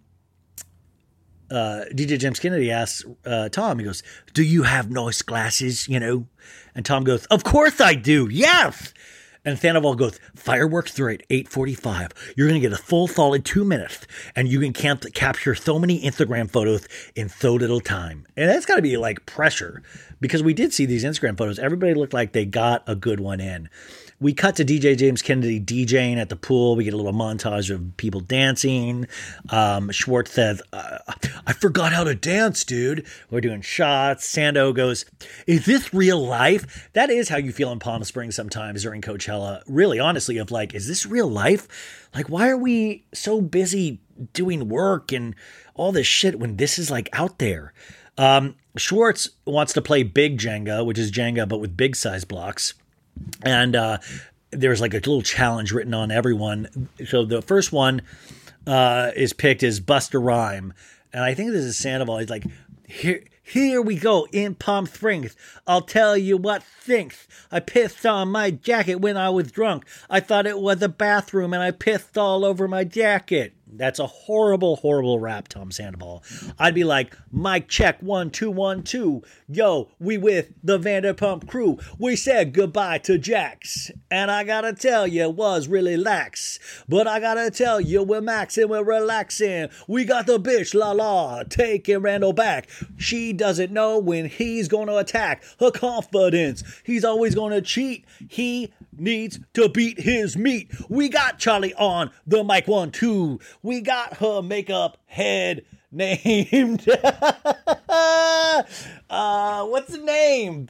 [1.51, 3.79] uh, DJ James Kennedy asks uh, Tom.
[3.79, 4.03] He goes,
[4.33, 6.27] "Do you have nice glasses?" You know,
[6.75, 8.27] and Tom goes, "Of course I do.
[8.31, 8.93] Yes."
[9.45, 12.11] And Sandoval goes, fireworks through at 8.45.
[12.35, 14.05] You're going to get a full solid two minutes,
[14.35, 18.27] and you can camp- capture so many Instagram photos in so little time.
[18.35, 19.81] And that's got to be like pressure
[20.19, 21.57] because we did see these Instagram photos.
[21.57, 23.69] Everybody looked like they got a good one in.
[24.21, 26.75] We cut to DJ James Kennedy DJing at the pool.
[26.75, 29.07] We get a little montage of people dancing.
[29.49, 30.97] Um, Schwartz says, uh,
[31.47, 33.05] I forgot how to dance, dude.
[33.31, 34.29] We're doing shots.
[34.29, 35.05] Sando goes,
[35.47, 36.89] Is this real life?
[36.91, 39.63] That is how you feel in Palm Springs sometimes during Coachella.
[39.67, 42.09] Really, honestly, of like, is this real life?
[42.13, 44.01] Like, why are we so busy
[44.33, 45.33] doing work and
[45.75, 47.71] all this shit when this is like out there?
[48.17, 52.73] Um, Schwartz wants to play big Jenga, which is Jenga, but with big size blocks
[53.43, 53.97] and uh,
[54.51, 56.89] there's like a little challenge written on everyone.
[57.05, 58.01] So the first one
[58.67, 60.73] uh, is picked as Busta Rhyme,
[61.13, 62.19] and I think this is Sandoval.
[62.19, 62.45] He's like,
[62.87, 63.23] here.
[63.41, 65.35] Here we go in Palm Springs.
[65.65, 67.27] I'll tell you what thinks.
[67.51, 69.87] I pissed on my jacket when I was drunk.
[70.07, 73.55] I thought it was a bathroom and I pissed all over my jacket.
[73.71, 76.23] That's a horrible, horrible rap, Tom Sandoval.
[76.57, 79.21] I'd be like, Mike check one two one two.
[79.47, 81.77] Yo, we with the Vanderpump crew.
[81.97, 86.59] We said goodbye to Jax, and I gotta tell you, it was really lax.
[86.87, 89.69] But I gotta tell you, we're maxing, we're relaxing.
[89.87, 92.69] We got the bitch la la taking Randall back.
[92.97, 96.63] She doesn't know when he's gonna attack her confidence.
[96.83, 98.05] He's always gonna cheat.
[98.27, 100.71] He needs to beat his meat.
[100.89, 103.39] We got Charli on the mic one two.
[103.63, 106.87] We got her makeup head named.
[109.09, 110.69] uh, what's the name?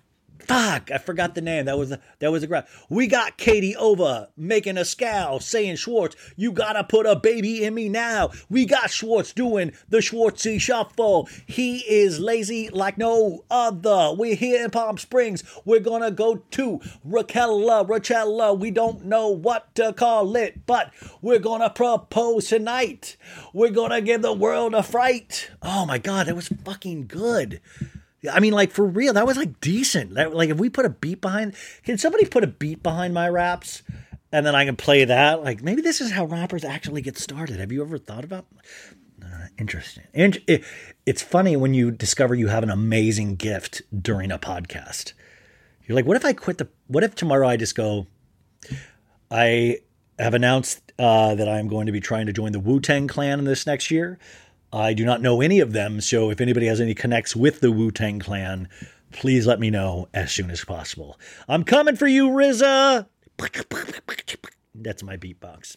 [0.50, 1.66] Fuck, I forgot the name.
[1.66, 2.66] That was a, that was a grab.
[2.90, 7.76] We got Katie over making a scowl, saying Schwartz, you gotta put a baby in
[7.76, 8.32] me now.
[8.50, 11.30] We got Schwartz doing the Schwartzy shuffle.
[11.46, 14.16] He is lazy like no other.
[14.18, 15.44] We're here in Palm Springs.
[15.66, 18.58] We're gonna go to Raquella, Rachella.
[18.58, 23.18] We don't know what to call it, but we're gonna propose tonight.
[23.54, 25.52] We're gonna give the world a fright.
[25.62, 27.62] Oh my god, that was fucking good.
[28.32, 30.16] I mean, like for real, that was like decent.
[30.16, 33.30] That, like if we put a beat behind, can somebody put a beat behind my
[33.30, 33.84] raps,
[34.32, 35.44] and then I can play that?
[35.44, 37.60] Like maybe this is how rappers actually get started.
[37.60, 38.46] Have you ever thought about?
[39.24, 40.04] Uh, interesting.
[40.14, 40.64] And it,
[41.06, 45.14] it's funny when you discover you have an amazing gift during a podcast.
[45.86, 46.68] You're like, what if I quit the?
[46.88, 48.08] What if tomorrow I just go?
[49.32, 49.80] I
[50.18, 53.40] have announced uh, that I'm going to be trying to join the Wu Tang Clan
[53.40, 54.20] in this next year.
[54.72, 57.72] I do not know any of them, so if anybody has any connects with the
[57.72, 58.70] Wu Tang Clan,
[59.12, 61.20] please let me know as soon as possible.
[61.48, 63.08] I'm coming for you, RZA.
[64.76, 65.76] That's my beatbox.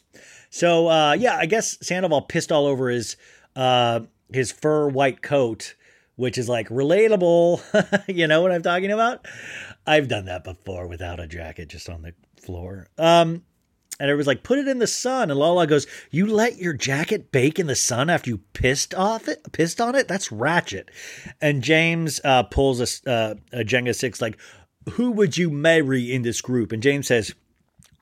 [0.51, 3.17] So uh, yeah, I guess Sandoval pissed all over his
[3.57, 4.01] uh,
[4.33, 5.75] his fur white coat,
[6.17, 7.63] which is like relatable.
[8.15, 9.27] you know what I'm talking about?
[9.87, 12.89] I've done that before without a jacket, just on the floor.
[12.99, 13.45] Um,
[14.03, 15.31] and it was like, put it in the sun.
[15.31, 19.29] And Lala goes, You let your jacket bake in the sun after you pissed off
[19.29, 20.09] it, pissed on it?
[20.09, 20.91] That's ratchet.
[21.41, 24.39] And James uh, pulls a, uh, a Jenga six, like,
[24.95, 26.73] Who would you marry in this group?
[26.73, 27.33] And James says,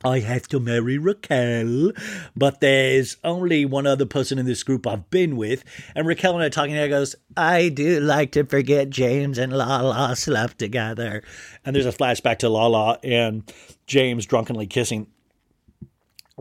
[0.02, 1.92] I have to marry Raquel,
[2.34, 5.62] but there's only one other person in this group I've been with.
[5.94, 10.16] And Raquel and I talking there goes, I do like to forget James and Lala
[10.16, 11.22] slept together.
[11.62, 13.52] And there's a flashback to Lala and
[13.86, 15.06] James drunkenly kissing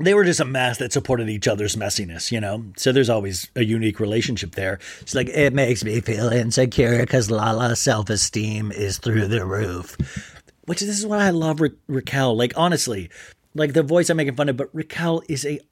[0.01, 2.65] they were just a mess that supported each other's messiness, you know?
[2.77, 4.79] So there's always a unique relationship there.
[5.01, 9.97] It's like, it makes me feel insecure because Lala's self esteem is through the roof.
[10.65, 12.35] Which this is what I love Ra- Raquel.
[12.37, 13.09] Like, honestly,
[13.55, 15.59] like the voice I'm making fun of, but Raquel is a.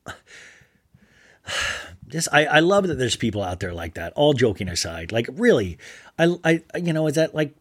[2.08, 5.12] Just, I, I love that there's people out there like that, all joking aside.
[5.12, 5.78] Like, really,
[6.18, 7.54] I, I, you know, is that like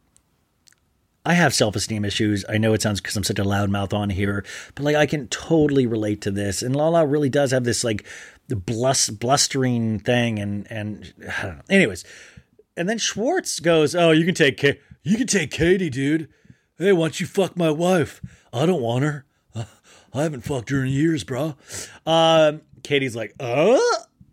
[1.27, 2.45] I have self esteem issues.
[2.49, 4.45] I know it sounds because I'm such a loudmouth on here,
[4.77, 6.63] but like I can totally relate to this.
[6.63, 8.07] And Lala really does have this like
[8.47, 11.13] the blus- blustering thing, and and
[11.69, 12.05] anyways,
[12.77, 16.29] and then Schwartz goes, "Oh, you can take Ka- you can take Katie, dude.
[16.79, 18.23] Hey, why don't you fuck my wife?
[18.53, 19.27] I don't want her.
[20.15, 21.57] I haven't fucked her in years, bro."
[22.07, 23.79] Um, Katie's like, "Uh."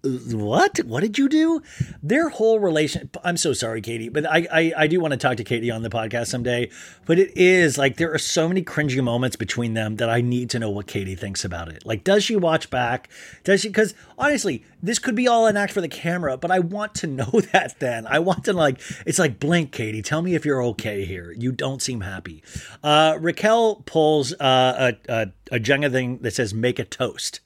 [0.04, 0.80] What?
[0.86, 1.62] What did you do?
[2.02, 5.38] Their whole relation i'm so sorry katie but I, I i do want to talk
[5.38, 6.70] to katie on the podcast someday
[7.06, 10.50] but it is like there are so many cringy moments between them that i need
[10.52, 11.86] to know what katie thinks about it.
[11.86, 13.10] Like does she watch back?
[13.44, 16.60] Does she because honestly this could be all an act for the camera but i
[16.60, 18.06] want to know that then.
[18.08, 21.32] I want to like it's like blink katie tell me if you're okay here.
[21.38, 22.44] You don't seem happy.
[22.84, 27.40] Uh raquel pulls uh, a, a a jenga thing that says make a toast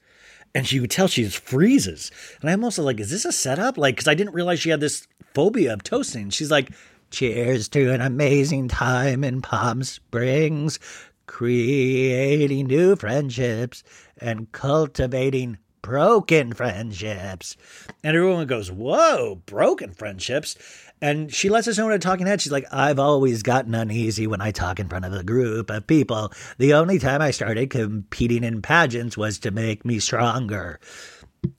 [0.54, 2.10] and she would tell she just freezes.
[2.40, 3.78] And I'm also like, is this a setup?
[3.78, 6.30] Like, because I didn't realize she had this phobia of toasting.
[6.30, 6.70] She's like,
[7.10, 10.78] cheers to an amazing time in Palm Springs,
[11.26, 13.82] creating new friendships
[14.20, 17.56] and cultivating broken friendships.
[18.02, 20.56] And everyone goes, whoa, broken friendships.
[21.00, 22.40] And she lets us know in a talking head.
[22.40, 25.86] She's like, I've always gotten uneasy when I talk in front of a group of
[25.86, 26.32] people.
[26.58, 30.80] The only time I started competing in pageants was to make me stronger.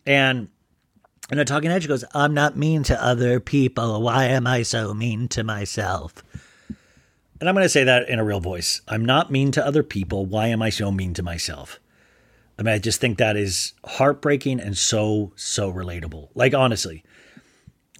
[0.05, 0.49] And
[1.31, 4.01] in a talking head, she goes, I'm not mean to other people.
[4.01, 6.23] Why am I so mean to myself?
[7.39, 8.81] And I'm going to say that in a real voice.
[8.87, 10.25] I'm not mean to other people.
[10.25, 11.79] Why am I so mean to myself?
[12.59, 16.27] I mean, I just think that is heartbreaking and so, so relatable.
[16.35, 17.05] Like, honestly,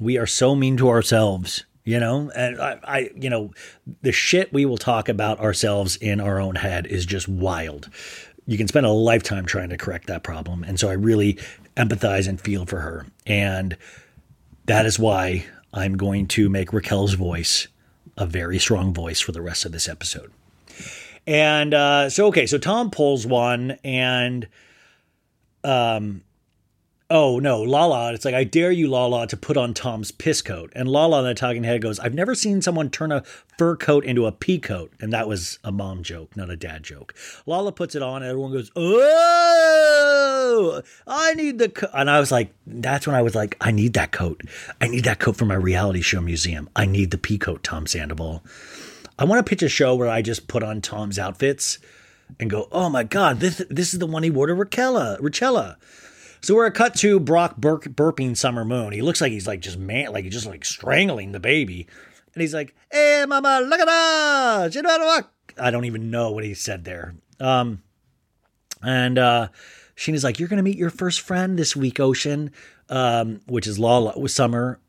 [0.02, 2.30] we are so mean to ourselves, you know?
[2.36, 3.54] And I, I, you know,
[4.02, 7.90] the shit we will talk about ourselves in our own head is just wild.
[8.48, 10.66] You can spend a lifetime trying to correct that problem.
[10.66, 11.40] And so I really
[11.78, 13.06] empathize and feel for her.
[13.26, 13.78] And
[14.66, 17.70] that is why I'm going to make Raquel's voice
[18.18, 20.34] a very strong voice for the rest of this episode.
[21.28, 24.48] And uh, so, okay, so Tom pulls one, and
[25.64, 26.22] um,
[27.10, 30.72] oh no, Lala, it's like, I dare you, Lala, to put on Tom's piss coat.
[30.76, 33.24] And Lala, the talking head, goes, I've never seen someone turn a
[33.58, 34.94] fur coat into a pea coat.
[35.00, 37.16] And that was a mom joke, not a dad joke.
[37.46, 41.90] Lala puts it on, and everyone goes, Oh, I need the coat.
[41.94, 44.42] And I was like, that's when I was like, I need that coat.
[44.80, 46.70] I need that coat for my reality show museum.
[46.76, 48.44] I need the pea coat, Tom Sandoval.
[49.20, 51.78] I want to pitch a show where I just put on Tom's outfits
[52.40, 55.76] and go, oh my God, this, this is the one he wore to Raquella, Richella.
[56.42, 58.94] So we're a cut to Brock burp, burping Summer Moon.
[58.94, 61.86] He looks like he's like just man, like he's just like strangling the baby.
[62.34, 64.72] And he's like, hey, mama, look at that.
[64.72, 65.34] She know how to walk.
[65.60, 67.16] I don't even know what he said there.
[67.42, 67.84] Um,
[68.82, 69.50] and uh,
[69.98, 72.52] Scheana's like, you're to meet your first friend this week, Ocean,
[72.88, 74.80] um, which is Lala Summer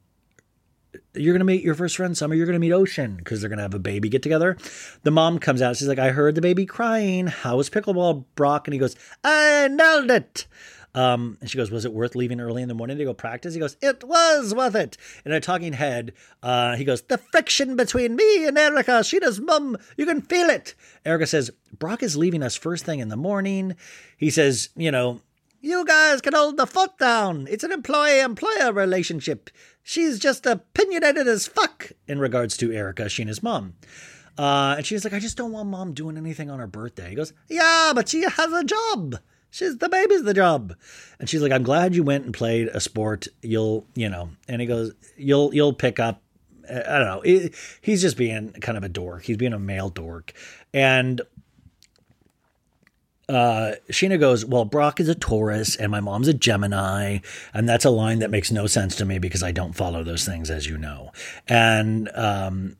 [1.14, 3.48] you're going to meet your first friend summer you're going to meet ocean because they're
[3.48, 4.56] going to have a baby get together
[5.02, 8.66] the mom comes out she's like i heard the baby crying how was pickleball brock
[8.66, 10.46] and he goes i nailed it
[10.94, 13.54] um, and she goes, "Was it worth leaving early in the morning to go practice?"
[13.54, 16.12] He goes, "It was worth it." In a talking head,
[16.42, 20.74] uh, he goes, "The friction between me and Erica, Scheana's mum, you can feel it."
[21.04, 23.76] Erica says, "Brock is leaving us first thing in the morning."
[24.16, 25.20] He says, "You know,
[25.60, 27.46] you guys can hold the foot down.
[27.48, 29.50] It's an employee-employer relationship.
[29.82, 33.74] She's just opinionated as fuck in regards to Erica, Scheana's mom.
[34.39, 37.11] Uh, and she's like, I just don't want mom doing anything on her birthday.
[37.11, 39.16] He goes, Yeah, but she has a job.
[39.51, 40.74] She's the baby's the job.
[41.19, 43.27] And she's like, I'm glad you went and played a sport.
[43.43, 46.23] You'll, you know, and he goes, you'll, you'll pick up.
[46.69, 47.51] I don't know.
[47.81, 49.24] He's just being kind of a dork.
[49.24, 50.32] He's being a male dork.
[50.73, 51.20] And
[53.31, 57.19] uh, Scheana goes, Well, Brock is a Taurus and my mom's a Gemini.
[57.55, 60.24] And that's a line that makes no sense to me because I don't follow those
[60.24, 61.12] things, as you know.
[61.47, 62.77] And um,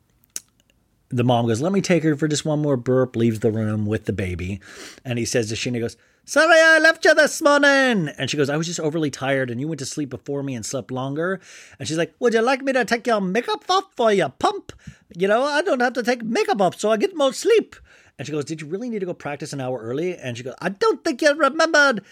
[1.09, 3.85] the mom goes, Let me take her for just one more burp, leaves the room
[3.85, 4.59] with the baby.
[5.05, 5.95] And he says to Scheana, goes,
[6.25, 8.09] Sorry, I left you this morning.
[8.17, 10.53] And she goes, I was just overly tired and you went to sleep before me
[10.53, 11.39] and slept longer.
[11.79, 14.73] And she's like, Would you like me to take your makeup off for your pump?
[15.15, 17.77] You know, I don't have to take makeup off so I get more sleep.
[18.21, 20.15] And she goes, Did you really need to go practice an hour early?
[20.15, 22.03] And she goes, I don't think you remembered.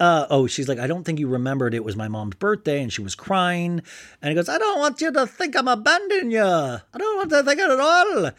[0.00, 2.90] Uh, oh, she's like, I don't think you remembered it was my mom's birthday and
[2.90, 3.82] she was crying.
[4.22, 6.42] And he goes, I don't want you to think I'm abandoning you.
[6.42, 8.30] I don't want to think it at all.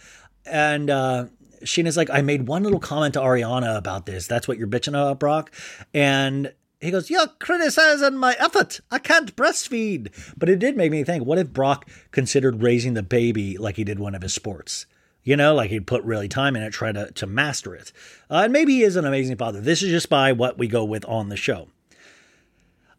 [0.48, 1.26] And uh,
[1.64, 4.26] Scheana's like, I made one little comment to Ariana about this.
[4.26, 5.52] That's what you're bitching about, Brock.
[5.94, 8.80] And he goes, You're criticizing my effort.
[8.90, 10.12] I can't breastfeed.
[10.36, 13.84] But it did make me think, what if Brock considered raising the baby like he
[13.84, 14.88] did one of his sports?
[15.24, 17.92] You know, like he'd put really time in it, try to, to master it.
[18.30, 19.62] Uh, and maybe he is an amazing father.
[19.62, 21.68] This is just by what we go with on the show.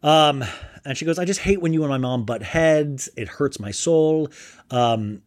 [0.02, 0.44] Um,
[0.84, 3.08] and she goes, I just hate when you and my mom butt heads.
[3.16, 4.30] It hurts my soul.
[4.70, 5.22] Um,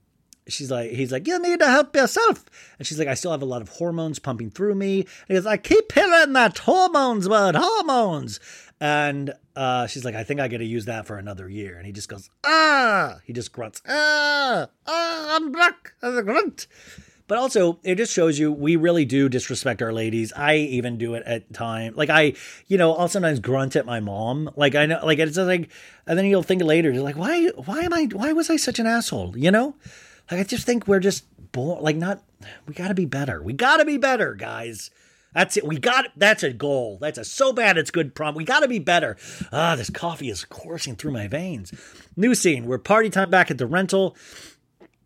[0.47, 2.45] she's like, he's like, you need to help yourself.
[2.77, 4.99] And she's like, I still have a lot of hormones pumping through me.
[5.01, 8.39] And he goes, I keep hearing that hormones word, hormones.
[8.79, 11.77] And uh, she's like, I think I got to use that for another year.
[11.77, 16.67] And he just goes, ah, he just grunts, ah, ah, I'm black as a grunt.
[17.27, 20.31] But also, it just shows you we really do disrespect our ladies.
[20.35, 21.95] I even do it at time.
[21.95, 22.33] Like I,
[22.67, 24.51] you know, I'll sometimes grunt at my mom.
[24.55, 25.71] Like I know, like it's just like,
[26.05, 28.77] and then you'll think later, you're like, why, why am I, why was I such
[28.77, 29.35] an asshole?
[29.35, 29.75] You know,
[30.29, 32.23] like I just think we're just born, like not.
[32.67, 33.41] We got to be better.
[33.41, 34.91] We got to be better, guys.
[35.33, 35.67] That's it.
[35.67, 36.97] We got that's a goal.
[36.99, 38.35] That's a so bad it's good prom.
[38.35, 39.17] We got to be better.
[39.51, 41.73] Ah, this coffee is coursing through my veins.
[42.15, 42.65] New scene.
[42.65, 44.15] We're party time back at the rental.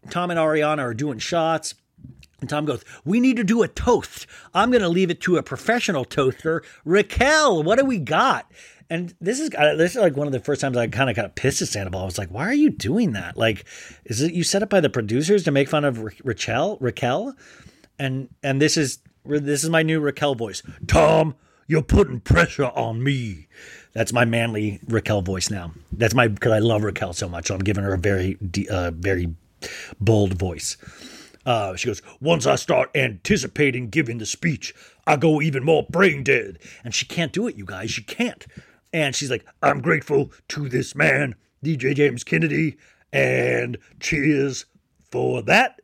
[0.10, 1.76] Tom and Ariana are doing shots.
[2.42, 4.28] And Tom goes, We need to do a toast.
[4.54, 6.64] I'm going to leave it to a professional toaster.
[6.86, 8.50] Raquel, what do we got?
[8.90, 11.36] And this is this is like one of the first times I kind of got
[11.36, 12.02] pissed at Sandoval.
[12.02, 13.38] I was like, "Why are you doing that?
[13.38, 13.66] Like,
[14.06, 16.78] is it you set up by the producers to make fun of Ra- Raquel?
[16.80, 17.36] Raquel?"
[18.00, 20.64] And and this is this is my new Raquel voice.
[20.88, 21.36] Tom,
[21.68, 23.48] you're putting pressure on me.
[23.94, 25.72] That's my manly Raquel voice now.
[25.92, 27.48] That's my because I love Raquel so much.
[27.48, 28.38] So I'm giving her a very
[28.72, 29.36] uh, very
[30.00, 30.78] bold voice.
[31.46, 34.74] Uh, she goes, Once I start anticipating giving the speech,
[35.08, 36.60] I go even more brain dead.
[36.84, 37.92] And she can't do it, you guys.
[37.92, 38.46] She can't.
[38.94, 42.78] And she's like, I'm grateful to this man, DJ James Kennedy,
[43.14, 44.66] and cheers
[45.12, 45.80] for that.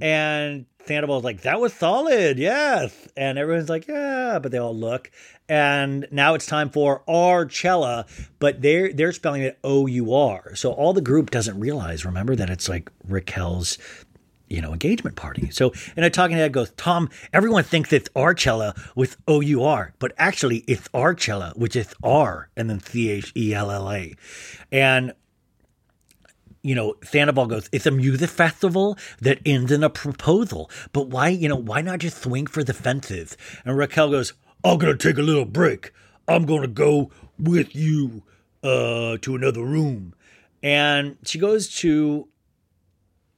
[0.00, 3.08] And Sandoval's like, that was solid, yes.
[3.16, 5.10] And everyone's like, yeah, but they all look.
[5.48, 8.06] And now it's time for Archella,
[8.38, 10.54] but they're they're spelling it O U R.
[10.56, 13.78] So all the group doesn't realize, remember, that it's like Raquel's
[14.48, 15.50] you know, engagement party.
[15.50, 19.94] So, and a talking head goes, Tom, everyone thinks it's Archella with O U R,
[19.98, 24.14] but actually it's Archella, which is R and then C H E L L A.
[24.70, 25.14] And,
[26.62, 30.70] you know, Sandoval goes, it's a music festival that ends in a proposal.
[30.92, 33.36] But why, you know, why not just swing for the fences?
[33.64, 34.32] And Raquel goes,
[34.64, 35.92] I'm going to take a little break.
[36.28, 38.22] I'm going to go with you
[38.62, 40.14] uh, to another room.
[40.62, 42.28] And she goes to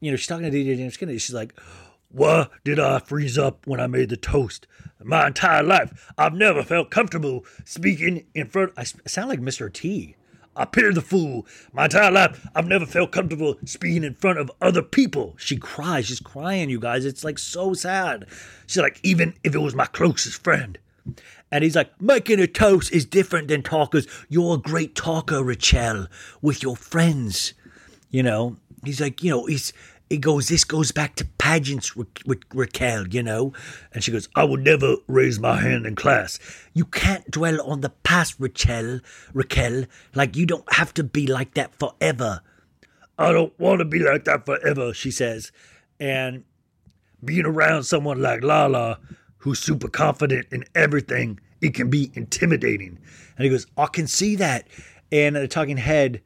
[0.01, 1.19] you know, she's talking to DJ James Kennedy.
[1.19, 1.59] She's like,
[2.11, 4.67] What did I freeze up when I made the toast?
[5.03, 8.73] My entire life, I've never felt comfortable speaking in front.
[8.77, 9.73] I sound like Mr.
[9.73, 10.17] T.
[10.57, 11.47] I pity the fool.
[11.73, 15.37] My entire life, I've never felt comfortable speaking in front of other people.
[15.39, 16.07] She cries.
[16.07, 17.05] She's crying, you guys.
[17.05, 18.27] It's like so sad.
[18.67, 20.77] She's like, even if it was my closest friend.
[21.53, 24.09] And he's like, making a toast is different than talkers.
[24.29, 26.09] You're a great talker, Rachel,
[26.43, 27.55] with your friends.
[28.11, 29.73] You know, he's like, you know, he's
[30.11, 33.53] he goes, this goes back to pageants with, with Raquel, you know?
[33.93, 36.39] And she goes, I would never raise my hand in class.
[36.73, 39.01] You can't dwell on the past, Raquel,
[39.35, 39.85] Raquel.
[40.15, 42.41] Like, you don't have to be like that forever.
[43.19, 45.53] I don't want to be like that forever, she says.
[46.01, 46.45] And
[47.23, 48.99] being around someone like Lala,
[49.39, 52.99] who's super confident in everything, it can be intimidating.
[53.37, 54.69] And he goes, I can see that.
[55.13, 56.23] And the talking head,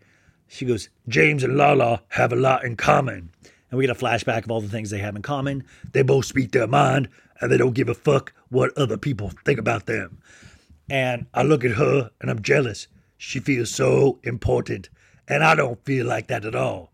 [0.53, 3.31] she goes, James and Lala have a lot in common.
[3.71, 5.65] And we get a flashback of all the things they have in common.
[5.93, 7.09] They both speak their mind
[7.41, 10.19] and they don't give a fuck what other people think about them.
[10.91, 12.87] And I look at her and I'm jealous.
[13.17, 14.91] She feels so important.
[15.27, 16.93] And I don't feel like that at all.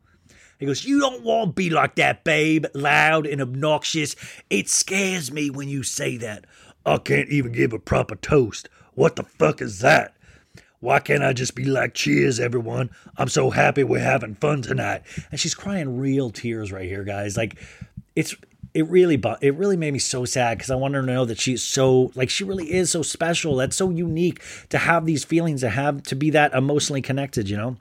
[0.61, 4.15] He goes, You don't want to be like that, babe, loud and obnoxious.
[4.51, 6.45] It scares me when you say that.
[6.87, 10.15] I can't even give a proper toast What the fuck is that?
[10.81, 12.91] Why can't I just be like, cheers, everyone?
[13.17, 15.03] I'm so happy we're having fun tonight.
[15.31, 17.37] And she's crying real tears right here, guys.
[17.37, 17.59] Like,
[18.15, 18.37] it's
[18.75, 21.41] it really it really made me so sad because I want her to know that
[21.41, 23.57] she's so like she really is so special.
[23.57, 27.57] That's so unique to have these feelings, to have to be that emotionally connected, you
[27.57, 27.77] know.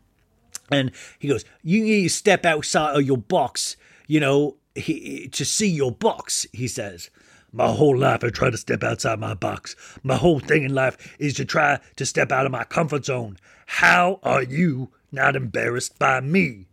[0.71, 5.45] And he goes, "You need to step outside of your box, you know, he, to
[5.45, 7.09] see your box." He says.
[7.57, 9.75] My whole life, I try to step outside my box.
[10.03, 13.37] My whole thing in life is to try to step out of my comfort zone.
[13.65, 16.67] How are you not embarrassed by me?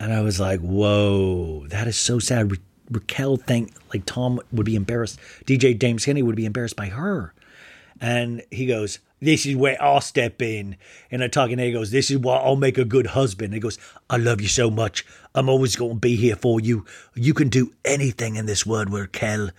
[0.00, 2.52] And I was like, whoa, that is so sad.
[2.52, 2.56] Ra-
[2.90, 5.20] Raquel think like Tom would be embarrassed.
[5.44, 7.34] DJ James Kennedy would be embarrassed by her.
[8.00, 10.76] And he goes, This is where I'll step in.
[11.10, 13.54] And he goes, This is why I'll make a good husband.
[13.54, 13.78] He goes,
[14.10, 15.06] I love you so much.
[15.34, 16.84] I'm always gonna be here for you.
[17.14, 19.50] You can do anything in this world, Raquel.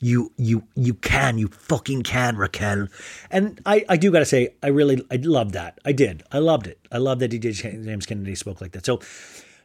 [0.00, 2.88] You you you can, you fucking can, Raquel.
[3.30, 5.78] And I, I do gotta say, I really I loved that.
[5.84, 6.22] I did.
[6.30, 6.78] I loved it.
[6.92, 8.84] I love that DJ James Kennedy spoke like that.
[8.84, 9.00] So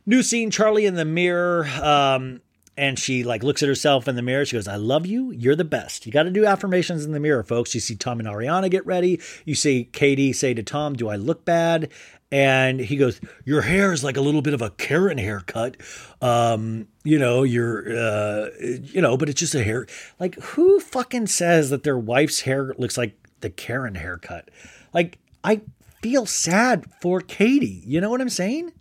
[0.06, 1.68] new scene, Charli in the mirror.
[1.82, 2.42] Um,
[2.78, 4.46] and she like looks at herself in the mirror.
[4.46, 5.32] She goes, "I love you.
[5.32, 7.74] You're the best." You got to do affirmations in the mirror, folks.
[7.76, 9.20] You see Tom and Ariana get ready.
[9.46, 11.92] You see Katie say to Tom, "Do I look bad?"
[12.32, 15.78] And he goes, "Your hair is like a little bit of a Karen haircut.
[16.22, 19.86] Um, you know, you're, uh, you know, but it's just a hair.
[20.20, 24.50] Like, who fucking says that their wife's hair looks like the Karen haircut?
[24.94, 25.62] Like, I
[26.02, 27.84] feel sad for Katie.
[27.86, 28.72] You know what I'm saying?"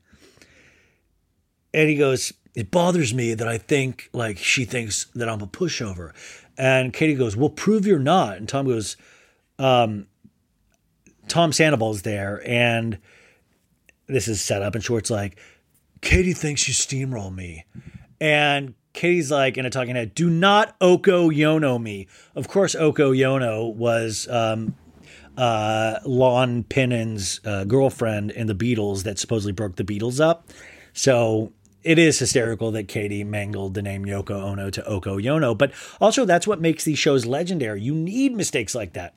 [1.74, 5.46] And he goes, it bothers me that I think like she thinks that I'm a
[5.46, 6.12] pushover.
[6.58, 8.36] And Katie goes, Well, prove you're not.
[8.36, 8.96] And Tom goes,
[9.58, 10.06] um,
[11.28, 12.98] Tom Sandoval's there, and
[14.06, 15.38] this is set up, and Schwartz like,
[16.00, 17.64] Katie thinks you steamroll me.
[18.20, 22.08] And Katie's like in a talking head, do not Oko Yono me.
[22.34, 24.74] Of course, Oko Yono was um,
[25.36, 30.48] uh, Lon Pinnan's uh, girlfriend in the Beatles that supposedly broke the Beatles up.
[30.92, 31.52] So
[31.84, 36.24] it is hysterical that Katie mangled the name Yoko Ono to Oko Yono, but also
[36.24, 37.82] that's what makes these shows legendary.
[37.82, 39.14] You need mistakes like that.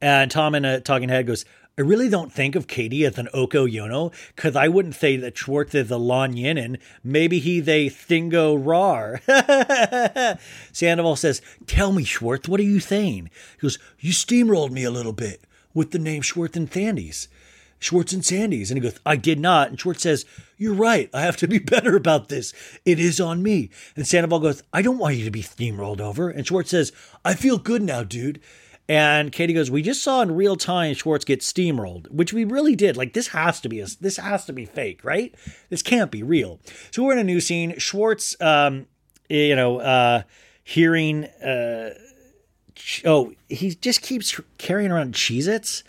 [0.00, 1.44] And Tom in a talking head goes,
[1.78, 5.38] I really don't think of Katie as an Oko Yono, because I wouldn't say that
[5.38, 6.78] Schwartz is a Lon Yinin.
[7.02, 9.20] Maybe he's a Thingo Rar.
[10.72, 13.30] Sandoval says, Tell me, Schwartz, what are you saying?
[13.54, 17.28] He goes, You steamrolled me a little bit with the name Schwartz and Sandy's.
[17.80, 18.70] Schwartz and Sandy's.
[18.70, 19.68] And he goes, I did not.
[19.68, 20.24] And Schwartz says,
[20.56, 21.10] You're right.
[21.12, 22.52] I have to be better about this.
[22.84, 23.70] It is on me.
[23.96, 26.30] And Sandoval goes, I don't want you to be steamrolled over.
[26.30, 26.92] And Schwartz says,
[27.24, 28.40] I feel good now, dude.
[28.88, 32.74] And Katie goes, "We just saw in real time Schwartz get steamrolled, which we really
[32.74, 32.96] did.
[32.96, 35.32] Like this has to be a, this has to be fake, right?
[35.68, 36.58] This can't be real."
[36.90, 37.78] So we're in a new scene.
[37.78, 38.88] Schwartz, um,
[39.28, 40.22] you know, uh,
[40.64, 41.90] hearing, uh,
[43.04, 45.84] oh, he just keeps carrying around Cheez-Its.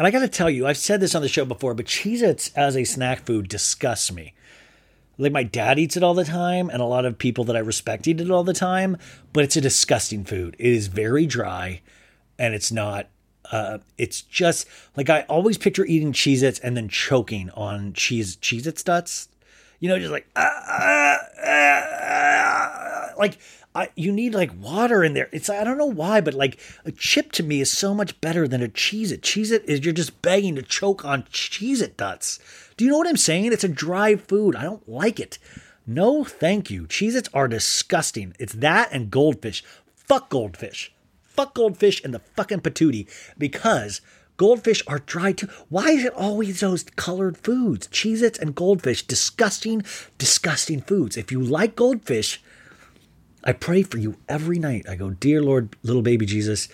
[0.00, 2.52] And I got to tell you, I've said this on the show before, but Cheez-Its
[2.56, 4.32] as a snack food disgusts me.
[5.18, 7.58] Like my dad eats it all the time, and a lot of people that I
[7.58, 8.96] respect eat it all the time,
[9.34, 10.56] but it's a disgusting food.
[10.58, 11.82] It is very dry
[12.38, 13.08] and it's not
[13.52, 14.66] uh, it's just
[14.96, 19.28] like I always picture eating Cheez Its and then choking on cheese Cheez Its nuts.
[19.80, 23.36] You know, just like ah, ah, ah, like
[23.74, 25.28] I, you need like water in there.
[25.30, 28.48] It's I don't know why, but like a chip to me is so much better
[28.48, 29.22] than a Cheez It.
[29.22, 32.40] Cheese It is you're just begging to choke on Cheez It nuts.
[32.76, 33.52] Do you know what I'm saying?
[33.52, 34.56] It's a dry food.
[34.56, 35.38] I don't like it.
[35.86, 36.86] No, thank you.
[36.86, 38.34] Cheez Its are disgusting.
[38.40, 39.62] It's that and goldfish.
[39.94, 40.92] Fuck goldfish.
[41.22, 44.00] Fuck goldfish and the fucking patootie because
[44.36, 45.48] goldfish are dry too.
[45.68, 47.86] Why is it always those colored foods?
[47.86, 49.06] Cheez Its and goldfish.
[49.06, 49.84] Disgusting,
[50.18, 51.16] disgusting foods.
[51.16, 52.42] If you like goldfish,
[53.42, 54.88] I pray for you every night.
[54.88, 56.68] I go, Dear Lord, little baby Jesus,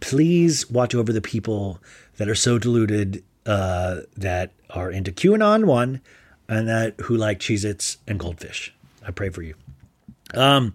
[0.00, 1.80] please watch over the people
[2.16, 6.00] that are so deluded uh, that are into QAnon one
[6.48, 8.74] and that who like Cheez Its and goldfish.
[9.06, 9.54] I pray for you.
[10.34, 10.74] Um,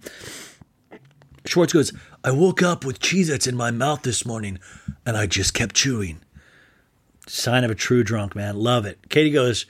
[1.45, 1.93] Schwartz goes,
[2.23, 4.59] I woke up with Cheez Its in my mouth this morning
[5.05, 6.21] and I just kept chewing.
[7.27, 8.55] Sign of a true drunk, man.
[8.55, 9.09] Love it.
[9.09, 9.65] Katie goes,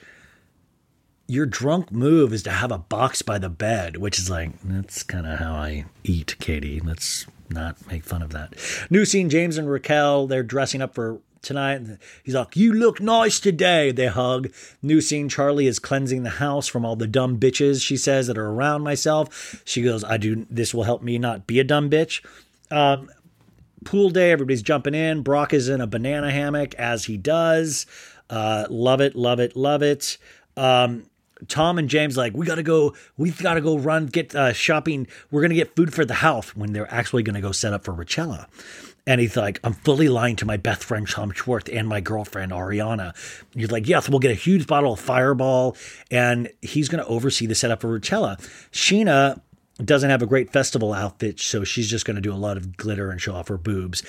[1.28, 5.02] Your drunk move is to have a box by the bed, which is like, that's
[5.04, 6.80] kind of how I eat, Katie.
[6.80, 8.54] Let's not make fun of that.
[8.90, 11.82] New scene James and Raquel, they're dressing up for tonight.
[12.24, 13.92] He's like, You look nice today.
[13.92, 14.52] They hug.
[14.82, 18.38] New scene Charli is cleansing the house from all the dumb bitches, she says, that
[18.38, 19.62] are around myself.
[19.66, 22.26] She goes, I do, this will help me not be a dumb bitch.
[22.72, 23.10] Um,
[23.86, 25.22] pool day, everybody's jumping in.
[25.22, 27.86] Brock is in a banana hammock as he does.
[28.30, 30.18] Uh, love it, love it, love it.
[30.58, 31.06] Um,
[31.48, 32.94] Tom and James like we gotta go.
[33.18, 35.08] We've got to go run get uh, shopping.
[35.32, 37.94] We're gonna get food for the house when they're actually gonna go set up for
[37.94, 38.48] Rachella.
[39.08, 42.52] And he's like, I'm fully lying to my best friend Tom Schwartz and my girlfriend
[42.52, 43.14] Ariana.
[43.54, 45.78] He's like, yes, we'll get a huge bottle of Fireball,
[46.10, 48.40] and he's going to oversee the setup for Rachella.
[48.72, 49.42] Scheana
[49.84, 52.78] doesn't have a great festival outfit, so she's just going to do a lot of
[52.78, 54.02] glitter and show off her boobs.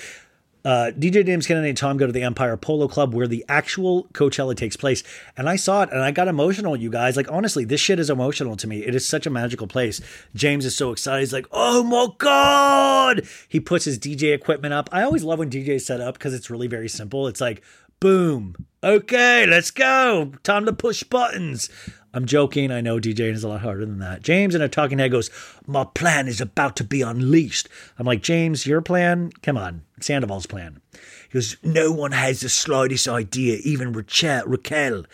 [0.65, 4.03] Uh, DJ James Kennedy and Tom go to the Empire Polo Club where the actual
[4.13, 5.03] Coachella takes place.
[5.37, 7.15] And I saw it and I got emotional, you guys.
[7.15, 8.83] Like, honestly, this shit is emotional to me.
[8.83, 10.01] It is such a magical place.
[10.35, 11.21] James is so excited.
[11.21, 13.27] He's like, oh my God.
[13.47, 14.89] He puts his DJ equipment up.
[14.91, 17.27] I always love when DJs set up because it's really very simple.
[17.27, 17.63] It's like,
[17.99, 18.55] boom.
[18.83, 20.33] Okay, let's go.
[20.43, 21.69] Time to push buttons.
[22.17, 22.71] I'm joking.
[22.71, 24.23] I know DJing is a lot harder than that.
[24.23, 25.29] James in a talking head goes,
[25.67, 27.69] My plan is about to be unleashed.
[27.99, 29.29] I'm like, James, your plan?
[29.43, 29.83] Come on.
[30.01, 30.81] Sandoval's plan.
[30.93, 34.47] He goes, No one has the slightest idea, even Raquel.
[34.47, 35.05] Raquel.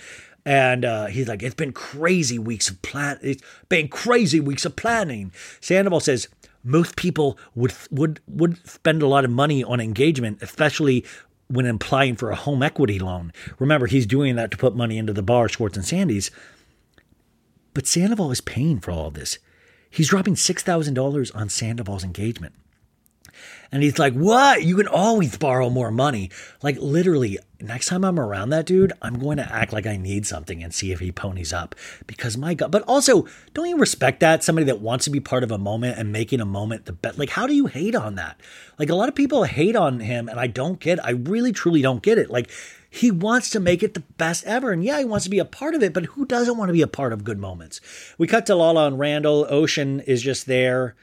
[0.46, 3.20] And uh, he's like, It's been crazy weeks of plan.
[3.22, 5.34] It's been crazy weeks of planning.
[5.60, 6.30] Sandoval says,
[6.64, 11.04] most people would would would spend a lot of money on engagement, especially
[11.50, 13.34] when applying for a home equity loan.
[13.60, 16.32] Remember, he's doing that to put money into the bar, Schwartz and Sandy's.
[17.74, 19.40] But Sandoval is paying for all of this.
[19.90, 22.54] He's dropping $6,000 on Sandoval's engagement.
[23.72, 24.64] And he's like, What?
[24.64, 26.30] You can always borrow more money.
[26.62, 30.28] Like, literally, next time I'm around that dude, I'm going to act like I need
[30.28, 31.74] something and see if he ponies up.
[32.06, 33.26] Because my God, but also,
[33.56, 34.44] don't you respect that?
[34.44, 37.18] Somebody that wants to be part of a moment and making a moment the best.
[37.18, 38.40] Like, how do you hate on that?
[38.78, 41.82] Like, a lot of people hate on him, and I don't get I really, truly
[41.82, 42.30] don't get it.
[42.30, 42.52] Like,
[42.94, 44.72] he wants to make it the best ever.
[44.72, 46.74] And yeah, he wants to be a part of it, but who doesn't want to
[46.74, 47.82] be a part of good moments?
[48.20, 49.48] We cut to Lala and Randall.
[49.50, 50.96] Ocean is just there,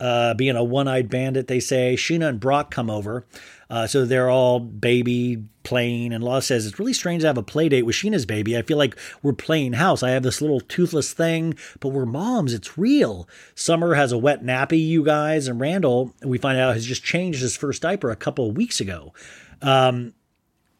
[0.00, 1.96] uh, being a one eyed bandit, they say.
[1.96, 3.26] Scheana and Brock come over.
[3.68, 6.14] Uh, so they're all baby playing.
[6.14, 8.56] And Lala says, It's really strange to have a play date with Scheana's baby.
[8.56, 10.02] I feel like we're playing house.
[10.02, 12.54] I have this little toothless thing, but we're moms.
[12.54, 13.28] It's real.
[13.54, 15.46] Summer has a wet nappy, you guys.
[15.46, 18.80] And Randall, we find out, has just changed his first diaper a couple of weeks
[18.80, 19.12] ago.
[19.60, 20.14] Um,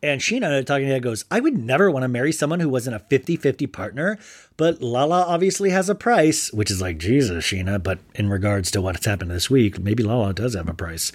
[0.04, 2.96] and Scheana talking to her goes, I would never want to marry someone who wasn't
[2.96, 4.18] a 50 50 partner,
[4.56, 7.82] but Lala obviously has a price, which is like, Jesus, Scheana.
[7.82, 11.10] But in regards to what's happened this week, maybe Lala does have a price.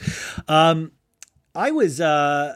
[0.48, 0.92] Um,
[1.54, 2.56] I was, uh,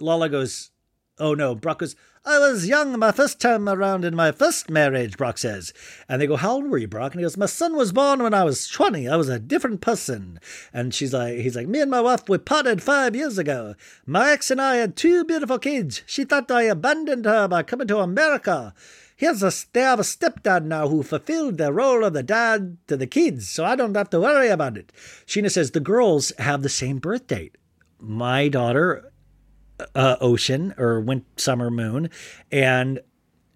[0.00, 0.70] Lala goes,
[1.18, 1.96] Oh no, Brock goes,
[2.28, 5.72] I was young my first time around in my first marriage, Brock says.
[6.08, 7.12] And they go, How old were you, Brock?
[7.12, 9.06] And he goes, My son was born when I was 20.
[9.06, 10.40] I was a different person.
[10.72, 13.76] And she's like, He's like, Me and my wife, we parted five years ago.
[14.06, 16.02] My ex and I had two beautiful kids.
[16.04, 18.74] She thought I abandoned her by coming to America.
[19.14, 22.96] Here's a, they have a stepdad now who fulfilled the role of the dad to
[22.96, 24.90] the kids, so I don't have to worry about it.
[25.28, 27.56] Scheana says, The girls have the same birth date.
[28.00, 29.12] My daughter
[29.94, 32.10] uh, Ocean or Went Summer Moon
[32.50, 33.00] and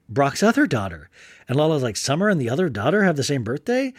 [0.09, 1.09] Brock's other daughter.
[1.49, 3.93] And Lala's like, Summer and the other daughter have the same birthday?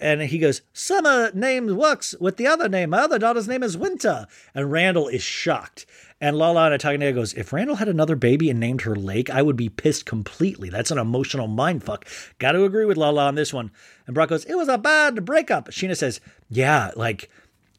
[0.00, 2.90] And he goes, Summer name works with the other name.
[2.90, 4.26] My other daughter's name is Winter.
[4.54, 5.86] And Randall is shocked.
[6.20, 9.42] And Lala and Atakanea goes, if Randall had another baby and named her Lake, I
[9.42, 10.70] would be pissed completely.
[10.70, 12.04] That's an emotional mindfuck.
[12.38, 13.72] Got to agree with Lala on this one.
[14.06, 15.68] And Brock goes, it was a bad breakup.
[15.68, 17.28] Scheana says, yeah, like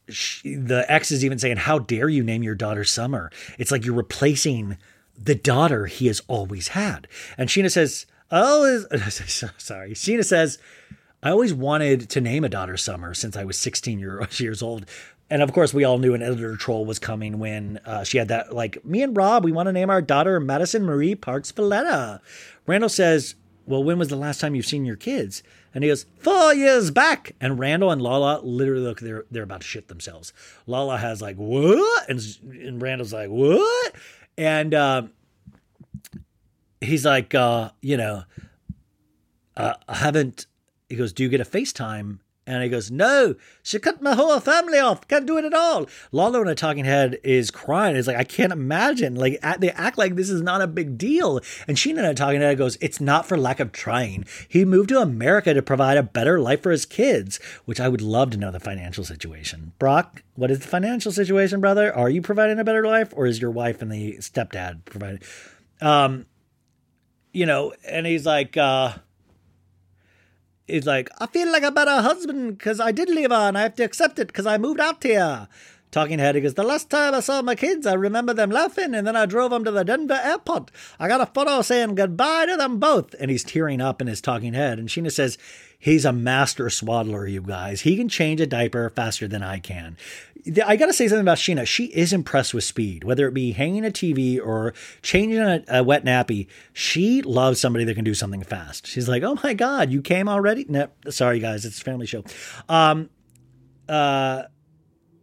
[0.10, 3.32] she, the ex is even saying, How dare you name your daughter Summer?
[3.57, 4.77] It's like you're replacing
[5.18, 7.07] the daughter he has always had.
[7.38, 8.84] And Scheana says, Oh,
[9.57, 9.91] sorry.
[9.91, 10.57] Scheana says,
[11.23, 14.86] I always wanted to name a daughter Summer since I was 16 year, years old.
[15.30, 18.27] And of course, we all knew an editor troll was coming when uh, she had
[18.27, 22.22] that, like, me and Rob, we want to name our daughter Madison Marie Parks Valletta.
[22.68, 23.34] Randall says,
[23.66, 25.42] Well, when was the last time you've seen your kids?
[25.74, 27.36] And he goes, four years back.
[27.42, 30.34] And Randall and Lala literally look, they're, they're about to shit themselves.
[30.68, 32.10] Lala has like, what?
[32.10, 33.96] And, and Randall's like, what?
[34.38, 35.04] And uh,
[36.80, 38.24] he's like, uh, you know,
[39.58, 40.46] uh, I haven't,
[40.90, 42.20] he goes, do you get a FaceTime?
[42.48, 45.08] And he goes, No, she cut my whole family off.
[45.08, 45.88] Can't do it at all.
[46.12, 47.96] Lala in a talking head is crying.
[47.96, 49.16] It's like, I can't imagine.
[49.16, 51.40] Like, they act like this is not a big deal.
[51.68, 54.26] And Scheana in a talking head goes, It's not for lack of trying.
[54.48, 58.02] He moved to America to provide a better life for his kids, which I would
[58.02, 59.74] love to know the financial situation.
[59.80, 61.94] Brock, what is the financial situation, brother?
[61.96, 65.22] Are you providing a better life or is your wife and the stepdad providing?
[65.82, 66.28] Um,
[67.34, 68.94] you know, and he's like, uh,
[70.68, 73.62] He's like, I feel like a better husband because I did leave her and I
[73.62, 75.48] have to accept it because I moved out here.
[75.96, 78.94] Talking head, he goes, The last time I saw my kids, I remember them laughing,
[78.94, 80.70] and then I drove them to the Denver airport.
[81.00, 83.16] I got a photo saying goodbye to them both.
[83.18, 84.78] And he's tearing up in his talking head.
[84.78, 85.38] And Scheana says,
[85.80, 87.80] He's a master swaddler, you guys.
[87.80, 89.96] He can change a diaper faster than I can.
[90.66, 91.66] I got to say something about Scheana.
[91.66, 95.82] She is impressed with speed, whether it be hanging a TV or changing a, a,
[95.82, 96.48] wet nappy.
[96.74, 98.86] She loves somebody that can do something fast.
[98.86, 102.26] She's like, "Oh my god, you came already?" No, sorry guys, it's a family show.
[102.68, 103.10] Um,
[103.88, 104.44] uh,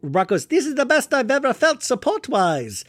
[0.03, 2.85] Brock goes, This is the best I've ever felt support wise.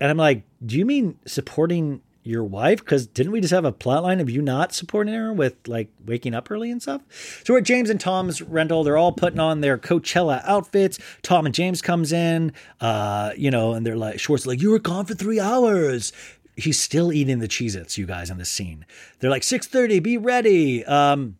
[0.00, 2.78] And I'm like, Do you mean supporting your wife?
[2.78, 5.88] Because didn't we just have a plot line of you not supporting her with like
[6.04, 7.02] waking up early and stuff?
[7.44, 8.84] So we're at James and Tom's rental.
[8.84, 10.98] They're all putting on their Coachella outfits.
[11.22, 14.78] Tom and James comes in, uh, you know, and they're like, Schwartz like, You were
[14.78, 16.12] gone for three hours.
[16.54, 18.84] He's still eating the Cheez-Its, you guys, in this scene.
[19.20, 20.84] They're like, 6.30, be ready.
[20.84, 21.38] Um,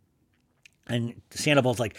[0.86, 1.96] and Sandoval's like,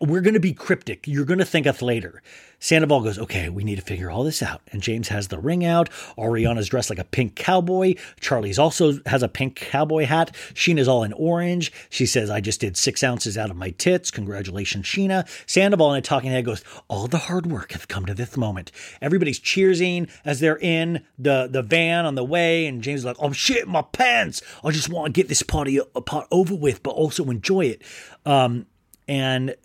[0.00, 1.06] we're going to be cryptic.
[1.06, 2.22] You're going to think us later.
[2.62, 4.62] Sandoval goes, okay, we need to figure all this out.
[4.70, 5.90] And James has the ring out.
[6.16, 7.94] Ariana's dressed like a pink cowboy.
[8.20, 10.32] Charli's also has a pink cowboy hat.
[10.54, 11.72] Scheana's all in orange.
[11.90, 14.12] She says, I just did six ounces out of my tits.
[14.12, 15.28] Congratulations, Scheana.
[15.50, 18.70] Sandoval in a talking head goes, all the hard work has come to this moment.
[19.00, 22.66] Everybody's cheersing as they're in the, the van on the way.
[22.66, 24.40] And James is like, I'm shitting my pants.
[24.62, 27.82] I just want to get this party a part over with, but also enjoy it.
[28.24, 28.66] Um,
[29.08, 29.56] and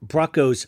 [0.00, 0.66] Brock goes,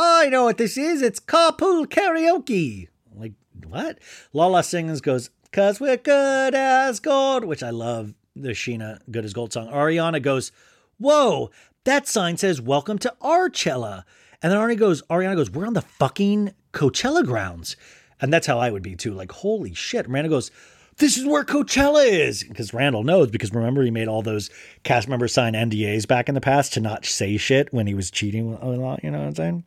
[0.00, 1.02] I know what this is.
[1.02, 2.86] It's carpool karaoke.
[3.12, 3.32] Like,
[3.66, 3.98] what?
[4.32, 9.32] Lala sings, goes, Cause we're good as gold, which I love the Scheana Good as
[9.32, 9.66] Gold song.
[9.66, 10.52] Ariana goes,
[10.98, 11.50] Whoa,
[11.82, 14.04] that sign says welcome to Archella.
[14.40, 17.76] And then Ariana goes, Ariana goes, We're on the fucking Coachella grounds.
[18.20, 19.14] And that's how I would be too.
[19.14, 20.08] Like, holy shit.
[20.08, 20.52] Miranda goes,
[20.98, 22.44] this is where Coachella is.
[22.44, 24.48] Because Randall knows, because remember, he made all those
[24.84, 28.12] cast members sign NDAs back in the past to not say shit when he was
[28.12, 29.02] cheating a lot.
[29.02, 29.64] You know what I'm saying?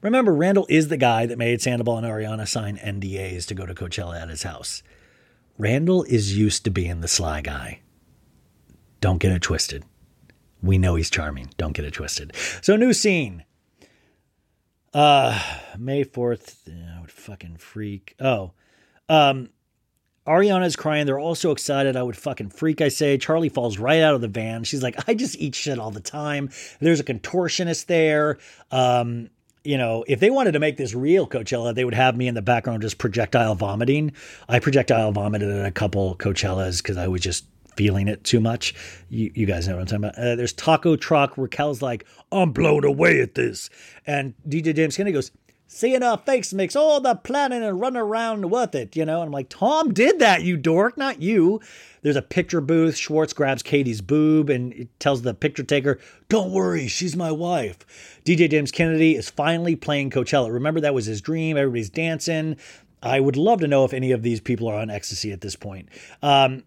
[0.00, 3.74] Remember, Randall is the guy that made Sandoval and Ariana sign NDAs to go to
[3.74, 4.82] Coachella at his house.
[5.58, 7.80] Randall is used to being the sly guy.
[9.00, 9.84] Don't get it twisted.
[10.62, 11.50] We know he's charming.
[11.56, 12.34] Don't get it twisted.
[12.62, 13.44] So, new scene.
[14.94, 15.40] Uh,
[15.76, 16.68] May 4th.
[16.68, 18.14] I would fucking freak.
[18.20, 18.52] Oh,
[19.08, 19.50] um,
[20.26, 21.06] Ariana's crying.
[21.06, 21.96] They're all so excited.
[21.96, 23.16] I would fucking freak, I say.
[23.18, 24.62] Charli falls right out of the van.
[24.64, 26.50] She's like, I just eat shit all the time.
[26.80, 28.38] There's a contortionist there.
[28.70, 29.30] Um,
[29.64, 32.34] you know, if they wanted to make this real Coachella, they would have me in
[32.34, 34.12] the background just projectile vomiting.
[34.48, 37.44] I projectile vomited at a couple Coachellas because I was just
[37.76, 38.74] feeling it too much.
[39.08, 40.18] You, you guys know what I'm talking about.
[40.18, 41.36] Uh, there's Taco Truck.
[41.36, 43.70] Raquel's like, I'm blown away at this.
[44.06, 45.30] And DJ James Kennedy goes,
[45.70, 49.20] Seeing our face makes all the planning and running around worth it, you know?
[49.20, 51.60] And I'm like, Tom did that, you dork, not you.
[52.00, 52.96] There's a picture booth.
[52.96, 55.98] Schwartz grabs Katie's boob and tells the picture taker,
[56.30, 58.20] Don't worry, she's my wife.
[58.24, 60.50] DJ James Kennedy is finally playing Coachella.
[60.50, 61.58] Remember, that was his dream.
[61.58, 62.56] Everybody's dancing.
[63.02, 65.54] I would love to know if any of these people are on ecstasy at this
[65.54, 65.90] point.
[66.22, 66.64] Um,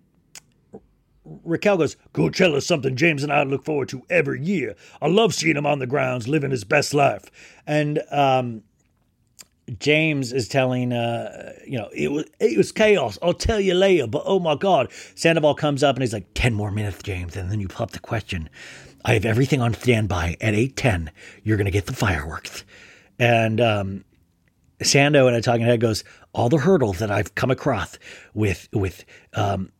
[1.43, 4.75] Raquel goes, Coachella's something James and I look forward to every year.
[5.01, 7.31] I love seeing him on the grounds living his best life.
[7.65, 8.61] And um,
[9.79, 13.17] James is telling, uh, you know, it was it was chaos.
[13.21, 14.91] I'll tell you later, but oh my god!
[15.15, 17.99] Sandoval comes up and he's like, 10 more minutes, James, and then you pop the
[17.99, 18.49] question.
[19.03, 21.11] I have everything on standby at eight ten.
[21.43, 22.63] You're gonna get the fireworks,
[23.17, 24.05] and um,
[24.79, 26.03] Sando in a talking head goes,
[26.33, 27.97] all the hurdles that I've come across
[28.33, 29.71] with with, um,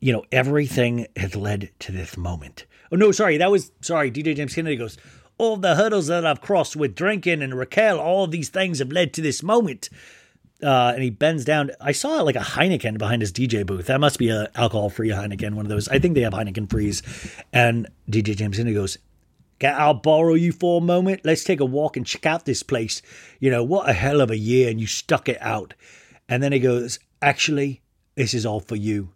[0.00, 2.66] you know, everything has led to this moment.
[2.90, 4.10] Oh no, sorry, that was sorry.
[4.10, 4.96] DJ James Kennedy goes
[5.38, 8.92] all the hurdles that I've crossed with drinking and Raquel, all of these things have
[8.92, 9.88] led to this moment.
[10.60, 11.70] Uh, and he bends down.
[11.80, 13.86] I saw like a Heineken behind his DJ booth.
[13.86, 15.88] That must be a alcohol free Heineken, one of those.
[15.88, 17.02] I think they have Heineken freeze.
[17.52, 18.98] And DJ James Kennedy goes,
[19.62, 21.20] I'll borrow you for a moment.
[21.24, 23.02] Let's take a walk and check out this place.
[23.40, 25.74] You know, what a hell of a year, and you stuck it out.
[26.28, 27.80] And then he goes, Actually,
[28.14, 29.12] this is all for you.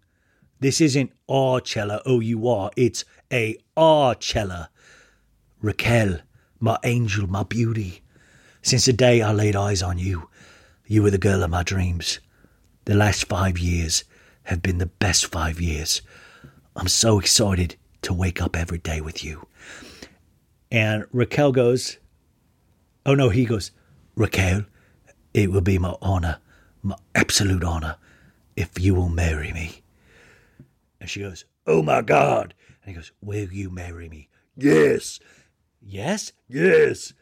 [0.58, 2.70] This isn't Archella, O U R.
[2.76, 4.68] It's a Archella.
[5.62, 6.18] Raquel,
[6.58, 8.02] my angel, my beauty.
[8.62, 10.28] Since the day I laid eyes on you,
[10.86, 12.18] you were the girl of my dreams.
[12.84, 14.02] The last five years
[14.44, 16.02] have been the best five years.
[16.74, 19.46] I'm so excited to wake up every day with you.
[20.72, 21.98] And Raquel goes,
[23.06, 23.70] Oh no, he goes,
[24.16, 24.64] Raquel,
[25.32, 26.38] it will be my honor,
[26.82, 27.96] my absolute honor,
[28.56, 29.82] if you will marry me.
[31.00, 32.54] And she goes, Oh my God.
[32.82, 34.28] And he goes, Will you marry me?
[34.56, 35.20] Yes.
[35.84, 36.32] Yes?
[36.48, 37.12] Yes.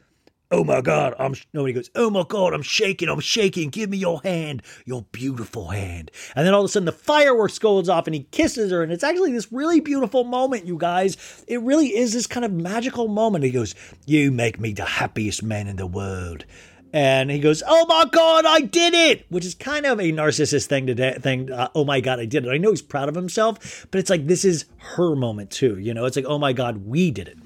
[0.52, 1.34] Oh my God, I'm.
[1.34, 3.70] He goes, Oh my God, I'm shaking, I'm shaking.
[3.70, 6.10] Give me your hand, your beautiful hand.
[6.34, 8.82] And then all of a sudden the fireworks goes off and he kisses her.
[8.82, 11.44] And it's actually this really beautiful moment, you guys.
[11.46, 13.44] It really is this kind of magical moment.
[13.44, 13.76] He goes,
[14.06, 16.44] You make me the happiest man in the world.
[16.92, 20.66] And he goes, "Oh my God, I did it!" Which is kind of a narcissist
[20.66, 21.52] thing to de- thing.
[21.52, 22.50] Uh, oh my God, I did it.
[22.50, 25.78] I know he's proud of himself, but it's like this is her moment too.
[25.78, 27.38] You know, it's like, "Oh my God, we did it."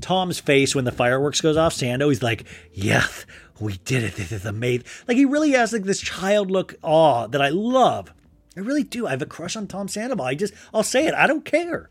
[0.00, 3.24] Tom's face when the fireworks goes off, Sando, he's like, "Yes,
[3.60, 4.16] we did it.
[4.16, 8.12] This is amazing." Like he really has like this child look awe that I love.
[8.56, 9.06] I really do.
[9.06, 10.26] I have a crush on Tom Sandoval.
[10.26, 11.14] I just, I'll say it.
[11.14, 11.88] I don't care.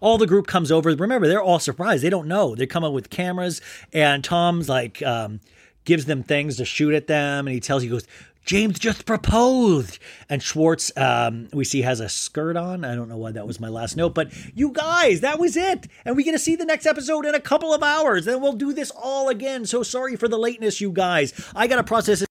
[0.00, 0.90] all the group comes over.
[0.94, 2.02] Remember, they're all surprised.
[2.04, 2.54] They don't know.
[2.54, 3.60] They come up with cameras,
[3.92, 5.40] and Tom's like um,
[5.84, 8.06] gives them things to shoot at them, and he tells he goes.
[8.46, 9.98] James just proposed.
[10.28, 12.84] And Schwartz, um, we see, has a skirt on.
[12.84, 15.88] I don't know why that was my last note, but you guys, that was it.
[16.04, 18.24] And we get to see the next episode in a couple of hours.
[18.24, 19.66] Then we'll do this all again.
[19.66, 21.34] So sorry for the lateness, you guys.
[21.54, 22.28] I got to process it.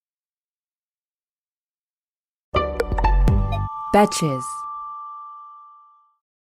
[3.93, 4.43] Betches.